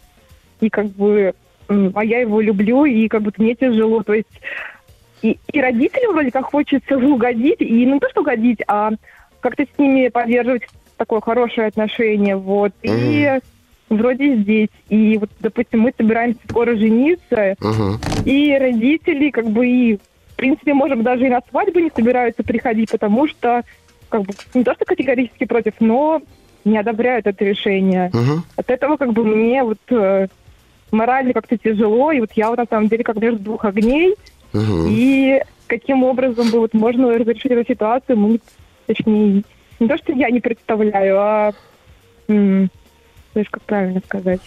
И 0.61 0.71
как 0.71 0.87
бы, 0.87 1.35
а 1.69 2.05
я 2.05 2.21
его 2.21 2.41
люблю, 2.41 2.87
и 2.87 3.07
как 3.09 3.23
будто 3.23 3.43
мне 3.43 3.55
тяжело, 3.55 4.03
то 4.03 4.15
есть 4.15 4.41
и, 5.21 5.39
и 5.53 5.61
родителям 5.61 6.15
вроде 6.15 6.31
как 6.31 6.47
хочется 6.47 6.97
угодить, 6.97 7.61
и 7.61 7.85
не 7.85 8.01
то, 8.01 8.09
что 8.09 8.23
угодить, 8.23 8.61
а 8.67 8.93
как-то 9.41 9.65
с 9.65 9.79
ними 9.79 10.09
поддерживать 10.09 10.63
такое 10.97 11.21
хорошее 11.21 11.67
отношение, 11.67 12.37
вот. 12.37 12.73
Uh-huh. 12.83 13.41
И 13.91 13.95
вроде 13.95 14.37
здесь. 14.37 14.71
И 14.89 15.19
вот, 15.19 15.31
допустим, 15.41 15.81
мы 15.81 15.93
собираемся 15.95 16.41
скоро 16.49 16.75
жениться, 16.75 17.55
uh-huh. 17.61 18.25
и 18.25 18.57
родители 18.59 19.29
как 19.29 19.51
бы 19.51 19.67
и, 19.67 19.97
в 19.97 20.37
принципе, 20.37 20.73
может 20.73 21.03
даже 21.03 21.27
и 21.27 21.31
на 21.31 21.43
свадьбу 21.51 21.81
не 21.81 21.91
собираются 21.95 22.43
приходить, 22.43 22.91
потому 22.91 23.29
что 23.29 23.63
как 24.09 24.23
бы 24.23 24.35
не 24.55 24.65
то, 24.65 24.75
что 24.75 24.85
категорически 24.85 25.45
против, 25.45 25.75
но 25.81 26.23
не 26.65 26.79
одобряют 26.79 27.27
это 27.27 27.45
решение. 27.45 28.11
Угу. 28.13 28.43
От 28.57 28.71
этого 28.71 28.97
как 28.97 29.13
бы 29.13 29.25
мне 29.25 29.63
вот 29.63 29.79
э, 29.91 30.29
морально 30.91 31.33
как-то 31.33 31.57
тяжело, 31.57 32.13
и 32.13 32.21
вот 32.21 32.33
я 32.35 32.51
вот 32.51 32.59
на 32.59 32.67
самом 32.67 32.89
деле 32.89 33.05
как 33.05 33.17
между 33.17 33.41
двух 33.41 33.65
огней, 33.65 34.15
угу. 34.53 34.87
и 34.89 35.41
каким 35.67 36.05
образом 36.05 36.51
бы 36.51 36.61
вот 36.61 36.75
можно 36.75 37.17
разрешить 37.19 37.53
эту 37.53 37.67
ситуацию, 37.67 38.19
мы, 38.19 38.41
точнее, 38.87 39.43
не 39.81 39.89
то, 39.89 39.97
что 39.99 40.13
я 40.13 40.31
не 40.31 40.41
представляю, 40.41 41.19
а, 41.19 41.53
м- 42.29 42.71
знаешь, 43.33 43.51
как 43.51 43.63
правильно 43.63 44.01
сказать. 44.05 44.41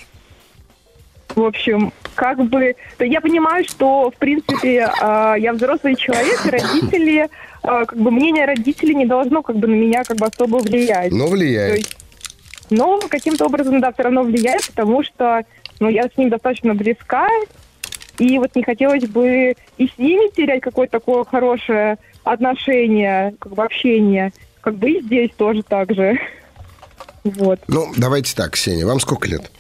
В 1.36 1.43
общем, 1.43 1.93
как 2.15 2.43
бы, 2.43 2.75
то 2.97 3.05
я 3.05 3.21
понимаю, 3.21 3.63
что, 3.63 4.11
в 4.11 4.15
принципе, 4.15 4.89
э, 5.01 5.36
я 5.39 5.53
взрослый 5.53 5.95
человек, 5.95 6.45
и 6.45 6.49
родители, 6.49 7.23
э, 7.23 7.27
как 7.61 7.97
бы 7.97 8.11
мнение 8.11 8.45
родителей 8.45 8.95
не 8.95 9.05
должно 9.05 9.41
как 9.41 9.57
бы 9.57 9.67
на 9.67 9.75
меня 9.75 10.03
как 10.03 10.17
бы 10.17 10.25
особо 10.25 10.57
влиять. 10.57 11.11
Но 11.11 11.27
влияет. 11.27 11.77
есть, 11.77 11.97
но 12.69 12.99
каким-то 12.99 13.45
образом, 13.45 13.79
да, 13.82 13.91
все 13.91 14.03
равно 14.03 14.23
влияет, 14.23 14.65
потому 14.67 15.03
что, 15.03 15.45
ну, 15.79 15.89
я 15.89 16.03
с 16.03 16.17
ним 16.17 16.29
достаточно 16.29 16.73
близка, 16.73 17.27
и 18.17 18.38
вот 18.38 18.55
не 18.55 18.63
хотелось 18.63 19.05
бы 19.07 19.55
и 19.77 19.88
с 19.88 19.97
ними 19.97 20.34
терять 20.36 20.61
какое-то 20.61 20.99
такое 20.99 21.23
хорошее 21.23 21.97
отношения, 22.23 23.34
как 23.39 23.53
бы 23.53 23.63
общение. 23.63 24.32
Как 24.61 24.75
бы 24.75 24.91
и 24.91 25.01
здесь 25.01 25.32
тоже 25.38 25.63
так 25.63 25.93
же. 25.93 26.19
Вот. 27.23 27.59
Ну, 27.67 27.93
давайте 27.95 28.36
так, 28.36 28.53
Ксения, 28.53 28.84
вам 28.84 28.99
сколько 28.99 29.27
лет? 29.27 29.51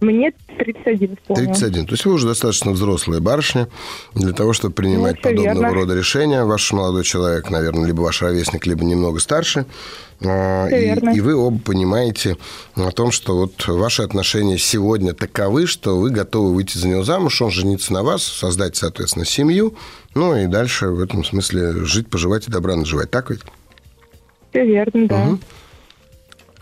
Мне 0.00 0.32
31 0.58 1.14
исполнилось. 1.14 1.58
31. 1.58 1.86
То 1.86 1.92
есть 1.92 2.04
вы 2.06 2.12
уже 2.14 2.26
достаточно 2.26 2.70
взрослая 2.70 3.20
барышня 3.20 3.68
для 4.14 4.32
того, 4.32 4.52
чтобы 4.54 4.74
принимать 4.74 5.16
Ну, 5.16 5.22
подобного 5.22 5.54
верно. 5.62 5.74
рода 5.74 5.94
решения. 5.94 6.44
Ваш 6.44 6.72
молодой 6.72 7.04
человек, 7.04 7.50
наверное, 7.50 7.86
либо 7.86 8.00
ваш 8.00 8.22
ровесник, 8.22 8.66
либо 8.66 8.82
немного 8.84 9.18
старше. 9.20 9.66
А, 10.22 10.66
Всё 10.68 10.76
И, 11.12 11.16
и 11.16 11.20
вы 11.20 11.34
оба 11.34 11.58
понимаете 11.58 12.36
о 12.76 12.90
том, 12.90 13.10
что 13.10 13.36
вот 13.36 13.66
ваши 13.68 14.02
отношения 14.02 14.58
сегодня 14.58 15.12
таковы, 15.14 15.66
что 15.66 15.98
вы 15.98 16.10
готовы 16.10 16.54
выйти 16.54 16.76
за 16.78 16.88
него 16.88 17.02
замуж, 17.04 17.40
он 17.42 17.50
жениться 17.50 17.92
на 17.92 18.02
вас, 18.02 18.22
создать, 18.22 18.76
соответственно, 18.76 19.24
семью, 19.24 19.74
ну 20.14 20.34
и 20.36 20.46
дальше 20.46 20.88
в 20.88 21.00
этом 21.00 21.24
смысле 21.24 21.72
жить, 21.84 22.08
поживать 22.08 22.48
и 22.48 22.50
добра 22.50 22.76
наживать. 22.76 23.10
Так 23.10 23.30
ведь? 23.30 23.40
Все 24.50 24.64
верно, 24.66 25.06
да. 25.08 25.24
Мгм. 25.24 25.40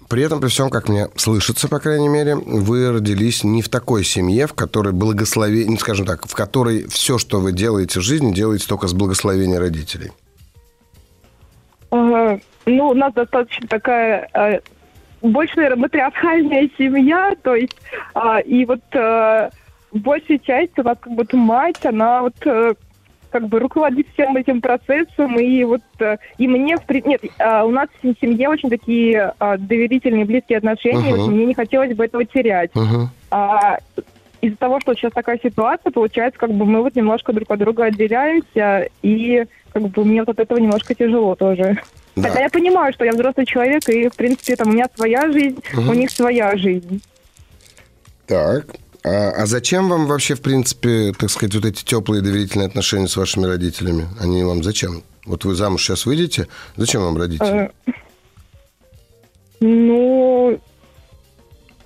При 0.09 0.23
этом, 0.23 0.41
при 0.41 0.49
всем, 0.49 0.71
как 0.71 0.89
мне 0.89 1.09
слышится, 1.17 1.69
по 1.69 1.81
крайней 1.81 2.09
мере, 2.09 2.35
вы 2.35 2.91
родились 2.91 3.45
не 3.45 3.61
в 3.61 3.69
такой 3.69 4.05
семье, 4.05 4.47
в 4.47 4.55
которой 4.55 4.95
благословение, 4.95 5.71
ну, 5.71 5.77
скажем 5.77 6.07
так, 6.07 6.27
в 6.27 6.35
которой 6.35 6.89
все, 6.89 7.19
что 7.19 7.41
вы 7.41 7.53
делаете 7.53 8.01
в 8.01 8.03
жизни, 8.03 8.33
делаете 8.33 8.67
только 8.67 8.89
с 8.89 8.95
благословения 8.95 9.59
родителей. 9.59 10.13
Ну, 11.91 12.41
у 12.67 12.95
нас 12.95 13.13
достаточно 13.13 13.67
такая 13.67 14.29
э, 14.35 14.61
больше, 15.23 15.57
наверное, 15.57 15.83
матриархальная 15.83 16.71
семья, 16.77 17.35
то 17.43 17.55
есть 17.55 17.77
а, 18.15 18.41
и 18.41 18.65
вот 18.65 18.83
э, 18.93 19.51
большая 19.93 20.39
часть 20.39 20.79
у 20.79 20.83
нас 20.83 20.97
как 21.01 21.13
будто 21.15 21.37
мать, 21.37 21.85
она 21.85 22.23
вот 22.23 22.35
э, 22.45 22.75
как 23.31 23.49
бы 23.49 23.59
руководит 23.59 24.07
всем 24.15 24.37
этим 24.37 24.61
процессом, 24.61 25.39
и 25.39 25.65
вот 25.65 25.83
э, 26.01 26.17
и 26.39 26.49
мне, 26.49 26.77
в 26.77 26.83
при- 26.85 27.03
нет, 27.07 27.23
а, 27.39 27.65
у 27.65 27.71
нас 27.71 27.89
в 28.03 28.15
семье 28.21 28.49
очень 28.49 28.71
такие 28.71 29.33
а, 29.39 29.57
доверительные, 29.57 30.25
близкие 30.25 30.59
отношения, 30.59 31.11
Мгм. 31.13 31.21
вот 31.21 31.29
мне 31.31 31.47
не 31.47 31.55
хотелось 31.55 31.95
бы 31.95 32.05
этого 32.05 32.25
терять. 32.25 32.75
Мгм. 32.75 33.11
А 33.31 33.79
из-за 34.41 34.57
того, 34.57 34.81
что 34.81 34.95
сейчас 34.95 35.13
такая 35.13 35.39
ситуация, 35.43 35.91
получается, 35.91 36.39
как 36.39 36.51
бы 36.53 36.65
мы 36.65 36.83
вот 36.83 36.95
немножко 36.95 37.33
друг 37.33 37.51
от 37.51 37.59
друга 37.59 37.85
отделяемся, 37.85 38.89
и 39.03 39.45
как 39.73 39.83
бы 39.89 40.05
мне 40.05 40.23
вот 40.23 40.29
от 40.31 40.39
этого 40.41 40.59
немножко 40.59 40.95
тяжело 40.95 41.35
тоже. 41.35 41.79
Да. 42.17 42.29
Хотя 42.31 42.43
я 42.43 42.49
понимаю, 42.49 42.93
что 42.93 43.05
я 43.05 43.13
взрослый 43.13 43.47
человек, 43.47 43.89
и, 43.89 44.09
в 44.09 44.15
принципе, 44.17 44.57
там 44.57 44.69
у 44.69 44.73
меня 44.73 44.87
своя 44.95 45.31
жизнь, 45.31 45.61
Мгм. 45.73 45.91
у 45.91 45.93
них 45.95 46.11
своя 46.11 46.57
жизнь. 46.57 47.03
Так. 48.27 48.67
А, 49.05 49.31
а 49.31 49.47
зачем 49.47 49.89
вам 49.89 50.07
вообще, 50.07 50.35
в 50.35 50.41
принципе, 50.43 51.13
так 51.19 51.31
сказать, 51.31 51.55
вот 51.55 51.65
эти 51.65 51.85
теплые 51.85 52.23
доверительные 52.23 52.67
отношения 52.69 53.09
с 53.09 53.17
вашими 53.17 53.47
родителями? 53.47 54.09
Они 54.21 54.43
вам 54.43 54.63
зачем? 54.63 55.03
Вот 55.25 55.45
вы 55.45 55.55
замуж 55.55 55.83
сейчас 55.85 56.07
выйдете, 56.07 56.49
зачем 56.77 57.03
вам 57.03 57.17
родители? 57.17 57.71
Э, 57.87 57.93
Ну, 59.61 60.59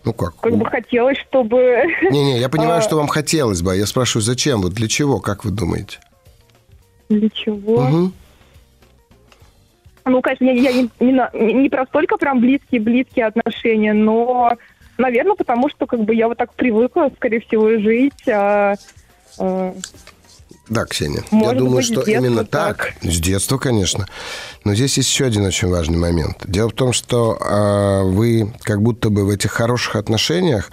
Ну 0.04 0.12
как? 0.12 0.34
как 0.40 0.56
бы 0.56 0.66
хотелось, 0.66 1.18
чтобы... 1.18 1.84
Не-не, 2.10 2.38
я 2.38 2.48
понимаю, 2.48 2.78
а- 2.78 2.82
что 2.82 2.96
вам 2.96 3.08
хотелось 3.08 3.62
бы, 3.62 3.72
а 3.72 3.74
я 3.74 3.86
спрашиваю, 3.86 4.22
зачем? 4.22 4.60
Вот 4.62 4.72
для 4.72 4.88
чего, 4.88 5.20
как 5.20 5.44
вы 5.44 5.50
думаете? 5.52 5.98
Для 7.08 7.28
чего? 7.30 7.82
Мгм. 7.84 8.12
Ну, 10.04 10.20
конечно, 10.20 10.44
я, 10.46 10.52
я 10.52 10.72
не, 10.72 10.90
не- 11.00 11.52
не 11.54 11.68
про 11.68 11.86
столько 11.86 12.16
прям 12.16 12.40
близкие-близкие 12.40 13.26
отношения, 13.26 13.92
но, 13.92 14.52
наверное, 15.02 15.36
потому 15.36 15.68
что 15.68 15.86
как 15.86 16.00
бы 16.04 16.14
я 16.14 16.28
вот 16.28 16.38
так 16.38 16.54
привыкла, 16.54 17.10
скорее 17.16 17.40
всего, 17.40 17.68
жить. 17.78 18.28
а, 18.28 18.74
а, 19.38 19.74
Да, 20.68 20.84
Ксения. 20.86 21.22
я 21.30 21.38
Может 21.38 21.58
думаю, 21.58 21.76
быть, 21.76 21.84
что 21.86 22.00
именно 22.02 22.44
так. 22.44 22.94
так. 23.00 23.12
С 23.12 23.18
детства, 23.18 23.58
конечно. 23.58 24.06
Но 24.64 24.74
здесь 24.74 24.96
есть 24.96 25.10
еще 25.10 25.26
один 25.26 25.44
очень 25.44 25.68
важный 25.68 25.98
момент. 25.98 26.38
Дело 26.46 26.70
в 26.70 26.72
том, 26.72 26.92
что 26.92 27.36
а, 27.40 28.02
вы 28.04 28.52
как 28.62 28.80
будто 28.80 29.10
бы 29.10 29.26
в 29.26 29.30
этих 29.30 29.50
хороших 29.50 29.96
отношениях 29.96 30.70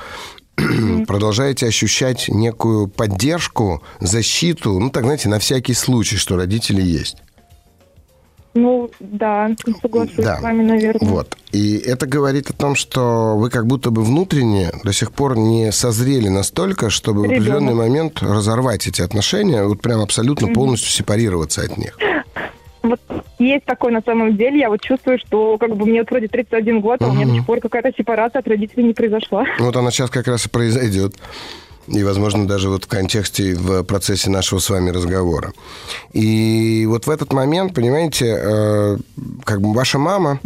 продолжаете 1.08 1.68
ощущать 1.68 2.28
некую 2.30 2.88
поддержку, 2.88 3.82
защиту, 4.00 4.80
ну 4.80 4.90
так, 4.90 5.04
знаете, 5.04 5.30
на 5.30 5.40
всякий 5.40 5.74
случай, 5.74 6.18
что 6.18 6.36
родители 6.36 6.82
есть. 6.82 7.18
Ну, 8.54 8.90
да, 9.00 9.50
соглашусь 9.82 10.16
Да. 10.26 10.38
с 10.38 10.42
вами, 10.42 10.64
наверное. 10.64 11.08
Вот. 11.10 11.38
И 11.52 11.78
это 11.78 12.06
говорит 12.08 12.50
о 12.50 12.54
том, 12.54 12.76
что 12.76 13.36
вы 13.38 13.50
как 13.50 13.66
будто 13.68 13.92
бы 13.92 14.04
внутренне 14.04 14.72
до 14.84 14.94
сих 14.94 15.12
пор 15.12 15.38
не 15.38 15.72
созрели 15.72 16.28
настолько, 16.30 16.90
чтобы 16.90 17.22
в 17.22 17.24
Ребенок. 17.26 17.40
определенный 17.42 17.74
момент 17.74 18.22
разорвать 18.22 18.88
эти 18.88 19.02
отношения, 19.02 19.64
вот 19.64 19.82
прям 19.82 20.02
абсолютно 20.02 20.48
полностью 20.54 20.90
сепарироваться 20.90 21.62
от 21.62 21.78
них. 21.78 21.98
Вот 22.82 23.00
есть 23.40 23.66
такое 23.66 23.92
на 23.92 24.02
самом 24.02 24.38
деле. 24.38 24.60
Я 24.60 24.70
вот 24.70 24.80
чувствую, 24.82 25.20
что 25.20 25.58
как 25.58 25.76
бы 25.76 25.86
мне 25.86 26.00
вот 26.00 26.10
вроде 26.12 26.28
31 26.30 26.80
год, 26.80 27.02
а 27.02 27.08
у 27.08 27.14
меня 27.14 27.26
до 27.26 27.34
сих 27.34 27.46
пор 27.46 27.60
какая-то 27.60 27.92
сепарация 27.98 28.40
от 28.40 28.48
родителей 28.48 28.84
не 28.86 28.94
произошла. 28.94 29.44
Вот 29.60 29.76
она 29.76 29.92
сейчас 29.92 30.10
как 30.10 30.28
раз 30.28 30.46
и 30.46 30.50
произойдет. 30.50 31.14
И, 31.90 32.04
возможно, 32.04 32.48
даже 32.48 32.70
вот 32.70 32.86
в 32.86 32.88
контексте, 32.88 33.56
в 33.56 33.84
процессе 33.84 34.30
нашего 34.30 34.60
с 34.60 34.70
вами 34.70 34.92
разговора. 34.92 35.54
И 36.14 36.86
вот 36.88 37.08
в 37.08 37.10
этот 37.10 37.34
момент, 37.34 37.74
понимаете, 37.74 38.38
э, 38.40 38.98
как 39.44 39.62
бы 39.62 39.74
ваша 39.74 39.98
мама, 39.98 40.40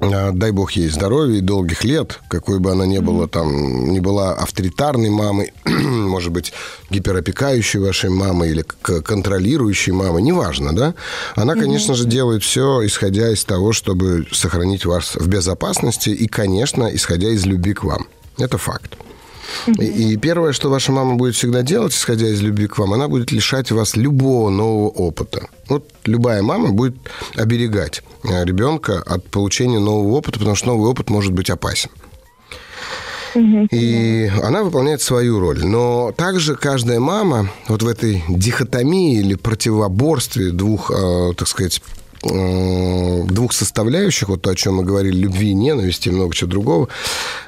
э, 0.00 0.30
дай 0.32 0.50
бог 0.50 0.72
ей 0.72 0.88
здоровья 0.88 1.38
и 1.38 1.40
долгих 1.40 1.84
лет, 1.84 2.20
какой 2.28 2.58
бы 2.58 2.72
она 2.72 2.86
ни 2.86 2.98
была 2.98 3.28
там, 3.28 3.90
не 3.92 4.00
была 4.00 4.32
авторитарной 4.34 5.10
мамой, 5.10 5.52
может 5.64 6.32
быть, 6.32 6.52
гиперопекающей 6.90 7.78
вашей 7.78 8.10
мамой 8.10 8.50
или 8.50 8.62
контролирующей 8.62 9.92
мамой, 9.92 10.22
неважно, 10.22 10.74
да? 10.74 10.94
Она, 11.36 11.54
конечно 11.54 11.94
же, 11.94 12.04
делает 12.04 12.42
все, 12.42 12.84
исходя 12.84 13.32
из 13.32 13.44
того, 13.44 13.72
чтобы 13.72 14.26
сохранить 14.32 14.84
вас 14.84 15.14
в 15.14 15.28
безопасности 15.28 16.10
и, 16.10 16.26
конечно, 16.26 16.88
исходя 16.92 17.28
из 17.28 17.46
любви 17.46 17.74
к 17.74 17.84
вам. 17.84 18.08
Это 18.38 18.58
факт. 18.58 18.96
И, 19.66 20.12
и 20.12 20.16
первое, 20.16 20.52
что 20.52 20.70
ваша 20.70 20.92
мама 20.92 21.14
будет 21.14 21.34
всегда 21.34 21.62
делать, 21.62 21.92
исходя 21.92 22.28
из 22.28 22.40
любви 22.40 22.66
к 22.66 22.78
вам, 22.78 22.92
она 22.92 23.08
будет 23.08 23.32
лишать 23.32 23.70
вас 23.70 23.96
любого 23.96 24.50
нового 24.50 24.88
опыта. 24.88 25.48
Вот 25.68 25.90
любая 26.04 26.42
мама 26.42 26.70
будет 26.70 26.96
оберегать 27.36 28.02
э, 28.24 28.44
ребенка 28.44 29.02
от 29.04 29.24
получения 29.28 29.78
нового 29.78 30.16
опыта, 30.16 30.38
потому 30.38 30.56
что 30.56 30.68
новый 30.68 30.90
опыт 30.90 31.10
может 31.10 31.32
быть 31.32 31.50
опасен. 31.50 31.90
И 33.34 34.30
она 34.42 34.62
выполняет 34.62 35.02
свою 35.02 35.38
роль. 35.38 35.64
Но 35.64 36.12
также 36.16 36.56
каждая 36.56 36.98
мама 36.98 37.50
вот 37.68 37.82
в 37.82 37.86
этой 37.86 38.24
дихотомии 38.28 39.20
или 39.20 39.34
противоборстве 39.34 40.50
двух, 40.50 40.90
э, 40.90 41.32
так 41.36 41.46
сказать, 41.46 41.82
двух 42.22 43.52
составляющих, 43.52 44.28
вот 44.28 44.42
то, 44.42 44.50
о 44.50 44.54
чем 44.54 44.76
мы 44.76 44.84
говорили, 44.84 45.16
любви 45.16 45.50
и 45.50 45.54
ненависти 45.54 46.08
и 46.08 46.12
много 46.12 46.34
чего 46.34 46.50
другого, 46.50 46.88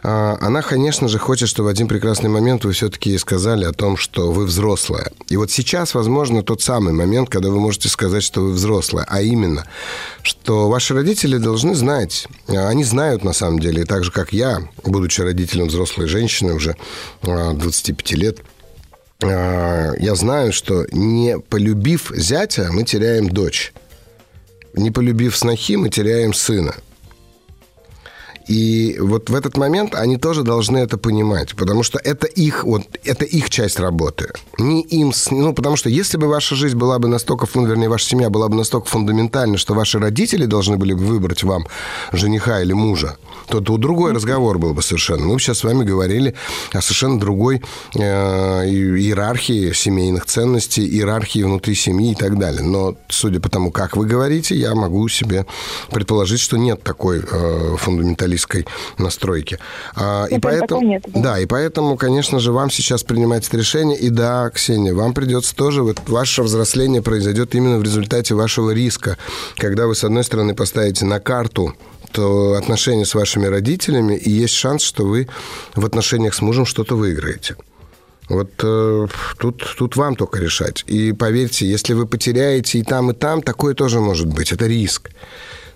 э, 0.02 0.36
она, 0.40 0.62
конечно 0.62 1.08
же, 1.08 1.18
хочет, 1.18 1.48
чтобы 1.48 1.66
в 1.66 1.70
один 1.70 1.88
прекрасный 1.88 2.30
момент 2.30 2.64
вы 2.64 2.72
все-таки 2.72 3.16
сказали 3.18 3.64
о 3.64 3.72
том, 3.72 3.96
что 3.96 4.30
вы 4.30 4.44
взрослая. 4.44 5.10
И 5.28 5.36
вот 5.36 5.50
сейчас, 5.50 5.94
возможно, 5.94 6.42
тот 6.42 6.62
самый 6.62 6.92
момент, 6.92 7.28
когда 7.28 7.50
вы 7.50 7.58
можете 7.58 7.88
сказать, 7.88 8.22
что 8.22 8.40
вы 8.40 8.52
взрослая, 8.52 9.04
а 9.08 9.22
именно, 9.22 9.66
что 10.22 10.68
ваши 10.68 10.94
родители 10.94 11.38
должны 11.38 11.74
знать, 11.74 12.28
э, 12.48 12.56
они 12.56 12.84
знают 12.84 13.24
на 13.24 13.32
самом 13.32 13.58
деле, 13.58 13.82
и 13.82 13.84
так 13.84 14.04
же, 14.04 14.12
как 14.12 14.32
я, 14.32 14.60
будучи 14.84 15.20
родителем 15.20 15.66
взрослой 15.66 16.06
женщины 16.06 16.54
уже 16.54 16.76
э, 17.22 17.52
25 17.54 18.12
лет, 18.12 18.38
э, 19.20 19.92
я 19.98 20.14
знаю, 20.14 20.52
что 20.52 20.86
не 20.92 21.38
полюбив 21.38 22.12
зятя, 22.14 22.68
мы 22.72 22.84
теряем 22.84 23.28
дочь. 23.28 23.72
Не 24.74 24.90
полюбив 24.90 25.36
снохи, 25.36 25.76
мы 25.76 25.88
теряем 25.88 26.32
сына. 26.32 26.74
И 28.50 28.96
вот 28.98 29.30
в 29.30 29.34
этот 29.36 29.56
момент 29.56 29.94
они 29.94 30.16
тоже 30.16 30.42
должны 30.42 30.78
это 30.78 30.98
понимать, 30.98 31.54
потому 31.54 31.84
что 31.84 32.00
это 32.02 32.26
их, 32.26 32.64
вот, 32.64 32.82
это 33.04 33.24
их 33.24 33.48
часть 33.48 33.78
работы. 33.78 34.32
Не 34.58 34.82
им, 34.82 35.12
ну, 35.30 35.54
потому 35.54 35.76
что 35.76 35.88
если 35.88 36.16
бы 36.16 36.26
ваша 36.26 36.56
жизнь 36.56 36.76
была 36.76 36.98
бы 36.98 37.06
настолько, 37.06 37.46
вернее, 37.54 37.88
ваша 37.88 38.06
семья 38.06 38.28
была 38.28 38.48
бы 38.48 38.56
настолько 38.56 38.88
фундаментальна, 38.88 39.56
что 39.56 39.74
ваши 39.74 40.00
родители 40.00 40.46
должны 40.46 40.78
были 40.78 40.94
бы 40.94 41.04
выбрать 41.04 41.44
вам 41.44 41.68
жениха 42.10 42.60
или 42.60 42.72
мужа, 42.72 43.18
то 43.46 43.60
тут 43.60 43.80
другой 43.80 44.14
разговор 44.14 44.58
был 44.58 44.74
бы 44.74 44.82
совершенно. 44.82 45.26
Мы 45.26 45.38
сейчас 45.38 45.58
с 45.58 45.64
вами 45.64 45.84
говорили 45.84 46.34
о 46.72 46.82
совершенно 46.82 47.20
другой 47.20 47.62
э, 47.94 48.00
иерархии 48.00 49.72
семейных 49.72 50.26
ценностей, 50.26 50.84
иерархии 50.88 51.44
внутри 51.44 51.76
семьи 51.76 52.12
и 52.12 52.14
так 52.16 52.36
далее. 52.36 52.62
Но 52.62 52.96
судя 53.08 53.38
по 53.38 53.48
тому, 53.48 53.70
как 53.70 53.96
вы 53.96 54.06
говорите, 54.06 54.56
я 54.56 54.74
могу 54.74 55.06
себе 55.08 55.46
предположить, 55.92 56.40
что 56.40 56.56
нет 56.56 56.82
такой 56.82 57.20
э, 57.20 57.76
фундаменталистской 58.40 58.66
настройки. 58.98 59.58
А, 59.94 60.26
и 60.26 60.38
поэтому, 60.38 60.82
нет, 60.82 61.04
да. 61.08 61.20
да, 61.20 61.38
и 61.40 61.46
поэтому, 61.46 61.96
конечно 61.96 62.38
же, 62.38 62.52
вам 62.52 62.70
сейчас 62.70 63.02
принимать 63.02 63.46
это 63.46 63.56
решение. 63.56 63.98
И 63.98 64.10
да, 64.10 64.50
Ксения, 64.50 64.94
вам 64.94 65.14
придется 65.14 65.54
тоже, 65.54 65.82
вот 65.82 65.98
ваше 66.08 66.42
взросление 66.42 67.02
произойдет 67.02 67.54
именно 67.54 67.78
в 67.78 67.82
результате 67.82 68.34
вашего 68.34 68.70
риска. 68.70 69.16
Когда 69.56 69.86
вы, 69.86 69.94
с 69.94 70.04
одной 70.04 70.24
стороны, 70.24 70.54
поставите 70.54 71.04
на 71.04 71.20
карту 71.20 71.74
то 72.12 72.54
отношения 72.54 73.06
с 73.06 73.14
вашими 73.14 73.46
родителями, 73.46 74.14
и 74.16 74.30
есть 74.30 74.54
шанс, 74.54 74.82
что 74.82 75.04
вы 75.04 75.28
в 75.76 75.86
отношениях 75.86 76.34
с 76.34 76.42
мужем 76.42 76.66
что-то 76.66 76.96
выиграете. 76.96 77.54
Вот 78.28 78.50
э, 78.64 79.06
тут, 79.38 79.76
тут 79.78 79.94
вам 79.94 80.16
только 80.16 80.40
решать. 80.40 80.82
И 80.88 81.12
поверьте, 81.12 81.66
если 81.68 81.94
вы 81.94 82.06
потеряете 82.06 82.80
и 82.80 82.82
там, 82.82 83.12
и 83.12 83.14
там, 83.14 83.42
такое 83.42 83.74
тоже 83.74 84.00
может 84.00 84.26
быть. 84.26 84.50
Это 84.50 84.66
риск. 84.66 85.10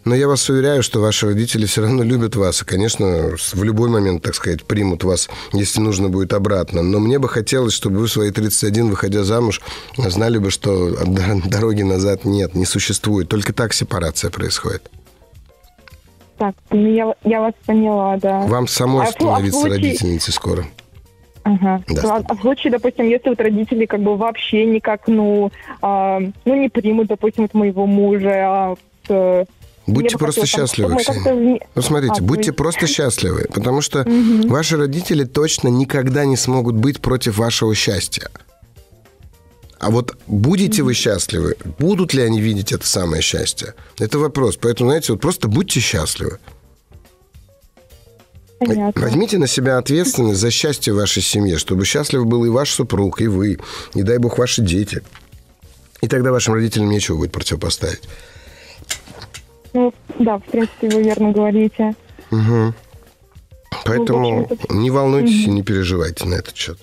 Но 0.04 0.14
я 0.14 0.28
вас 0.28 0.48
уверяю, 0.50 0.82
что 0.82 1.00
ваши 1.00 1.26
родители 1.26 1.64
все 1.66 1.82
равно 1.82 2.02
любят 2.02 2.36
вас. 2.36 2.60
И, 2.62 2.64
конечно, 2.64 3.36
в 3.36 3.64
любой 3.64 3.88
момент, 3.88 4.22
так 4.22 4.34
сказать, 4.34 4.64
примут 4.64 5.02
вас, 5.02 5.30
если 5.52 5.80
нужно 5.80 6.08
будет 6.08 6.32
обратно. 6.32 6.82
Но 6.82 7.00
мне 7.00 7.18
бы 7.18 7.28
хотелось, 7.28 7.72
чтобы 7.72 7.98
вы 7.98 8.06
в 8.06 8.12
свои 8.12 8.30
31, 8.30 8.90
выходя 8.90 9.24
замуж, 9.24 9.62
знали 9.96 10.38
бы, 10.38 10.50
что 10.50 10.94
дороги 11.46 11.82
назад 11.82 12.24
нет, 12.24 12.54
не 12.54 12.66
существует. 12.66 13.28
Только 13.28 13.52
так 13.52 13.72
сепарация 13.72 14.30
происходит. 14.30 14.90
Так, 16.36 16.54
ну 16.70 16.92
я, 16.92 17.14
я 17.24 17.40
вас 17.40 17.54
поняла, 17.64 18.16
да. 18.16 18.40
Вам 18.42 18.66
самой 18.66 19.06
а 19.06 19.10
становиться 19.10 19.58
а 19.58 19.62
случае... 19.62 19.76
родительницей 19.76 20.32
скоро. 20.34 20.66
Ага. 21.44 21.82
Да, 21.88 22.16
а, 22.16 22.22
а 22.26 22.34
в 22.34 22.40
случае, 22.40 22.72
допустим, 22.72 23.06
если 23.06 23.28
вот 23.28 23.40
родители 23.40 23.84
как 23.84 24.00
бы 24.00 24.16
вообще 24.16 24.64
никак, 24.64 25.06
ну, 25.06 25.52
а, 25.82 26.20
ну 26.44 26.54
не 26.54 26.68
примут, 26.70 27.08
допустим, 27.08 27.44
вот 27.44 27.54
моего 27.54 27.86
мужа, 27.86 28.74
а, 29.08 29.44
Будьте 29.86 30.16
просто 30.16 30.46
счастливы, 30.46 30.96
Ксения. 30.96 31.60
Ну, 31.74 31.82
смотрите, 31.82 32.16
а, 32.18 32.22
будьте 32.22 32.50
вы... 32.50 32.56
просто 32.56 32.86
счастливы, 32.86 33.46
потому 33.52 33.82
что 33.82 34.00
угу. 34.00 34.48
ваши 34.48 34.76
родители 34.76 35.24
точно 35.24 35.68
никогда 35.68 36.24
не 36.24 36.36
смогут 36.36 36.74
быть 36.74 37.00
против 37.00 37.36
вашего 37.38 37.74
счастья. 37.74 38.30
А 39.78 39.90
вот 39.90 40.16
будете 40.26 40.82
вы 40.82 40.94
счастливы, 40.94 41.56
будут 41.78 42.14
ли 42.14 42.22
они 42.22 42.40
видеть 42.40 42.72
это 42.72 42.86
самое 42.86 43.20
счастье? 43.20 43.74
Это 43.98 44.18
вопрос. 44.18 44.56
Поэтому, 44.56 44.88
знаете, 44.88 45.12
вот 45.12 45.20
просто 45.20 45.48
будьте 45.48 45.80
счастливы. 45.80 46.38
Понятно. 48.58 49.02
Возьмите 49.02 49.36
на 49.36 49.46
себя 49.46 49.76
ответственность 49.76 50.40
за 50.40 50.50
счастье 50.50 50.94
вашей 50.94 51.22
семьи, 51.22 51.56
чтобы 51.56 51.84
счастлив 51.84 52.24
был 52.24 52.46
и 52.46 52.48
ваш 52.48 52.70
супруг, 52.70 53.20
и 53.20 53.26
вы, 53.26 53.58
и 53.94 54.02
дай 54.02 54.16
бог 54.16 54.38
ваши 54.38 54.62
дети. 54.62 55.02
И 56.00 56.08
тогда 56.08 56.32
вашим 56.32 56.54
родителям 56.54 56.88
нечего 56.88 57.16
будет 57.16 57.32
противопоставить. 57.32 58.02
Ну, 59.74 59.92
да, 60.20 60.38
в 60.38 60.44
принципе, 60.44 60.88
вы 60.88 61.02
верно 61.02 61.32
говорите. 61.32 61.94
Угу. 62.30 62.74
Поэтому 63.84 64.48
ну, 64.70 64.80
не 64.80 64.90
волнуйтесь 64.90 65.44
угу. 65.44 65.50
и 65.50 65.54
не 65.54 65.62
переживайте 65.62 66.24
на 66.26 66.34
этот 66.34 66.56
счет. 66.56 66.78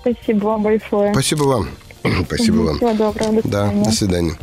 Спасибо 0.00 0.44
вам 0.44 0.62
большое. 0.62 1.12
Спасибо 1.12 1.44
вам. 1.44 1.68
Спасибо 2.26 2.56
вам. 2.56 2.76
Всего 2.76 2.92
доброго. 2.92 3.42
До 3.42 3.48
да, 3.48 3.70
до 3.70 3.90
свидания. 3.90 4.36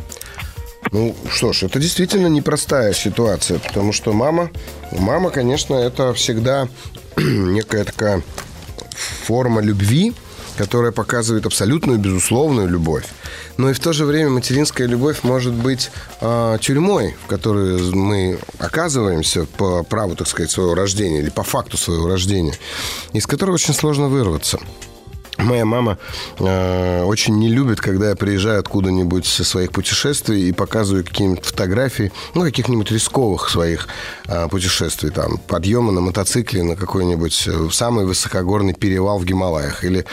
Ну 0.90 1.14
что 1.30 1.52
ж, 1.52 1.62
это 1.62 1.78
действительно 1.78 2.26
непростая 2.26 2.92
ситуация, 2.92 3.60
потому 3.60 3.92
что 3.92 4.12
мама, 4.12 4.50
мама, 4.90 5.30
конечно, 5.30 5.74
это 5.74 6.12
всегда 6.12 6.68
некая 7.16 7.84
такая 7.84 8.22
форма 8.90 9.60
любви, 9.62 10.12
которая 10.56 10.92
показывает 10.92 11.46
абсолютную 11.46 11.98
безусловную 11.98 12.68
любовь. 12.68 13.04
Но 13.56 13.70
и 13.70 13.72
в 13.72 13.80
то 13.80 13.92
же 13.92 14.04
время 14.04 14.30
материнская 14.30 14.86
любовь 14.86 15.20
может 15.22 15.52
быть 15.52 15.90
э, 16.20 16.58
тюрьмой, 16.60 17.14
в 17.24 17.26
которой 17.26 17.80
мы 17.92 18.38
оказываемся 18.58 19.44
по 19.44 19.82
праву, 19.82 20.16
так 20.16 20.28
сказать, 20.28 20.50
своего 20.50 20.74
рождения 20.74 21.20
или 21.20 21.30
по 21.30 21.42
факту 21.42 21.76
своего 21.76 22.08
рождения, 22.08 22.54
из 23.12 23.26
которой 23.26 23.52
очень 23.52 23.74
сложно 23.74 24.08
вырваться. 24.08 24.58
Моя 25.42 25.64
мама 25.64 25.98
э, 26.38 27.02
очень 27.02 27.38
не 27.38 27.48
любит, 27.48 27.80
когда 27.80 28.10
я 28.10 28.16
приезжаю 28.16 28.60
откуда-нибудь 28.60 29.26
со 29.26 29.44
своих 29.44 29.72
путешествий 29.72 30.48
и 30.48 30.52
показываю 30.52 31.04
какие-нибудь 31.04 31.44
фотографии, 31.44 32.12
ну, 32.34 32.42
каких-нибудь 32.42 32.90
рисковых 32.90 33.48
своих 33.48 33.88
э, 34.26 34.48
путешествий, 34.48 35.10
там, 35.10 35.38
подъема 35.38 35.92
на 35.92 36.00
мотоцикле 36.00 36.62
на 36.62 36.76
какой-нибудь 36.76 37.44
э, 37.48 37.68
самый 37.72 38.04
высокогорный 38.04 38.74
перевал 38.74 39.18
в 39.18 39.24
Гималаях 39.24 39.84
или 39.84 40.04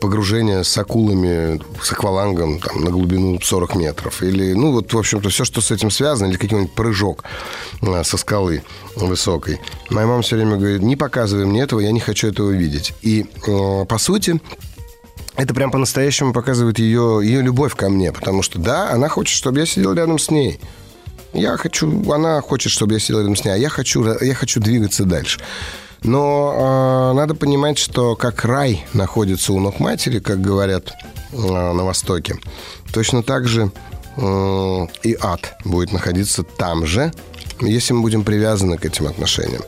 погружение 0.00 0.62
с 0.62 0.76
акулами, 0.76 1.60
с 1.82 1.92
аквалангом 1.92 2.60
там, 2.60 2.84
на 2.84 2.90
глубину 2.90 3.40
40 3.40 3.76
метров. 3.76 4.22
Или, 4.22 4.52
ну, 4.52 4.72
вот, 4.72 4.92
в 4.92 4.98
общем-то, 4.98 5.30
все, 5.30 5.44
что 5.44 5.60
с 5.60 5.70
этим 5.70 5.90
связано, 5.90 6.28
или 6.28 6.36
какой-нибудь 6.36 6.74
прыжок 6.74 7.24
э, 7.80 8.04
со 8.04 8.16
скалы 8.18 8.62
высокой. 8.96 9.60
Моя 9.90 10.06
мама 10.06 10.22
все 10.22 10.36
время 10.36 10.56
говорит, 10.56 10.82
не 10.82 10.96
показывай 10.96 11.46
мне 11.46 11.62
этого, 11.62 11.80
я 11.80 11.92
не 11.92 12.00
хочу 12.00 12.28
этого 12.28 12.50
видеть. 12.50 12.92
И, 13.02 13.26
э, 13.46 13.84
по 13.86 13.98
сути, 13.98 14.40
это 15.36 15.54
прям 15.54 15.70
по-настоящему 15.70 16.32
показывает 16.32 16.78
ее, 16.78 17.20
ее 17.22 17.42
любовь 17.42 17.74
ко 17.74 17.88
мне, 17.88 18.12
потому 18.12 18.42
что, 18.42 18.58
да, 18.58 18.90
она 18.90 19.08
хочет, 19.08 19.36
чтобы 19.36 19.60
я 19.60 19.66
сидел 19.66 19.92
рядом 19.92 20.18
с 20.18 20.30
ней. 20.30 20.58
Я 21.32 21.56
хочу, 21.58 22.10
она 22.10 22.40
хочет, 22.40 22.72
чтобы 22.72 22.94
я 22.94 23.00
сидел 23.00 23.20
рядом 23.20 23.36
с 23.36 23.44
ней, 23.44 23.50
а 23.50 23.56
я 23.56 23.68
хочу, 23.68 24.04
я 24.20 24.34
хочу 24.34 24.60
двигаться 24.60 25.04
дальше. 25.04 25.40
Но 26.02 27.10
э, 27.12 27.16
надо 27.16 27.34
понимать, 27.34 27.78
что 27.78 28.16
как 28.16 28.44
рай 28.44 28.86
находится 28.92 29.52
у 29.52 29.60
ног 29.60 29.80
матери, 29.80 30.20
как 30.20 30.40
говорят 30.40 30.92
э, 31.32 31.36
на 31.36 31.84
Востоке, 31.84 32.36
точно 32.92 33.22
так 33.22 33.46
же 33.46 33.70
э, 34.16 34.86
и 35.02 35.16
ад 35.20 35.56
будет 35.64 35.92
находиться 35.92 36.42
там 36.42 36.86
же, 36.86 37.12
если 37.60 37.92
мы 37.92 38.02
будем 38.02 38.24
привязаны 38.24 38.78
к 38.78 38.84
этим 38.84 39.06
отношениям. 39.06 39.62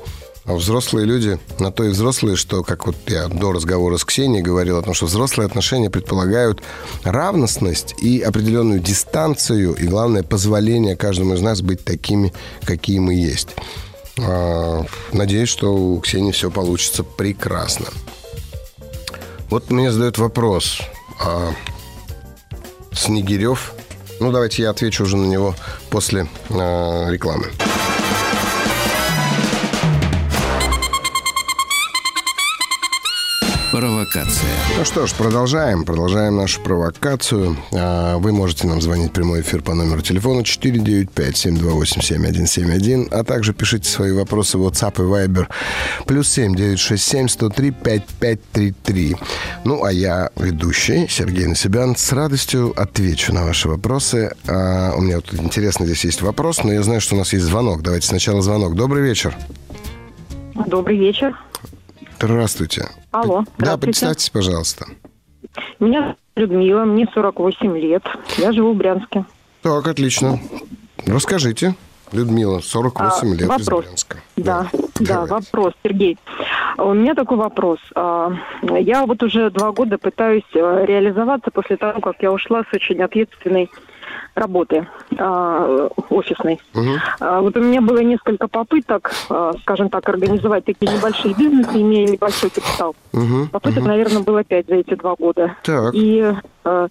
А 0.48 0.54
взрослые 0.54 1.04
люди, 1.04 1.38
на 1.58 1.70
то 1.70 1.84
и 1.84 1.90
взрослые, 1.90 2.36
что, 2.36 2.62
как 2.62 2.86
вот 2.86 2.96
я 3.06 3.28
до 3.28 3.52
разговора 3.52 3.98
с 3.98 4.04
Ксенией 4.06 4.42
говорил 4.42 4.78
о 4.78 4.82
том, 4.82 4.94
что 4.94 5.04
взрослые 5.04 5.46
отношения 5.46 5.90
предполагают 5.90 6.62
равностность 7.04 7.94
и 8.02 8.22
определенную 8.22 8.80
дистанцию, 8.80 9.74
и, 9.74 9.86
главное, 9.86 10.22
позволение 10.22 10.96
каждому 10.96 11.34
из 11.34 11.42
нас 11.42 11.60
быть 11.60 11.84
такими, 11.84 12.32
какие 12.62 12.98
мы 12.98 13.12
есть. 13.14 13.48
А, 14.18 14.86
надеюсь, 15.12 15.50
что 15.50 15.74
у 15.74 16.00
Ксении 16.00 16.32
все 16.32 16.50
получится 16.50 17.04
прекрасно. 17.04 17.88
Вот 19.50 19.70
мне 19.70 19.92
задают 19.92 20.16
вопрос. 20.16 20.80
А 21.20 21.52
Снегирев 22.92 23.74
ну, 24.20 24.32
давайте 24.32 24.62
я 24.62 24.70
отвечу 24.70 25.04
уже 25.04 25.16
на 25.16 25.26
него 25.26 25.54
после 25.90 26.26
э, 26.48 27.06
рекламы. 27.10 27.46
Провокация. 34.08 34.48
Ну 34.78 34.84
что 34.84 35.06
ж, 35.06 35.12
продолжаем. 35.12 35.84
Продолжаем 35.84 36.36
нашу 36.36 36.62
провокацию. 36.62 37.56
А, 37.72 38.16
вы 38.18 38.32
можете 38.32 38.66
нам 38.66 38.80
звонить 38.80 39.10
в 39.10 39.12
прямой 39.12 39.42
эфир 39.42 39.60
по 39.62 39.74
номеру 39.74 40.00
телефона 40.00 40.40
495-728-7171, 40.40 43.08
а 43.10 43.22
также 43.24 43.52
пишите 43.52 43.86
свои 43.88 44.12
вопросы 44.12 44.56
в 44.56 44.66
WhatsApp 44.66 44.94
и 44.96 45.02
Viber 45.02 45.48
плюс 46.06 46.30
7 46.30 46.54
967 46.54 47.28
103 47.28 47.70
5533. 47.70 49.16
Ну, 49.64 49.84
а 49.84 49.92
я, 49.92 50.30
ведущий 50.36 51.06
Сергей 51.08 51.46
Насибян, 51.46 51.94
с 51.96 52.10
радостью 52.12 52.72
отвечу 52.80 53.34
на 53.34 53.44
ваши 53.44 53.68
вопросы. 53.68 54.32
А, 54.46 54.94
у 54.96 55.02
меня 55.02 55.20
тут 55.20 55.38
интересно 55.40 55.84
здесь 55.84 56.04
есть 56.04 56.22
вопрос, 56.22 56.64
но 56.64 56.72
я 56.72 56.82
знаю, 56.82 57.02
что 57.02 57.14
у 57.14 57.18
нас 57.18 57.34
есть 57.34 57.44
звонок. 57.44 57.82
Давайте 57.82 58.06
сначала 58.06 58.40
звонок. 58.40 58.74
Добрый 58.74 59.02
вечер. 59.02 59.36
Добрый 60.66 60.96
вечер. 60.96 61.36
Здравствуйте. 62.20 62.88
Алло. 63.12 63.44
Да, 63.58 63.76
представьтесь, 63.76 64.30
пожалуйста. 64.30 64.86
Меня 65.78 66.16
Людмила, 66.36 66.84
мне 66.84 67.06
48 67.12 67.78
лет. 67.78 68.02
Я 68.36 68.52
живу 68.52 68.72
в 68.72 68.76
Брянске. 68.76 69.24
Так, 69.62 69.86
отлично. 69.86 70.38
Расскажите. 71.06 71.74
Людмила, 72.12 72.60
48 72.60 73.28
а, 73.28 73.34
лет 73.34 73.48
вопрос. 73.48 73.60
из 73.60 73.86
Брянска. 73.86 74.16
Да, 74.36 74.68
да, 74.98 75.26
да 75.26 75.26
вопрос, 75.26 75.74
Сергей. 75.82 76.16
У 76.78 76.94
меня 76.94 77.14
такой 77.14 77.36
вопрос. 77.36 77.78
А, 77.94 78.32
я 78.78 79.04
вот 79.04 79.22
уже 79.22 79.50
два 79.50 79.72
года 79.72 79.98
пытаюсь 79.98 80.44
э, 80.54 80.84
реализоваться 80.86 81.50
после 81.50 81.76
того, 81.76 82.00
как 82.00 82.16
я 82.22 82.32
ушла 82.32 82.62
с 82.70 82.74
очень 82.74 83.02
ответственной 83.02 83.68
работы 84.38 84.86
э, 85.10 85.88
офисной. 86.10 86.60
Угу. 86.74 86.90
Э, 87.20 87.40
вот 87.40 87.56
у 87.56 87.60
меня 87.60 87.80
было 87.80 87.98
несколько 87.98 88.48
попыток, 88.48 89.12
э, 89.30 89.52
скажем 89.62 89.90
так, 89.90 90.08
организовать 90.08 90.64
такие 90.64 90.92
небольшие 90.92 91.34
бизнесы, 91.34 91.80
имея 91.80 92.06
небольшой 92.08 92.50
капитал. 92.50 92.94
Угу. 93.12 93.48
Попыток, 93.52 93.80
угу. 93.80 93.88
наверное, 93.88 94.22
было 94.22 94.44
пять 94.44 94.66
за 94.66 94.76
эти 94.76 94.94
два 94.94 95.14
года. 95.16 95.56
Так. 95.62 95.94
И 95.94 96.32
э, 96.64 96.88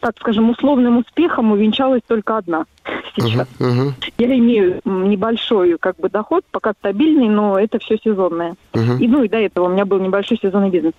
так 0.00 0.16
скажем, 0.18 0.50
условным 0.50 0.98
успехом 0.98 1.52
увенчалась 1.52 2.02
только 2.06 2.36
одна 2.36 2.66
сейчас. 3.16 3.48
Uh-huh. 3.58 3.92
Я 4.18 4.38
имею 4.38 4.80
небольшой 4.84 5.76
как 5.78 5.96
бы 5.96 6.08
доход, 6.08 6.44
пока 6.50 6.72
стабильный, 6.72 7.28
но 7.28 7.58
это 7.58 7.78
все 7.78 7.96
сезонное. 7.96 8.56
Uh-huh. 8.72 8.98
И 8.98 9.08
ну 9.08 9.22
и 9.22 9.28
до 9.28 9.38
этого 9.38 9.66
у 9.66 9.70
меня 9.70 9.84
был 9.84 9.98
небольшой 9.98 10.38
сезонный 10.40 10.70
бизнес. 10.70 10.92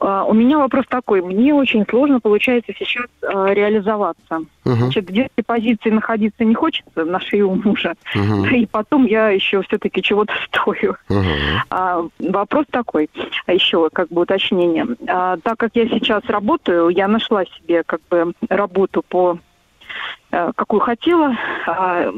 А, 0.00 0.24
у 0.24 0.32
меня 0.32 0.58
вопрос 0.58 0.84
такой. 0.88 1.22
Мне 1.22 1.52
очень 1.54 1.84
сложно 1.88 2.20
получается 2.20 2.72
сейчас 2.78 3.06
а, 3.22 3.52
реализоваться. 3.52 4.40
Uh-huh. 4.64 4.74
Значит, 4.74 5.10
в 5.10 5.12
детской 5.12 5.42
позиции 5.42 5.90
находиться 5.90 6.44
не 6.44 6.54
хочется 6.54 7.04
на 7.04 7.20
шее 7.20 7.44
у 7.44 7.54
мужа. 7.54 7.94
Uh-huh. 8.14 8.48
И 8.56 8.66
потом 8.66 9.06
я 9.06 9.30
еще 9.30 9.62
все-таки 9.62 10.02
чего-то 10.02 10.32
стою. 10.46 10.96
Uh-huh. 11.08 11.24
А, 11.70 12.06
вопрос 12.18 12.66
такой, 12.70 13.10
а 13.46 13.52
еще 13.52 13.88
как 13.92 14.08
бы 14.08 14.22
уточнение. 14.22 14.86
А, 15.08 15.36
так 15.38 15.58
как 15.58 15.72
я 15.74 15.88
сейчас 15.88 16.24
работаю, 16.26 16.90
я 16.90 17.08
нашла 17.08 17.44
себе 17.44 17.82
как 17.84 18.00
бы 18.08 18.32
работу 18.48 19.02
по 19.02 19.38
а, 20.30 20.52
какую 20.52 20.80
хотела. 20.80 21.36
А, 21.66 22.12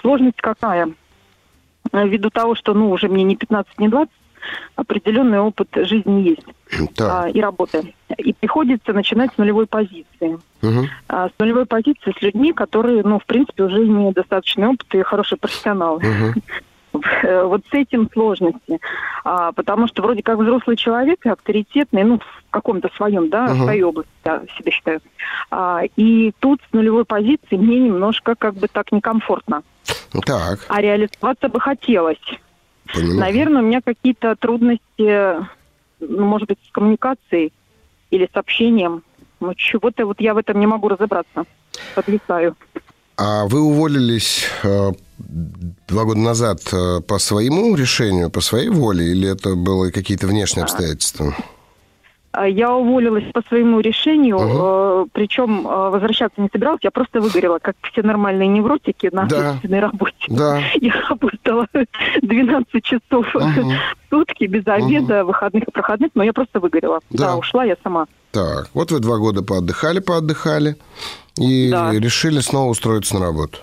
сложность 0.00 0.40
какая? 0.40 0.90
Ввиду 1.92 2.30
того, 2.30 2.54
что 2.56 2.74
ну 2.74 2.90
уже 2.90 3.08
мне 3.08 3.22
не 3.22 3.36
15, 3.36 3.78
не 3.78 3.88
20, 3.88 4.10
определенный 4.76 5.40
опыт 5.40 5.68
жизни 5.74 6.20
есть 6.28 6.46
Так. 6.96 7.24
а, 7.24 7.28
и 7.28 7.40
работы. 7.40 7.94
И 8.18 8.32
приходится 8.32 8.92
начинать 8.92 9.32
с 9.34 9.38
нулевой 9.38 9.66
позиции. 9.66 10.38
Мгм. 10.62 10.88
А, 11.08 11.28
с 11.28 11.32
нулевой 11.38 11.66
позиции 11.66 12.14
с 12.18 12.22
людьми, 12.22 12.52
которые, 12.52 13.02
ну, 13.02 13.18
в 13.18 13.26
принципе, 13.26 13.64
уже 13.64 13.84
имеют 13.84 14.14
достаточный 14.16 14.68
опыт 14.68 14.86
и 14.94 15.02
хорошие 15.02 15.38
профессионалы. 15.38 16.00
Мгм. 16.02 16.34
Э, 17.24 17.42
Вот 17.42 17.62
с 17.70 17.74
этим 17.74 18.08
сложности. 18.12 18.78
А, 19.24 19.50
потому 19.50 19.88
что 19.88 20.00
вроде 20.02 20.22
как 20.22 20.38
взрослый 20.38 20.76
человек, 20.76 21.26
и 21.26 21.28
авторитетный, 21.28 22.04
ну, 22.04 22.18
в 22.20 22.44
каком-то 22.50 22.88
своем, 22.96 23.30
да, 23.30 23.46
в 23.46 23.56
своей 23.64 23.82
области, 23.82 24.10
я 24.24 24.42
себя 24.56 24.70
считаю. 24.70 25.00
А, 25.50 25.80
и 25.96 26.32
тут 26.38 26.60
с 26.70 26.72
нулевой 26.72 27.04
позиции 27.04 27.56
мне 27.56 27.80
немножко 27.80 28.36
как 28.36 28.54
бы 28.54 28.68
так 28.68 28.92
некомфортно. 28.92 29.64
Так, 30.24 30.60
А 30.68 30.80
реализоваться 30.80 31.48
бы 31.48 31.58
хотелось. 31.58 32.18
Понимаю. 32.92 33.20
Наверное, 33.20 33.62
у 33.62 33.64
меня 33.64 33.80
какие-то 33.80 34.36
трудности, 34.36 35.46
ну, 36.00 36.24
может 36.26 36.48
быть, 36.48 36.58
с 36.66 36.72
коммуникацией 36.72 37.52
или 38.10 38.28
с 38.32 38.36
общением. 38.36 39.02
Ну, 39.40 39.54
чего-то 39.54 40.06
вот 40.06 40.20
я 40.20 40.34
в 40.34 40.38
этом 40.38 40.58
не 40.60 40.66
могу 40.66 40.88
разобраться. 40.88 41.44
Подвисаю. 41.94 42.56
А 43.16 43.46
вы 43.46 43.60
уволились 43.60 44.44
э, 44.64 44.92
два 45.18 46.04
года 46.04 46.20
назад 46.20 46.60
э, 46.72 47.00
по 47.00 47.18
своему 47.18 47.76
решению, 47.76 48.30
по 48.30 48.40
своей 48.40 48.68
воле, 48.68 49.12
или 49.12 49.28
это 49.28 49.54
было 49.54 49.90
какие-то 49.90 50.26
внешние 50.26 50.64
обстоятельства? 50.64 51.34
А 52.36 52.48
Я 52.48 52.72
уволилась 52.74 53.24
по 53.32 53.42
своему 53.48 53.78
решению, 53.80 54.38
Мгм. 54.38 54.58
э, 54.60 55.06
причем 55.12 55.66
э, 55.68 55.90
возвращаться 55.90 56.40
не 56.40 56.48
собиралась, 56.52 56.80
я 56.82 56.90
просто 56.90 57.20
выгорела, 57.20 57.58
как 57.60 57.76
все 57.92 58.02
нормальные 58.02 58.48
невротики 58.48 59.08
на 59.12 59.26
Да. 59.26 59.36
ответственной 59.50 59.78
работе. 59.80 60.14
Да. 60.28 60.58
Я 60.80 60.92
работала 61.08 61.68
12 62.22 62.82
часов 62.82 63.26
Мгм. 63.34 63.70
в 63.70 63.74
сутки, 64.10 64.44
без 64.44 64.66
обеда, 64.66 65.24
выходных 65.24 65.64
и 65.64 65.70
проходных, 65.70 66.10
но 66.14 66.24
я 66.24 66.32
просто 66.32 66.58
выгорела. 66.58 67.00
Да. 67.10 67.28
Да, 67.28 67.36
ушла 67.36 67.64
я 67.64 67.76
сама. 67.84 68.06
Так, 68.32 68.68
вот 68.74 68.90
вы 68.90 68.98
два 68.98 69.18
года 69.18 69.42
поотдыхали, 69.42 70.00
поотдыхали, 70.00 70.76
и 71.38 71.70
Да. 71.70 71.92
решили 71.92 72.40
снова 72.40 72.70
устроиться 72.70 73.14
на 73.14 73.26
работу. 73.26 73.58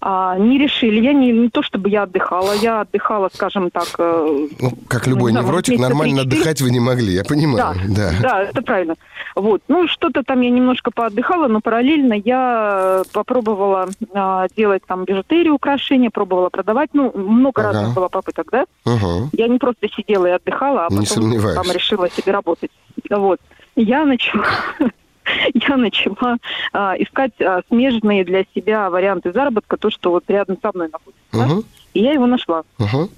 А, 0.00 0.36
не 0.38 0.58
решили. 0.58 1.00
Я 1.00 1.12
не, 1.12 1.32
не 1.32 1.48
то, 1.48 1.62
чтобы 1.62 1.88
я 1.90 2.02
отдыхала, 2.04 2.52
я 2.54 2.80
отдыхала, 2.82 3.30
скажем 3.32 3.70
так... 3.70 3.88
э, 3.98 4.48
Ну, 4.60 4.72
как 4.88 5.06
любой 5.06 5.32
Ну, 5.32 5.38
да, 5.38 5.44
невротик, 5.44 5.78
нормально 5.78 6.16
три-четыре. 6.22 6.40
отдыхать 6.40 6.60
вы 6.62 6.70
не 6.70 6.80
могли, 6.80 7.12
я 7.14 7.24
понимаю. 7.24 7.76
Да. 7.88 8.10
Да, 8.20 8.42
это 8.42 8.62
правильно. 8.62 8.94
Вот. 9.34 9.62
Ну, 9.68 9.88
что-то 9.88 10.22
там 10.22 10.40
я 10.40 10.50
немножко 10.50 10.90
поотдыхала, 10.90 11.48
но 11.48 11.60
параллельно 11.60 12.14
я 12.14 13.02
попробовала 13.12 13.88
а, 14.14 14.46
делать 14.56 14.82
там 14.86 15.04
бижутерию, 15.04 15.54
украшения, 15.54 16.10
пробовала 16.10 16.48
продавать. 16.50 16.90
Ну, 16.92 17.12
много 17.14 17.62
Ага. 17.62 17.72
разных 17.72 17.94
было 17.94 18.08
попыток, 18.08 18.48
да? 18.52 18.64
Угу. 18.84 19.30
Я 19.32 19.48
не 19.48 19.58
просто 19.58 19.88
сидела 19.88 20.26
и 20.26 20.30
отдыхала, 20.30 20.86
а 20.86 20.90
потом 20.90 21.32
там 21.54 21.72
решила 21.72 22.08
себе 22.10 22.32
работать. 22.32 22.70
Вот. 23.10 23.40
Я 23.76 24.04
начала... 24.04 24.44
Я 25.54 25.76
начала 25.76 26.36
а, 26.72 26.94
искать 26.98 27.40
а, 27.40 27.62
смежные 27.68 28.24
для 28.24 28.44
себя 28.54 28.90
варианты 28.90 29.32
заработка, 29.32 29.76
то, 29.76 29.90
что 29.90 30.10
вот 30.10 30.24
рядом 30.28 30.58
со 30.60 30.70
мной 30.74 30.88
находится. 30.88 31.22
да. 31.32 31.46
Угу. 31.46 31.64
И 31.94 32.00
я 32.00 32.12
его 32.12 32.26
нашла. 32.26 32.62
Угу. 32.78 33.10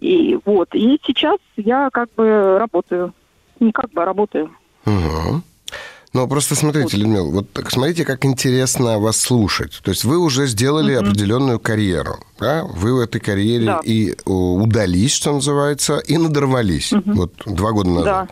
И 0.00 0.38
вот. 0.44 0.74
И 0.74 1.00
сейчас 1.04 1.38
я 1.56 1.88
как 1.90 2.12
бы 2.14 2.58
работаю. 2.58 3.14
Не 3.60 3.72
как 3.72 3.90
бы, 3.92 4.02
а 4.02 4.04
работаю. 4.04 4.50
Угу. 4.84 5.42
Ну, 6.12 6.26
просто 6.26 6.56
смотрите, 6.56 6.96
Людмила, 6.96 7.30
вот 7.30 7.52
так 7.52 7.70
смотрите, 7.70 8.04
как 8.04 8.24
интересно 8.24 8.98
вас 8.98 9.16
слушать. 9.16 9.80
То 9.84 9.92
есть 9.92 10.02
вы 10.04 10.18
уже 10.18 10.48
сделали 10.48 10.92
определенную 10.94 11.60
карьеру, 11.60 12.18
да? 12.40 12.64
Вы 12.64 12.94
в 12.94 12.98
этой 12.98 13.20
карьере 13.20 13.66
Да. 13.66 13.80
и 13.84 14.16
о, 14.24 14.56
удались, 14.56 15.12
что 15.12 15.32
называется, 15.32 15.98
и 15.98 16.16
надорвались. 16.18 16.92
Вот 17.04 17.32
два 17.46 17.70
года 17.70 17.90
назад. 17.90 18.30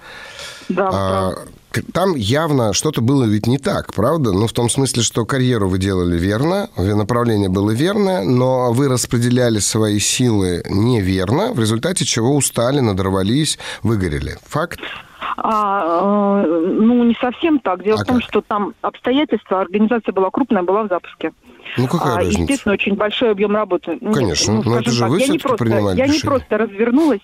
Да. 0.68 0.90
А, 0.92 1.34
да. 1.72 1.82
там 1.92 2.16
явно 2.16 2.72
что-то 2.72 3.00
было 3.00 3.22
ведь 3.24 3.46
не 3.46 3.58
так, 3.58 3.94
правда? 3.94 4.32
Ну, 4.32 4.48
в 4.48 4.52
том 4.52 4.68
смысле, 4.68 5.04
что 5.04 5.24
карьеру 5.24 5.68
вы 5.68 5.78
делали 5.78 6.18
верно, 6.18 6.68
направление 6.76 7.48
было 7.48 7.70
верное, 7.70 8.24
но 8.24 8.72
вы 8.72 8.88
распределяли 8.88 9.60
свои 9.60 10.00
силы 10.00 10.64
неверно, 10.68 11.52
в 11.52 11.60
результате 11.60 12.04
чего 12.04 12.34
устали, 12.34 12.80
надорвались, 12.80 13.56
выгорели. 13.84 14.36
Факт? 14.48 14.80
А, 15.36 16.42
э, 16.44 16.46
ну, 16.80 17.04
не 17.04 17.14
совсем 17.20 17.58
так. 17.58 17.82
Дело 17.82 17.98
А 18.00 18.04
в 18.04 18.06
том, 18.06 18.16
как? 18.16 18.24
что 18.28 18.40
там 18.40 18.74
обстоятельства, 18.82 19.60
организация 19.60 20.12
была 20.12 20.30
крупная, 20.30 20.62
была 20.62 20.84
в 20.84 20.88
запуске. 20.88 21.32
Ну, 21.76 21.86
какая 21.86 22.14
А, 22.14 22.16
разница? 22.16 22.40
естественно, 22.40 22.72
очень 22.74 22.94
большой 22.94 23.30
объем 23.30 23.54
работы. 23.54 23.98
Нет, 24.00 24.14
Конечно. 24.14 24.54
Но 24.54 24.60
скажем 24.62 24.80
это 24.80 24.90
же 24.90 25.00
так, 25.00 25.10
вы 25.10 25.20
я 25.20 25.26
не 25.26 25.38
всё-таки 25.38 25.48
просто, 25.48 25.64
принимали 25.64 25.96
Я 25.98 26.06
не 26.06 26.12
решение. 26.12 26.30
просто 26.30 26.58
развернулась, 26.58 27.20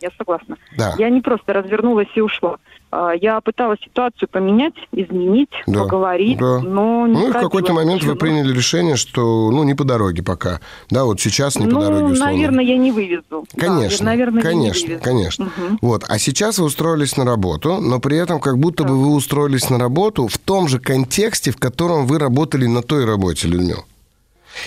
я 0.00 0.10
согласна. 0.16 0.56
Да. 0.76 0.94
Я 0.98 1.10
не 1.10 1.20
просто 1.20 1.52
развернулась 1.52 2.08
и 2.14 2.20
ушла. 2.20 2.56
А, 2.90 3.12
Я 3.12 3.40
пыталась 3.42 3.78
ситуацию 3.84 4.28
поменять, 4.30 4.72
изменить, 4.92 5.50
Да, 5.66 5.80
поговорить, 5.82 6.38
да. 6.38 6.60
но 6.60 7.06
не 7.06 7.12
Ну, 7.14 7.28
и 7.28 7.30
в 7.30 7.34
какой-то 7.34 7.74
момент 7.74 8.02
вы 8.02 8.14
Почему? 8.14 8.32
приняли 8.34 8.54
решение, 8.56 8.96
что, 8.96 9.50
ну, 9.50 9.62
не 9.64 9.74
по 9.74 9.84
дороге 9.84 10.22
пока. 10.22 10.60
Да, 10.88 11.04
вот 11.04 11.20
сейчас 11.20 11.58
не 11.58 11.66
по 11.66 11.72
ну, 11.72 11.80
дороге, 11.82 12.04
условно. 12.14 12.24
наверное, 12.24 12.64
я 12.64 12.78
не 12.78 12.90
вывезу. 12.90 13.24
Да, 13.30 13.66
Конечно, 13.66 14.04
я, 14.04 14.10
наверное, 14.10 14.42
я 14.42 14.52
не 14.54 14.58
конечно, 14.60 14.86
вывезу. 14.86 15.04
конечно. 15.04 15.44
Мгм. 15.56 15.78
Вот, 15.82 16.04
а 16.08 16.18
сейчас 16.18 16.58
вы 16.58 16.64
устроились 16.64 17.16
на 17.18 17.26
работу, 17.26 17.78
но 17.78 17.98
при 18.00 18.16
этом 18.16 18.40
как 18.40 18.56
будто 18.58 18.84
бы 18.84 18.96
вы 18.96 19.08
устроились 19.14 19.68
на 19.68 19.78
работу 19.78 20.26
в 20.26 20.38
том 20.38 20.66
же 20.68 20.78
контексте, 20.78 21.50
в 21.50 21.56
котором 21.58 22.06
вы 22.06 22.18
работали 22.18 22.64
на 22.66 22.80
той 22.82 23.04
работе, 23.04 23.48
Людмила. 23.48 23.84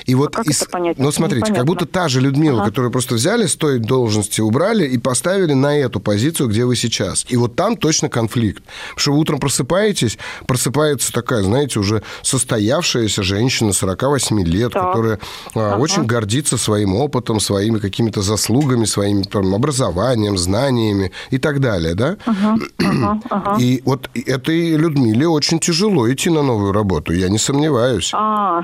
И 0.05 0.15
вот, 0.15 0.35
как 0.35 0.47
из- 0.47 0.63
ну 0.97 1.11
смотрите, 1.11 1.53
как 1.53 1.65
будто 1.65 1.85
та 1.85 2.07
же 2.07 2.21
Людмила, 2.21 2.61
Ага. 2.61 2.69
которую 2.69 2.91
просто 2.91 3.15
взяли 3.15 3.45
с 3.45 3.55
той 3.55 3.79
должности, 3.79 4.41
убрали 4.41 4.85
и 4.87 4.97
поставили 4.97 5.53
на 5.53 5.77
эту 5.77 5.99
позицию, 5.99 6.49
где 6.49 6.65
вы 6.65 6.75
сейчас. 6.75 7.25
И 7.29 7.37
вот 7.37 7.55
там 7.55 7.75
точно 7.77 8.09
конфликт. 8.09 8.63
Потому 8.63 8.99
что 8.99 9.11
вы 9.13 9.17
утром 9.19 9.39
просыпаетесь, 9.39 10.17
просыпается 10.47 11.11
такая, 11.13 11.43
знаете, 11.43 11.79
уже 11.79 12.01
состоявшаяся 12.21 13.23
женщина 13.23 13.73
48 13.73 14.43
лет, 14.43 14.71
Так. 14.73 14.87
которая 14.87 15.19
а, 15.55 15.73
Ага. 15.73 15.81
очень 15.81 16.03
гордится 16.05 16.57
своим 16.57 16.95
опытом, 16.95 17.39
своими 17.39 17.79
какими-то 17.79 18.21
заслугами, 18.21 18.85
своим 18.85 19.23
там, 19.23 19.53
образованием, 19.55 20.37
знаниями 20.37 21.11
и 21.29 21.37
так 21.37 21.59
далее, 21.59 21.93
да? 21.95 22.17
Ага, 22.25 22.57
ага, 22.79 23.19
ага. 23.29 23.57
И 23.61 23.81
вот 23.85 24.09
этой 24.13 24.75
Людмиле 24.75 25.27
очень 25.27 25.59
тяжело 25.59 26.11
идти 26.11 26.29
на 26.29 26.41
новую 26.43 26.71
работу, 26.73 27.13
я 27.13 27.29
не 27.29 27.37
сомневаюсь. 27.37 28.11
А, 28.13 28.61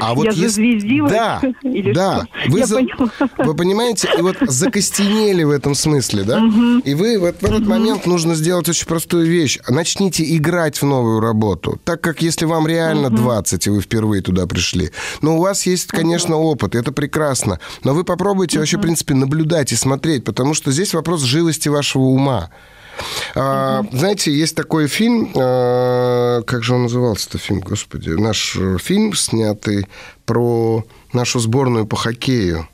А 0.00 0.14
вот 0.14 0.24
я 0.26 0.32
если- 0.32 0.53
зазвездилась? 0.54 1.12
Да, 1.12 1.40
Или 1.62 1.92
да. 1.92 2.26
что? 2.42 2.50
Вы, 2.50 2.58
я 2.60 2.66
за- 2.66 2.76
поняла. 2.76 3.10
вы 3.38 3.54
понимаете, 3.54 4.08
и 4.18 4.22
вот 4.22 4.36
закостенели 4.40 5.42
в 5.44 5.50
этом 5.50 5.74
смысле, 5.74 6.24
да? 6.24 6.42
И 6.84 6.94
вы 6.94 7.18
вот 7.18 7.36
в 7.40 7.44
этот 7.44 7.66
момент 7.66 8.06
нужно 8.06 8.34
сделать 8.34 8.68
очень 8.68 8.86
простую 8.86 9.26
вещь. 9.26 9.58
Начните 9.68 10.24
играть 10.36 10.80
в 10.80 10.84
новую 10.86 11.20
работу. 11.20 11.80
Так 11.84 12.00
как 12.00 12.22
если 12.22 12.44
вам 12.44 12.66
реально 12.66 13.10
20, 13.10 13.66
и 13.66 13.70
вы 13.70 13.80
впервые 13.80 14.22
туда 14.22 14.46
пришли, 14.46 14.90
но 15.22 15.36
у 15.36 15.40
вас 15.40 15.66
есть, 15.66 15.88
конечно, 15.88 16.36
опыт, 16.36 16.74
и 16.74 16.78
это 16.78 16.92
прекрасно. 16.92 17.58
Но 17.82 17.94
вы 17.94 18.04
попробуйте 18.04 18.58
вообще, 18.58 18.78
в 18.78 18.80
принципе, 18.80 19.14
наблюдать 19.14 19.72
и 19.72 19.76
смотреть, 19.76 20.24
потому 20.24 20.54
что 20.54 20.70
здесь 20.72 20.94
вопрос 20.94 21.22
живости 21.22 21.68
вашего 21.68 22.02
ума. 22.04 22.50
А, 23.34 23.84
знаете, 23.92 24.32
есть 24.32 24.54
такой 24.54 24.86
фильм, 24.88 25.32
а, 25.36 26.42
как 26.42 26.62
же 26.62 26.74
он 26.74 26.82
назывался-то 26.84 27.38
фильм, 27.38 27.60
господи, 27.60 28.10
наш 28.10 28.56
э, 28.56 28.76
фильм, 28.80 29.14
снятый 29.14 29.86
про 30.24 30.84
нашу 31.12 31.40
сборную 31.40 31.86
по 31.86 31.96
хоккею. 31.96 32.68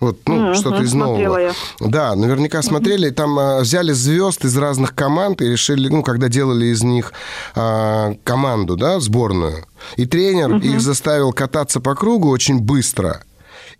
Вот, 0.00 0.18
ну, 0.26 0.36
Мгм, 0.36 0.54
что-то 0.54 0.82
из 0.82 0.94
нового. 0.94 1.38
я. 1.38 1.52
Да, 1.80 2.14
наверняка 2.14 2.62
смотрели. 2.62 3.10
Там 3.10 3.36
а, 3.38 3.60
взяли 3.60 3.92
звезд 3.92 4.44
из 4.44 4.56
разных 4.56 4.94
команд 4.94 5.42
и 5.42 5.48
решили, 5.50 5.88
ну, 5.88 6.02
когда 6.02 6.28
делали 6.28 6.66
из 6.66 6.84
них 6.84 7.12
а, 7.56 8.14
команду, 8.22 8.76
да, 8.76 9.00
сборную. 9.00 9.66
И 9.96 10.06
тренер 10.06 10.56
их 10.56 10.80
заставил 10.80 11.32
кататься 11.32 11.80
по 11.80 11.96
кругу 11.96 12.28
очень 12.28 12.60
быстро. 12.60 13.22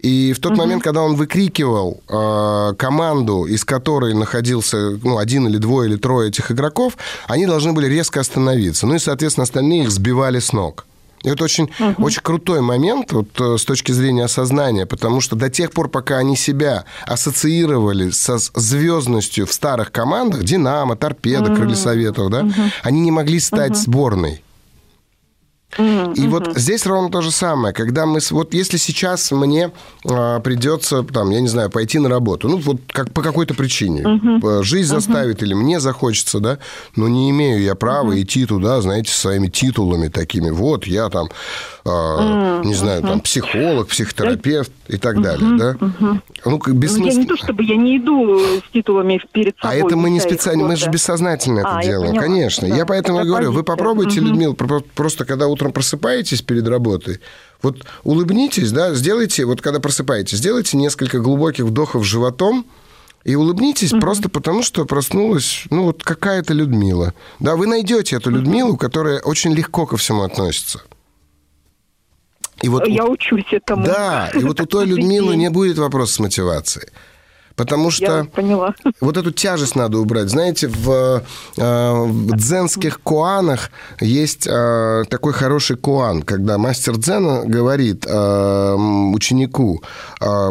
И 0.00 0.32
в 0.32 0.38
тот 0.38 0.56
момент, 0.56 0.82
когда 0.82 1.02
он 1.02 1.16
выкрикивал 1.16 2.00
э, 2.08 2.74
команду, 2.78 3.46
из 3.46 3.64
которой 3.64 4.14
находился 4.14 4.98
ну, 5.02 5.18
один 5.18 5.48
или 5.48 5.58
двое 5.58 5.90
или 5.90 5.96
трое 5.96 6.28
этих 6.28 6.52
игроков, 6.52 6.96
они 7.26 7.46
должны 7.46 7.72
были 7.72 7.86
резко 7.86 8.20
остановиться. 8.20 8.86
Ну 8.86 8.94
и, 8.94 8.98
соответственно, 8.98 9.42
остальные 9.42 9.84
их 9.84 9.90
сбивали 9.90 10.38
с 10.38 10.52
ног. 10.52 10.86
И 11.24 11.28
это 11.28 11.42
очень, 11.42 11.68
очень 11.98 12.22
крутой 12.22 12.60
момент 12.60 13.12
вот, 13.12 13.28
э, 13.40 13.58
с 13.58 13.64
точки 13.64 13.90
зрения 13.90 14.24
осознания, 14.24 14.86
потому 14.86 15.20
что 15.20 15.34
до 15.34 15.50
тех 15.50 15.72
пор, 15.72 15.88
пока 15.88 16.18
они 16.18 16.36
себя 16.36 16.84
ассоциировали 17.06 18.10
со 18.10 18.38
звездностью 18.38 19.46
в 19.46 19.52
старых 19.52 19.90
командах, 19.90 20.44
Динамо, 20.44 20.94
Торпедо, 20.96 21.56
Крылья 21.56 21.74
Советов, 21.74 22.30
да, 22.30 22.48
они 22.84 23.00
не 23.00 23.10
могли 23.10 23.40
стать 23.40 23.76
сборной. 23.76 24.44
И 25.76 26.26
вот 26.28 26.56
здесь 26.56 26.86
ровно 26.86 27.10
то 27.10 27.20
же 27.20 27.30
самое, 27.30 27.74
когда 27.74 28.06
мы... 28.06 28.20
Вот 28.30 28.54
если 28.54 28.78
сейчас 28.78 29.30
мне 29.30 29.70
а, 30.04 30.40
придется, 30.40 31.02
там, 31.02 31.30
я 31.30 31.40
не 31.40 31.48
знаю, 31.48 31.70
пойти 31.70 31.98
на 31.98 32.08
работу, 32.08 32.48
ну, 32.48 32.56
вот 32.56 32.80
как, 32.88 33.12
по 33.12 33.22
какой-то 33.22 33.54
причине, 33.54 34.02
uh 34.02 34.62
жизнь 34.62 34.88
заставит 34.88 35.42
или 35.42 35.54
мне 35.54 35.78
захочется, 35.78 36.40
да, 36.40 36.58
но 36.96 37.06
не 37.06 37.30
имею 37.30 37.60
я 37.62 37.74
права 37.74 38.20
идти 38.20 38.46
туда, 38.46 38.80
знаете, 38.80 39.12
своими 39.12 39.48
титулами 39.48 40.08
такими. 40.08 40.50
Вот, 40.50 40.86
я 40.86 41.10
там, 41.10 41.28
а, 41.84 42.62
не 42.62 42.74
знаю, 42.74 43.02
там, 43.02 43.20
психолог, 43.20 43.88
психотерапевт 43.88 44.72
и 44.88 44.96
так 44.96 45.20
далее, 45.20 45.58
да? 45.58 45.76
Ну, 46.44 46.58
как 46.58 46.74
бессмысленно. 46.74 47.06
Ну, 47.06 47.12
я 47.12 47.20
не 47.20 47.26
то, 47.26 47.36
чтобы 47.36 47.64
я 47.64 47.76
не 47.76 47.98
иду 47.98 48.38
с 48.38 48.72
титулами 48.72 49.20
перед 49.32 49.54
а 49.58 49.68
собой. 49.68 49.82
А 49.82 49.86
это 49.86 49.96
мы 49.96 50.10
не 50.10 50.20
специально, 50.20 50.64
мы 50.64 50.76
же 50.76 50.88
бессознательно 50.88 51.60
это 51.60 51.78
а, 51.78 51.82
делаем, 51.82 52.16
конечно. 52.16 52.68
Да. 52.68 52.74
Я 52.74 52.86
поэтому 52.86 53.20
и 53.20 53.24
говорю, 53.24 53.52
вы 53.52 53.62
попробуйте, 53.64 54.20
Людмила, 54.20 54.54
просто 54.54 55.24
когда 55.24 55.46
утром 55.58 55.72
просыпаетесь 55.72 56.42
перед 56.42 56.66
работой, 56.68 57.20
вот 57.62 57.84
улыбнитесь, 58.04 58.70
да, 58.70 58.94
сделайте, 58.94 59.44
вот 59.44 59.60
когда 59.60 59.80
просыпаетесь, 59.80 60.38
сделайте 60.38 60.76
несколько 60.76 61.18
глубоких 61.18 61.64
вдохов 61.64 62.04
животом, 62.04 62.64
и 63.24 63.34
улыбнитесь 63.34 63.92
угу. 63.92 64.00
просто 64.00 64.28
потому, 64.28 64.62
что 64.62 64.86
проснулась, 64.86 65.64
ну, 65.70 65.84
вот 65.84 66.04
какая-то 66.04 66.54
Людмила. 66.54 67.12
Да, 67.40 67.56
вы 67.56 67.66
найдете 67.66 68.16
эту 68.16 68.30
Людмилу, 68.30 68.76
которая 68.76 69.20
очень 69.20 69.52
легко 69.52 69.86
ко 69.86 69.96
всему 69.96 70.22
относится. 70.22 70.82
И 72.62 72.68
вот 72.68 72.86
Я 72.86 73.04
учусь 73.04 73.52
этому. 73.52 73.84
Да, 73.84 74.30
и 74.34 74.38
вот 74.38 74.60
у 74.60 74.66
той 74.66 74.86
Людмилы 74.86 75.36
не 75.36 75.50
будет 75.50 75.78
вопроса 75.78 76.14
с 76.14 76.18
мотивацией. 76.20 76.88
Потому 77.58 77.90
что 77.90 78.28
вот 79.00 79.16
эту 79.16 79.32
тяжесть 79.32 79.74
надо 79.74 79.98
убрать. 79.98 80.30
Знаете, 80.30 80.68
в, 80.68 81.24
э, 81.56 81.92
в 81.92 82.36
дзенских 82.36 83.00
куанах 83.00 83.72
есть 84.00 84.46
э, 84.46 85.02
такой 85.10 85.32
хороший 85.32 85.76
куан, 85.76 86.22
когда 86.22 86.56
мастер 86.56 86.96
дзена 86.96 87.42
говорит 87.44 88.06
э, 88.06 88.74
ученику, 89.12 89.82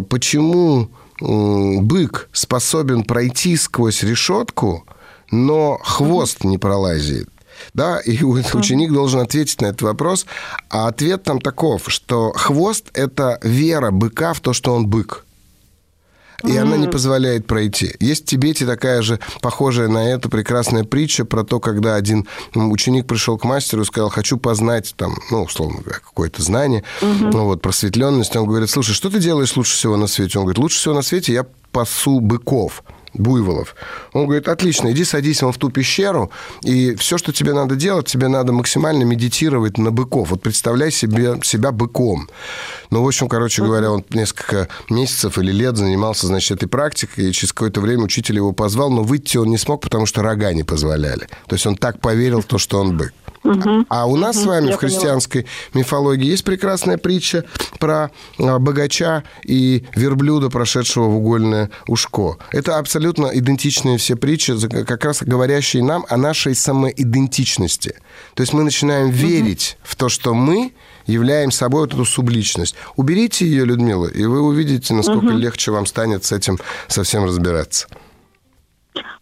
почему 0.10 0.90
бык 1.20 2.30
способен 2.34 3.04
пройти 3.04 3.56
сквозь 3.56 4.04
решетку, 4.04 4.84
но 5.32 5.80
хвост 5.82 6.44
не 6.44 6.58
пролазит. 6.58 7.30
Да, 7.74 8.00
и 8.00 8.22
ученик 8.24 8.92
должен 8.92 9.22
ответить 9.22 9.62
на 9.62 9.68
этот 9.68 9.82
вопрос. 9.82 10.26
А 10.70 10.88
ответ 10.88 11.24
там 11.24 11.40
таков, 11.40 11.84
что 11.88 12.34
хвост– 12.34 12.90
это 12.94 13.40
вера 13.42 13.92
быка 13.92 14.34
в 14.34 14.42
то, 14.42 14.54
что 14.54 14.76
он 14.76 14.86
бык 14.88 15.24
и 16.44 16.50
mm. 16.50 16.58
она 16.58 16.78
не 16.78 16.88
позволяет 16.88 17.48
пройти. 17.48 17.96
Есть 18.00 18.24
в 18.24 18.26
Тибете 18.28 18.66
такая 18.66 19.02
же, 19.02 19.20
похожая 19.42 19.88
на 19.88 20.10
это, 20.10 20.30
прекрасная 20.30 20.84
притча 20.84 21.26
про 21.26 21.44
то, 21.44 21.60
когда 21.60 21.96
один 21.96 22.28
ученик 22.54 23.08
пришел 23.08 23.38
к 23.38 23.44
мастеру 23.44 23.82
и 23.82 23.86
сказал, 23.86 24.10
хочу 24.10 24.38
познать 24.38 24.94
там, 24.98 25.18
ну, 25.32 25.44
условно 25.44 25.82
говоря, 25.82 26.00
какое-то 26.00 26.42
знание, 26.42 26.84
mm-hmm. 27.02 27.32
ну, 27.32 27.46
вот, 27.46 27.62
просветленность. 27.62 28.36
Он 28.36 28.46
говорит, 28.46 28.70
слушай, 28.70 28.94
что 28.94 29.10
ты 29.10 29.20
делаешь 29.20 29.56
лучше 29.56 29.74
всего 29.74 29.98
на 29.98 30.08
свете? 30.08 30.38
Он 30.40 30.46
говорит, 30.46 30.60
лучше 30.60 30.78
всего 30.78 30.94
на 30.94 31.02
свете 31.02 31.34
я 31.34 31.46
пасу 31.72 32.20
быков 32.20 32.84
буйволов. 33.18 33.76
Он 34.14 34.26
говорит, 34.26 34.48
отлично, 34.48 34.92
иди 34.92 35.04
садись 35.04 35.42
вон 35.42 35.52
в 35.52 35.58
ту 35.58 35.70
пещеру, 35.70 36.32
и 36.64 36.96
все, 36.96 37.18
что 37.18 37.32
тебе 37.32 37.54
надо 37.54 37.76
делать, 37.76 38.08
тебе 38.08 38.28
надо 38.28 38.54
максимально 38.54 39.04
медитировать 39.04 39.78
на 39.78 39.92
быков. 39.92 40.32
Вот 40.32 40.42
представляй 40.42 40.92
себе, 40.92 41.40
себя 41.44 41.72
быком. 41.72 42.30
Ну, 42.90 43.04
в 43.04 43.08
общем, 43.08 43.28
короче 43.28 43.64
говоря, 43.64 43.92
он 43.92 44.06
несколько 44.10 44.68
месяцев 44.90 45.38
или 45.38 45.52
лет 45.52 45.78
занимался, 45.78 46.28
значит, 46.28 46.58
этой 46.58 46.68
практикой, 46.68 47.30
и 47.30 47.32
через 47.32 47.54
какое-то 47.54 47.82
время 47.82 48.04
учитель 48.04 48.36
его 48.36 48.54
позвал, 48.54 48.90
но 48.90 49.04
выйти 49.04 49.38
он 49.38 49.50
не 49.50 49.58
смог, 49.58 49.82
потому 49.82 50.06
что 50.06 50.22
рога 50.22 50.54
не 50.54 50.64
позволяли. 50.64 51.28
То 51.48 51.56
есть 51.56 51.66
он 51.66 51.76
так 51.76 52.00
поверил 52.00 52.42
в 52.42 52.46
то, 52.46 52.58
что 52.58 52.80
он 52.80 52.98
бык. 52.98 53.14
Угу. 53.44 53.86
А 53.90 54.08
у 54.08 54.16
нас 54.16 54.38
угу, 54.38 54.44
с 54.44 54.48
вами 54.48 54.72
в 54.72 54.76
христианской 54.76 55.44
поняла. 55.44 55.80
мифологии 55.80 56.26
есть 56.26 56.44
прекрасная 56.44 56.98
притча 56.98 57.46
про 57.80 58.12
а, 58.40 58.60
богача 58.60 59.24
и 59.44 59.86
верблюда, 59.96 60.50
прошедшего 60.50 61.06
в 61.06 61.18
угольное 61.18 61.70
ушко. 61.88 62.38
Это 62.52 62.78
абсолютно 62.78 63.28
идентичные 63.28 63.98
все 63.98 64.16
притчи, 64.16 64.56
как 64.84 65.04
раз 65.06 65.22
говорящие 65.22 65.84
нам 65.84 66.06
о 66.10 66.18
нашей 66.18 66.56
самоидентичности. 66.56 67.96
То 68.34 68.42
есть 68.42 68.54
мы 68.54 68.64
начинаем 68.64 69.10
верить 69.10 69.78
в 69.84 69.96
то, 69.96 70.10
что 70.10 70.34
мы 70.34 70.74
являем 71.06 71.52
собой 71.52 71.82
вот 71.82 71.94
эту 71.94 72.06
субличность. 72.06 72.76
Уберите 72.96 73.46
ее, 73.46 73.66
Людмила, 73.66 74.08
и 74.08 74.26
вы 74.26 74.42
увидите, 74.42 74.94
насколько 74.94 75.28
угу. 75.28 75.38
легче 75.38 75.72
вам 75.72 75.86
станет 75.86 76.26
с 76.26 76.32
этим 76.32 76.60
совсем 76.88 77.26
разбираться. 77.26 77.88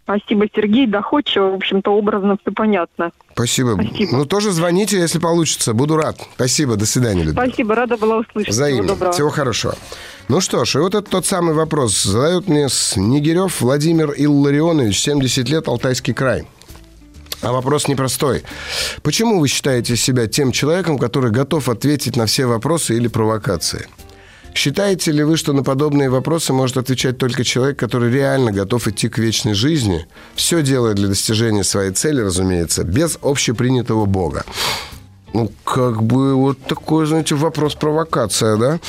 Спасибо, 0.06 0.46
Сергей. 0.56 0.86
Доходчиво, 0.86 1.50
в 1.50 1.56
общем-то, 1.56 1.90
образно 1.92 2.38
все 2.40 2.52
понятно. 2.52 3.12
Спасибо. 3.34 3.74
Спасибо. 3.74 4.18
Ну, 4.18 4.26
тоже 4.26 4.52
звоните, 4.52 5.00
если 5.00 5.18
получится. 5.18 5.74
Буду 5.74 5.98
рад. 5.98 6.18
Спасибо. 6.36 6.76
До 6.76 6.86
свидания, 6.86 7.24
Людмила. 7.24 7.48
Спасибо. 7.48 7.74
Рада 7.74 7.98
была 7.98 8.18
услышать. 8.18 8.54
Взаимно. 8.54 8.96
Всего, 8.96 9.12
Всего 9.12 9.30
хорошего. 9.32 9.76
Ну 10.28 10.42
что 10.42 10.64
ж, 10.64 10.76
и 10.76 10.78
вот 10.78 10.94
это 10.94 11.10
тот 11.10 11.26
самый 11.26 11.56
вопрос. 11.56 12.04
Задает 12.04 12.48
мне 12.48 12.70
Снегирев 12.70 13.62
Владимир 13.62 14.14
Илларионович, 14.16 15.00
70 15.00 15.50
лет, 15.50 15.68
Алтайский 15.68 16.14
край. 16.14 16.46
А 17.42 17.52
вопрос 17.52 17.88
непростой. 17.88 18.44
Почему 19.02 19.40
вы 19.40 19.48
считаете 19.48 19.96
себя 19.96 20.28
тем 20.28 20.52
человеком, 20.52 21.00
который 21.00 21.32
готов 21.32 21.68
ответить 21.68 22.16
на 22.16 22.28
все 22.28 22.46
вопросы 22.46 22.96
или 22.96 23.08
провокации? 23.08 23.88
Считаете 24.56 25.12
ли 25.12 25.22
вы, 25.22 25.36
что 25.36 25.52
на 25.52 25.64
подобные 25.64 26.10
вопросы 26.10 26.54
может 26.54 26.78
отвечать 26.78 27.18
только 27.18 27.44
человек, 27.44 27.78
который 27.78 28.10
реально 28.10 28.54
готов 28.54 28.88
идти 28.88 29.10
к 29.10 29.18
вечной 29.18 29.54
жизни, 29.54 30.08
все 30.34 30.64
делая 30.64 30.94
для 30.94 31.10
достижения 31.10 31.66
своей 31.66 31.92
цели, 31.92 32.22
разумеется, 32.22 32.86
без 32.86 33.20
общепринятого 33.22 34.06
Бога? 34.06 34.46
Ну, 35.34 35.52
как 35.66 36.02
бы 36.02 36.36
вот 36.36 36.58
такой, 36.62 37.06
знаете, 37.06 37.36
вопрос-провокация, 37.36 38.56
да? 38.56 38.80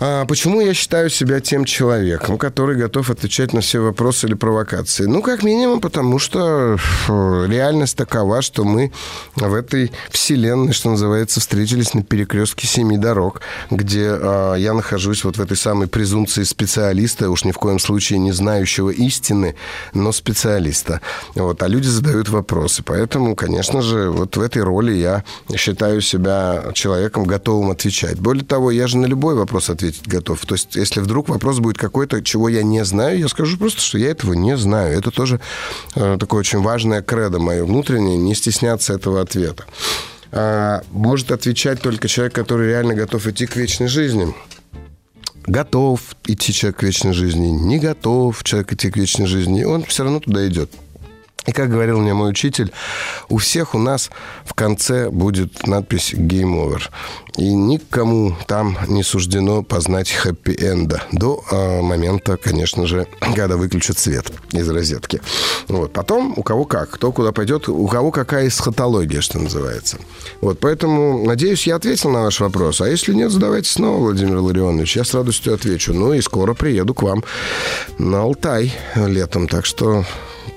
А 0.00 0.24
почему 0.26 0.60
я 0.60 0.74
считаю 0.74 1.10
себя 1.10 1.40
тем 1.40 1.64
человеком, 1.64 2.38
который 2.38 2.76
готов 2.76 3.10
отвечать 3.10 3.52
на 3.52 3.60
все 3.60 3.80
вопросы 3.80 4.28
или 4.28 4.34
провокации? 4.34 5.06
Ну, 5.06 5.22
как 5.22 5.42
минимум, 5.42 5.80
потому 5.80 6.20
что 6.20 6.78
реальность 7.08 7.96
такова, 7.96 8.40
что 8.40 8.62
мы 8.62 8.92
в 9.34 9.54
этой 9.54 9.90
вселенной, 10.10 10.72
что 10.72 10.90
называется, 10.90 11.40
встретились 11.40 11.94
на 11.94 12.04
перекрестке 12.04 12.68
семи 12.68 12.96
дорог, 12.96 13.40
где 13.70 14.10
а, 14.10 14.54
я 14.54 14.72
нахожусь 14.72 15.24
вот 15.24 15.36
в 15.36 15.42
этой 15.42 15.56
самой 15.56 15.88
презумпции 15.88 16.44
специалиста, 16.44 17.28
уж 17.28 17.44
ни 17.44 17.50
в 17.50 17.58
коем 17.58 17.80
случае 17.80 18.20
не 18.20 18.30
знающего 18.30 18.90
истины, 18.90 19.56
но 19.94 20.12
специалиста. 20.12 21.00
Вот, 21.34 21.60
а 21.64 21.66
люди 21.66 21.88
задают 21.88 22.28
вопросы. 22.28 22.84
Поэтому, 22.84 23.34
конечно 23.34 23.82
же, 23.82 24.10
вот 24.10 24.36
в 24.36 24.40
этой 24.40 24.62
роли 24.62 24.92
я 24.92 25.24
считаю 25.56 26.00
себя 26.02 26.66
человеком, 26.74 27.24
готовым 27.24 27.72
отвечать. 27.72 28.20
Более 28.20 28.44
того, 28.44 28.70
я 28.70 28.86
же 28.86 28.96
на 28.96 29.06
любой 29.06 29.34
вопрос 29.34 29.70
отвечаю 29.70 29.87
ответить 29.88 30.08
готов. 30.08 30.44
То 30.46 30.54
есть, 30.54 30.76
если 30.76 31.00
вдруг 31.00 31.28
вопрос 31.28 31.58
будет 31.58 31.78
какой-то, 31.78 32.22
чего 32.22 32.48
я 32.48 32.62
не 32.62 32.84
знаю, 32.84 33.18
я 33.18 33.28
скажу 33.28 33.56
просто, 33.56 33.80
что 33.80 33.98
я 33.98 34.10
этого 34.10 34.34
не 34.34 34.56
знаю. 34.56 34.96
Это 34.96 35.10
тоже 35.10 35.40
э, 35.94 36.16
такое 36.18 36.40
очень 36.40 36.60
важное 36.60 37.02
кредо 37.02 37.38
мое 37.38 37.64
внутреннее, 37.64 38.16
не 38.16 38.34
стесняться 38.34 38.94
этого 38.94 39.20
ответа. 39.20 39.64
А, 40.30 40.82
может 40.90 41.30
отвечать 41.32 41.80
только 41.80 42.08
человек, 42.08 42.34
который 42.34 42.68
реально 42.68 42.94
готов 42.94 43.26
идти 43.26 43.46
к 43.46 43.56
вечной 43.56 43.88
жизни. 43.88 44.34
Готов 45.46 46.00
идти 46.26 46.52
человек 46.52 46.78
к 46.78 46.82
вечной 46.82 47.14
жизни, 47.14 47.46
не 47.46 47.78
готов 47.78 48.44
человек 48.44 48.72
идти 48.74 48.90
к 48.90 48.96
вечной 48.98 49.26
жизни, 49.26 49.64
он 49.64 49.82
все 49.84 50.04
равно 50.04 50.20
туда 50.20 50.46
идет. 50.46 50.70
И 51.48 51.52
как 51.52 51.70
говорил 51.70 51.98
мне 51.98 52.12
мой 52.12 52.28
учитель, 52.28 52.72
у 53.30 53.38
всех 53.38 53.74
у 53.74 53.78
нас 53.78 54.10
в 54.44 54.52
конце 54.52 55.08
будет 55.08 55.66
надпись 55.66 56.12
«Game 56.12 56.54
Over». 56.54 56.82
И 57.38 57.54
никому 57.54 58.36
там 58.46 58.76
не 58.86 59.02
суждено 59.02 59.62
познать 59.62 60.10
хэппи-энда 60.10 61.04
до 61.12 61.42
э, 61.50 61.80
момента, 61.80 62.36
конечно 62.36 62.86
же, 62.86 63.06
когда 63.20 63.56
выключат 63.56 63.98
свет 63.98 64.30
из 64.52 64.68
розетки. 64.68 65.22
Вот. 65.68 65.94
Потом 65.94 66.34
у 66.36 66.42
кого 66.42 66.66
как, 66.66 66.90
кто 66.90 67.12
куда 67.12 67.32
пойдет, 67.32 67.66
у 67.70 67.86
кого 67.86 68.10
какая 68.10 68.48
эсхатология, 68.48 69.22
что 69.22 69.38
называется. 69.38 69.96
Вот. 70.42 70.60
Поэтому, 70.60 71.24
надеюсь, 71.24 71.66
я 71.66 71.76
ответил 71.76 72.10
на 72.10 72.24
ваш 72.24 72.40
вопрос. 72.40 72.82
А 72.82 72.88
если 72.88 73.14
нет, 73.14 73.30
задавайте 73.30 73.70
снова, 73.70 73.98
Владимир 74.00 74.36
Ларионович. 74.36 74.96
Я 74.96 75.04
с 75.04 75.14
радостью 75.14 75.54
отвечу. 75.54 75.94
Ну 75.94 76.12
и 76.12 76.20
скоро 76.20 76.52
приеду 76.52 76.92
к 76.92 77.02
вам 77.02 77.24
на 77.96 78.20
Алтай 78.20 78.74
летом. 78.96 79.48
Так 79.48 79.64
что 79.64 80.04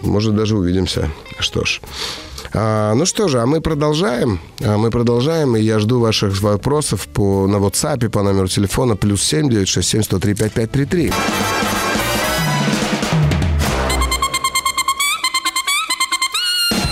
может, 0.01 0.35
даже 0.35 0.57
увидимся. 0.57 1.09
Что 1.39 1.65
ж. 1.65 1.81
А, 2.53 2.93
ну 2.95 3.05
что 3.05 3.27
же, 3.27 3.39
а 3.39 3.45
мы 3.45 3.61
продолжаем. 3.61 4.39
А 4.61 4.77
мы 4.77 4.89
продолжаем, 4.89 5.55
и 5.55 5.61
я 5.61 5.79
жду 5.79 5.99
ваших 5.99 6.39
вопросов 6.41 7.07
по, 7.07 7.47
на 7.47 7.57
WhatsApp 7.57 8.09
по 8.09 8.23
номеру 8.23 8.47
телефона 8.47 8.95
плюс 8.95 9.23
7 9.23 9.49
967 9.49 10.03
103 10.03 10.33
5533. 10.33 11.13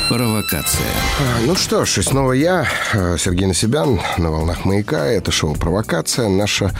Провокация. 0.09 0.87
А, 1.19 1.45
ну 1.45 1.55
что 1.55 1.85
ж, 1.85 1.99
и 1.99 2.01
снова 2.01 2.31
я, 2.31 2.67
а, 2.93 3.17
Сергей 3.17 3.45
Насибян, 3.45 3.99
на 4.17 4.31
волнах 4.31 4.65
«Маяка». 4.65 5.05
Это 5.05 5.31
шоу 5.31 5.53
«Провокация». 5.55 6.29
Наша 6.29 6.71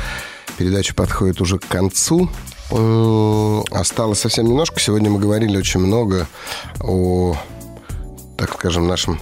передача 0.57 0.95
подходит 0.95 1.39
уже 1.39 1.59
к 1.59 1.67
концу. 1.67 2.29
Осталось 2.71 4.20
совсем 4.20 4.46
немножко. 4.46 4.79
Сегодня 4.79 5.09
мы 5.09 5.20
говорили 5.20 5.58
очень 5.58 5.79
много 5.79 6.28
о, 6.82 7.36
так 8.37 8.54
скажем, 8.54 8.87
нашем 8.87 9.20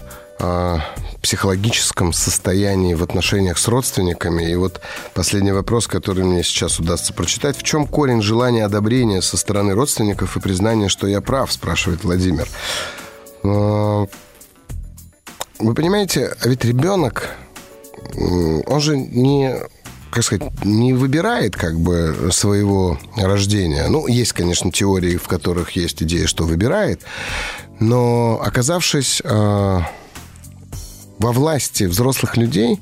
психологическом 1.21 2.13
состоянии 2.13 2.93
в 2.93 3.03
отношениях 3.03 3.57
с 3.57 3.67
родственниками. 3.67 4.43
И 4.43 4.55
вот 4.55 4.81
последний 5.13 5.51
вопрос, 5.51 5.87
который 5.87 6.23
мне 6.23 6.43
сейчас 6.43 6.79
удастся 6.79 7.13
прочитать. 7.13 7.57
В 7.57 7.63
чем 7.63 7.87
корень 7.87 8.21
желания 8.21 8.63
одобрения 8.63 9.21
со 9.21 9.35
стороны 9.37 9.73
родственников 9.73 10.37
и 10.37 10.39
признания, 10.39 10.89
что 10.89 11.07
я 11.07 11.21
прав, 11.21 11.51
спрашивает 11.51 12.03
Владимир. 12.03 12.47
А, 13.43 14.05
вы 15.59 15.73
понимаете, 15.73 16.35
а 16.39 16.47
ведь 16.47 16.63
ребенок, 16.65 17.29
он 18.15 18.79
же 18.79 18.95
не 18.95 19.55
как 20.11 20.23
сказать, 20.23 20.63
не 20.63 20.93
выбирает 20.93 21.55
как 21.55 21.79
бы 21.79 22.29
своего 22.31 22.97
рождения. 23.15 23.87
Ну, 23.87 24.07
есть, 24.07 24.33
конечно, 24.33 24.71
теории, 24.71 25.17
в 25.17 25.27
которых 25.27 25.71
есть 25.71 26.01
идея, 26.03 26.27
что 26.27 26.43
выбирает, 26.43 27.01
но 27.79 28.41
оказавшись 28.43 29.21
э, 29.23 29.79
во 31.19 31.31
власти 31.31 31.83
взрослых 31.83 32.37
людей, 32.37 32.79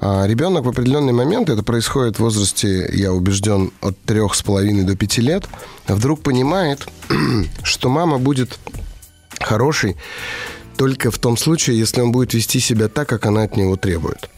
э, 0.00 0.26
ребенок 0.26 0.64
в 0.64 0.68
определенный 0.68 1.12
момент, 1.12 1.50
это 1.50 1.62
происходит 1.62 2.16
в 2.16 2.20
возрасте, 2.20 2.88
я 2.92 3.12
убежден, 3.12 3.72
от 3.80 3.98
трех 4.02 4.34
с 4.34 4.42
половиной 4.42 4.84
до 4.84 4.96
пяти 4.96 5.20
лет, 5.20 5.44
вдруг 5.86 6.22
понимает, 6.22 6.86
что 7.62 7.88
мама 7.88 8.18
будет 8.18 8.58
хорошей 9.40 9.96
только 10.76 11.10
в 11.10 11.18
том 11.18 11.36
случае, 11.36 11.78
если 11.78 12.00
он 12.00 12.12
будет 12.12 12.34
вести 12.34 12.60
себя 12.60 12.88
так, 12.88 13.08
как 13.08 13.26
она 13.26 13.42
от 13.42 13.56
него 13.56 13.76
требует. 13.76 14.30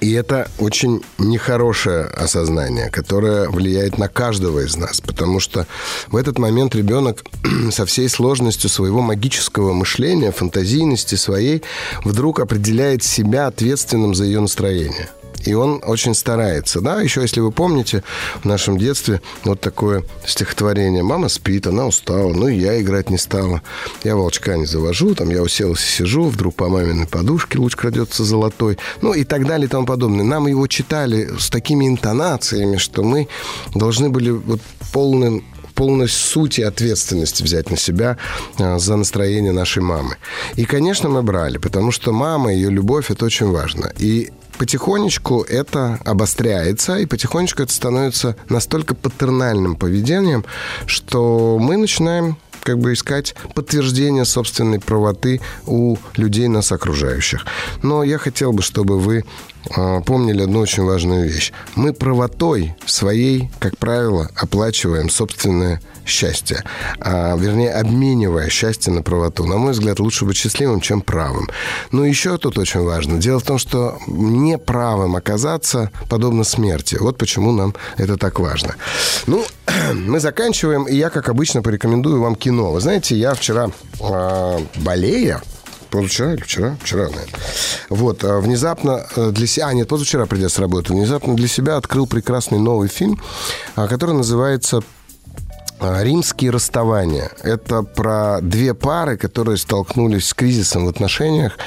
И 0.00 0.12
это 0.12 0.50
очень 0.58 1.02
нехорошее 1.18 2.04
осознание, 2.04 2.90
которое 2.90 3.48
влияет 3.48 3.96
на 3.96 4.08
каждого 4.08 4.60
из 4.60 4.76
нас, 4.76 5.00
потому 5.00 5.40
что 5.40 5.66
в 6.08 6.16
этот 6.16 6.38
момент 6.38 6.74
ребенок 6.74 7.24
со 7.70 7.86
всей 7.86 8.08
сложностью 8.08 8.68
своего 8.68 9.00
магического 9.00 9.72
мышления, 9.72 10.32
фантазийности 10.32 11.14
своей, 11.14 11.62
вдруг 12.04 12.40
определяет 12.40 13.02
себя 13.02 13.46
ответственным 13.46 14.14
за 14.14 14.24
ее 14.24 14.40
настроение 14.40 15.08
и 15.44 15.54
он 15.54 15.80
очень 15.84 16.14
старается. 16.14 16.80
Да, 16.80 17.00
еще 17.00 17.22
если 17.22 17.40
вы 17.40 17.52
помните, 17.52 18.02
в 18.42 18.44
нашем 18.44 18.78
детстве 18.78 19.20
вот 19.44 19.60
такое 19.60 20.04
стихотворение. 20.26 21.02
Мама 21.02 21.28
спит, 21.28 21.66
она 21.66 21.86
устала, 21.86 22.32
ну 22.32 22.48
и 22.48 22.56
я 22.56 22.80
играть 22.80 23.10
не 23.10 23.18
стала. 23.18 23.62
Я 24.04 24.16
волчка 24.16 24.56
не 24.56 24.66
завожу, 24.66 25.14
там 25.14 25.30
я 25.30 25.42
уселась 25.42 25.82
и 25.82 25.90
сижу, 25.98 26.24
вдруг 26.24 26.54
по 26.54 26.68
маминой 26.68 27.06
подушке 27.06 27.58
луч 27.58 27.76
крадется 27.76 28.24
золотой, 28.24 28.78
ну 29.02 29.12
и 29.12 29.24
так 29.24 29.46
далее 29.46 29.66
и 29.66 29.70
тому 29.70 29.86
подобное. 29.86 30.24
Нам 30.24 30.46
его 30.46 30.66
читали 30.66 31.30
с 31.38 31.50
такими 31.50 31.86
интонациями, 31.86 32.76
что 32.76 33.02
мы 33.02 33.28
должны 33.74 34.08
были 34.08 34.30
вот 34.30 34.60
полным 34.92 35.44
полной 35.76 36.08
сути 36.08 36.62
ответственности 36.62 37.42
взять 37.42 37.70
на 37.70 37.76
себя 37.76 38.16
а, 38.58 38.78
за 38.78 38.96
настроение 38.96 39.52
нашей 39.52 39.82
мамы. 39.82 40.16
И, 40.56 40.64
конечно, 40.64 41.08
мы 41.08 41.22
брали, 41.22 41.58
потому 41.58 41.92
что 41.92 42.12
мама, 42.12 42.52
ее 42.52 42.70
любовь, 42.70 43.10
это 43.10 43.26
очень 43.26 43.50
важно. 43.50 43.92
И 43.98 44.32
потихонечку 44.58 45.42
это 45.42 45.98
обостряется, 46.04 46.96
и 46.96 47.06
потихонечку 47.06 47.62
это 47.62 47.72
становится 47.72 48.36
настолько 48.48 48.94
патернальным 48.94 49.76
поведением, 49.76 50.44
что 50.86 51.58
мы 51.60 51.76
начинаем 51.76 52.36
как 52.66 52.80
бы 52.80 52.94
искать 52.94 53.36
подтверждение 53.54 54.24
собственной 54.24 54.80
правоты 54.80 55.40
у 55.66 55.96
людей 56.16 56.48
нас 56.48 56.72
окружающих. 56.72 57.46
Но 57.82 58.02
я 58.02 58.18
хотел 58.18 58.52
бы, 58.52 58.60
чтобы 58.62 58.98
вы 58.98 59.24
э, 59.76 60.00
помнили 60.04 60.42
одну 60.42 60.60
очень 60.60 60.82
важную 60.82 61.28
вещь. 61.28 61.52
Мы 61.76 61.92
правотой 61.92 62.74
своей, 62.84 63.50
как 63.60 63.78
правило, 63.78 64.28
оплачиваем 64.34 65.10
собственное 65.10 65.80
счастье, 66.06 66.62
а, 67.00 67.36
вернее, 67.36 67.72
обменивая 67.72 68.48
счастье 68.48 68.92
на 68.92 69.02
правоту. 69.02 69.44
На 69.44 69.56
мой 69.56 69.72
взгляд, 69.72 69.98
лучше 70.00 70.24
быть 70.24 70.36
счастливым, 70.36 70.80
чем 70.80 71.00
правым. 71.00 71.48
Но 71.90 72.04
еще 72.04 72.38
тут 72.38 72.58
очень 72.58 72.80
важно. 72.80 73.18
Дело 73.18 73.40
в 73.40 73.44
том, 73.44 73.58
что 73.58 73.98
неправым 74.06 75.16
оказаться 75.16 75.90
подобно 76.08 76.44
смерти. 76.44 76.96
Вот 77.00 77.18
почему 77.18 77.52
нам 77.52 77.74
это 77.96 78.16
так 78.16 78.38
важно. 78.38 78.76
Ну, 79.26 79.44
мы 79.94 80.20
заканчиваем, 80.20 80.84
и 80.84 80.94
я, 80.94 81.10
как 81.10 81.28
обычно, 81.28 81.62
порекомендую 81.62 82.20
вам 82.20 82.36
кино. 82.36 82.72
Вы 82.72 82.80
знаете, 82.80 83.16
я 83.16 83.34
вчера 83.34 83.70
э, 84.00 84.58
болея, 84.76 85.42
позавчера 85.90 86.34
или 86.34 86.42
вчера? 86.42 86.76
Вчера, 86.82 87.04
наверное. 87.04 87.26
Вот, 87.88 88.24
а, 88.24 88.38
внезапно 88.40 89.06
э, 89.16 89.30
для 89.30 89.46
себя... 89.46 89.68
А, 89.68 89.72
нет, 89.74 89.88
позавчера 89.88 90.26
придя 90.26 90.48
с 90.48 90.58
работы. 90.58 90.92
Внезапно 90.92 91.34
для 91.34 91.48
себя 91.48 91.76
открыл 91.76 92.06
прекрасный 92.06 92.58
новый 92.58 92.88
фильм, 92.88 93.20
а, 93.74 93.88
который 93.88 94.14
называется 94.14 94.82
Римские 95.80 96.50
расставания. 96.50 97.30
Это 97.42 97.82
про 97.82 98.40
две 98.40 98.72
пары, 98.74 99.16
которые 99.16 99.58
столкнулись 99.58 100.28
с 100.28 100.34
кризисом 100.34 100.86
в 100.86 100.88
отношениях, 100.88 101.58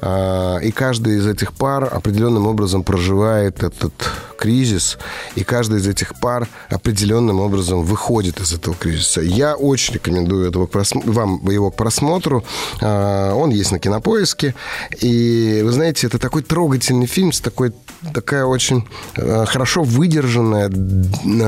а, 0.00 0.58
и 0.58 0.70
каждая 0.70 1.16
из 1.16 1.26
этих 1.26 1.52
пар 1.52 1.88
определенным 1.92 2.46
образом 2.46 2.84
проживает 2.84 3.62
этот 3.62 3.92
кризис, 4.36 4.98
и 5.34 5.44
каждая 5.44 5.80
из 5.80 5.88
этих 5.88 6.18
пар 6.20 6.48
определенным 6.70 7.40
образом 7.40 7.82
выходит 7.82 8.40
из 8.40 8.52
этого 8.52 8.74
кризиса. 8.76 9.20
Я 9.20 9.56
очень 9.56 9.94
рекомендую 9.94 10.48
этого 10.48 10.68
вам 11.04 11.48
его 11.48 11.70
к 11.70 11.76
просмотру. 11.76 12.44
А, 12.80 13.34
он 13.34 13.50
есть 13.50 13.72
на 13.72 13.78
Кинопоиске, 13.78 14.54
и 15.00 15.60
вы 15.64 15.72
знаете, 15.72 16.06
это 16.06 16.18
такой 16.18 16.42
трогательный 16.42 17.06
фильм 17.06 17.32
с 17.32 17.40
такой 17.40 17.72
такая 18.12 18.44
очень 18.44 18.86
хорошо 19.16 19.82
выдержанная 19.82 20.70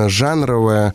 жанровая 0.09 0.95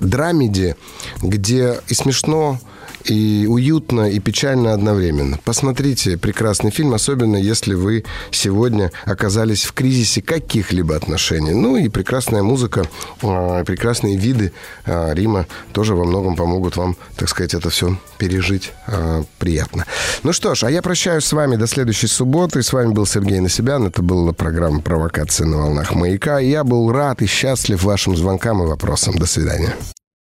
драмеди, 0.00 0.76
где 1.22 1.80
и 1.88 1.94
смешно, 1.94 2.58
и 3.04 3.46
уютно, 3.48 4.10
и 4.10 4.18
печально 4.18 4.72
одновременно. 4.72 5.38
Посмотрите 5.44 6.16
прекрасный 6.16 6.70
фильм, 6.70 6.94
особенно 6.94 7.36
если 7.36 7.74
вы 7.74 8.04
сегодня 8.30 8.90
оказались 9.04 9.64
в 9.64 9.72
кризисе 9.72 10.22
каких-либо 10.22 10.96
отношений. 10.96 11.52
Ну 11.52 11.76
и 11.76 11.88
прекрасная 11.88 12.42
музыка, 12.42 12.84
а, 13.22 13.64
прекрасные 13.64 14.16
виды 14.16 14.52
а, 14.84 15.12
Рима 15.12 15.46
тоже 15.72 15.94
во 15.94 16.04
многом 16.04 16.36
помогут 16.36 16.76
вам, 16.76 16.96
так 17.16 17.28
сказать, 17.28 17.54
это 17.54 17.70
все 17.70 17.98
пережить 18.18 18.72
а, 18.86 19.24
приятно. 19.38 19.86
Ну 20.22 20.32
что 20.32 20.54
ж, 20.54 20.64
а 20.64 20.70
я 20.70 20.82
прощаюсь 20.82 21.24
с 21.24 21.32
вами 21.32 21.56
до 21.56 21.66
следующей 21.66 22.06
субботы. 22.06 22.62
С 22.62 22.72
вами 22.72 22.92
был 22.92 23.06
Сергей 23.06 23.40
Насибян. 23.40 23.86
Это 23.86 24.02
была 24.02 24.32
программа 24.32 24.80
«Провокация 24.80 25.46
на 25.46 25.58
волнах 25.58 25.94
маяка». 25.94 26.38
Я 26.38 26.64
был 26.64 26.92
рад 26.92 27.22
и 27.22 27.26
счастлив 27.26 27.82
вашим 27.82 28.16
звонкам 28.16 28.62
и 28.62 28.66
вопросам. 28.66 29.16
До 29.16 29.26
свидания. 29.26 29.74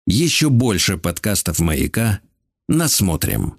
Еще 0.07 0.51
больше 0.51 0.99
подкастов 0.99 1.59
«Маяка» 1.59 2.21
насмотрим. 2.69 3.59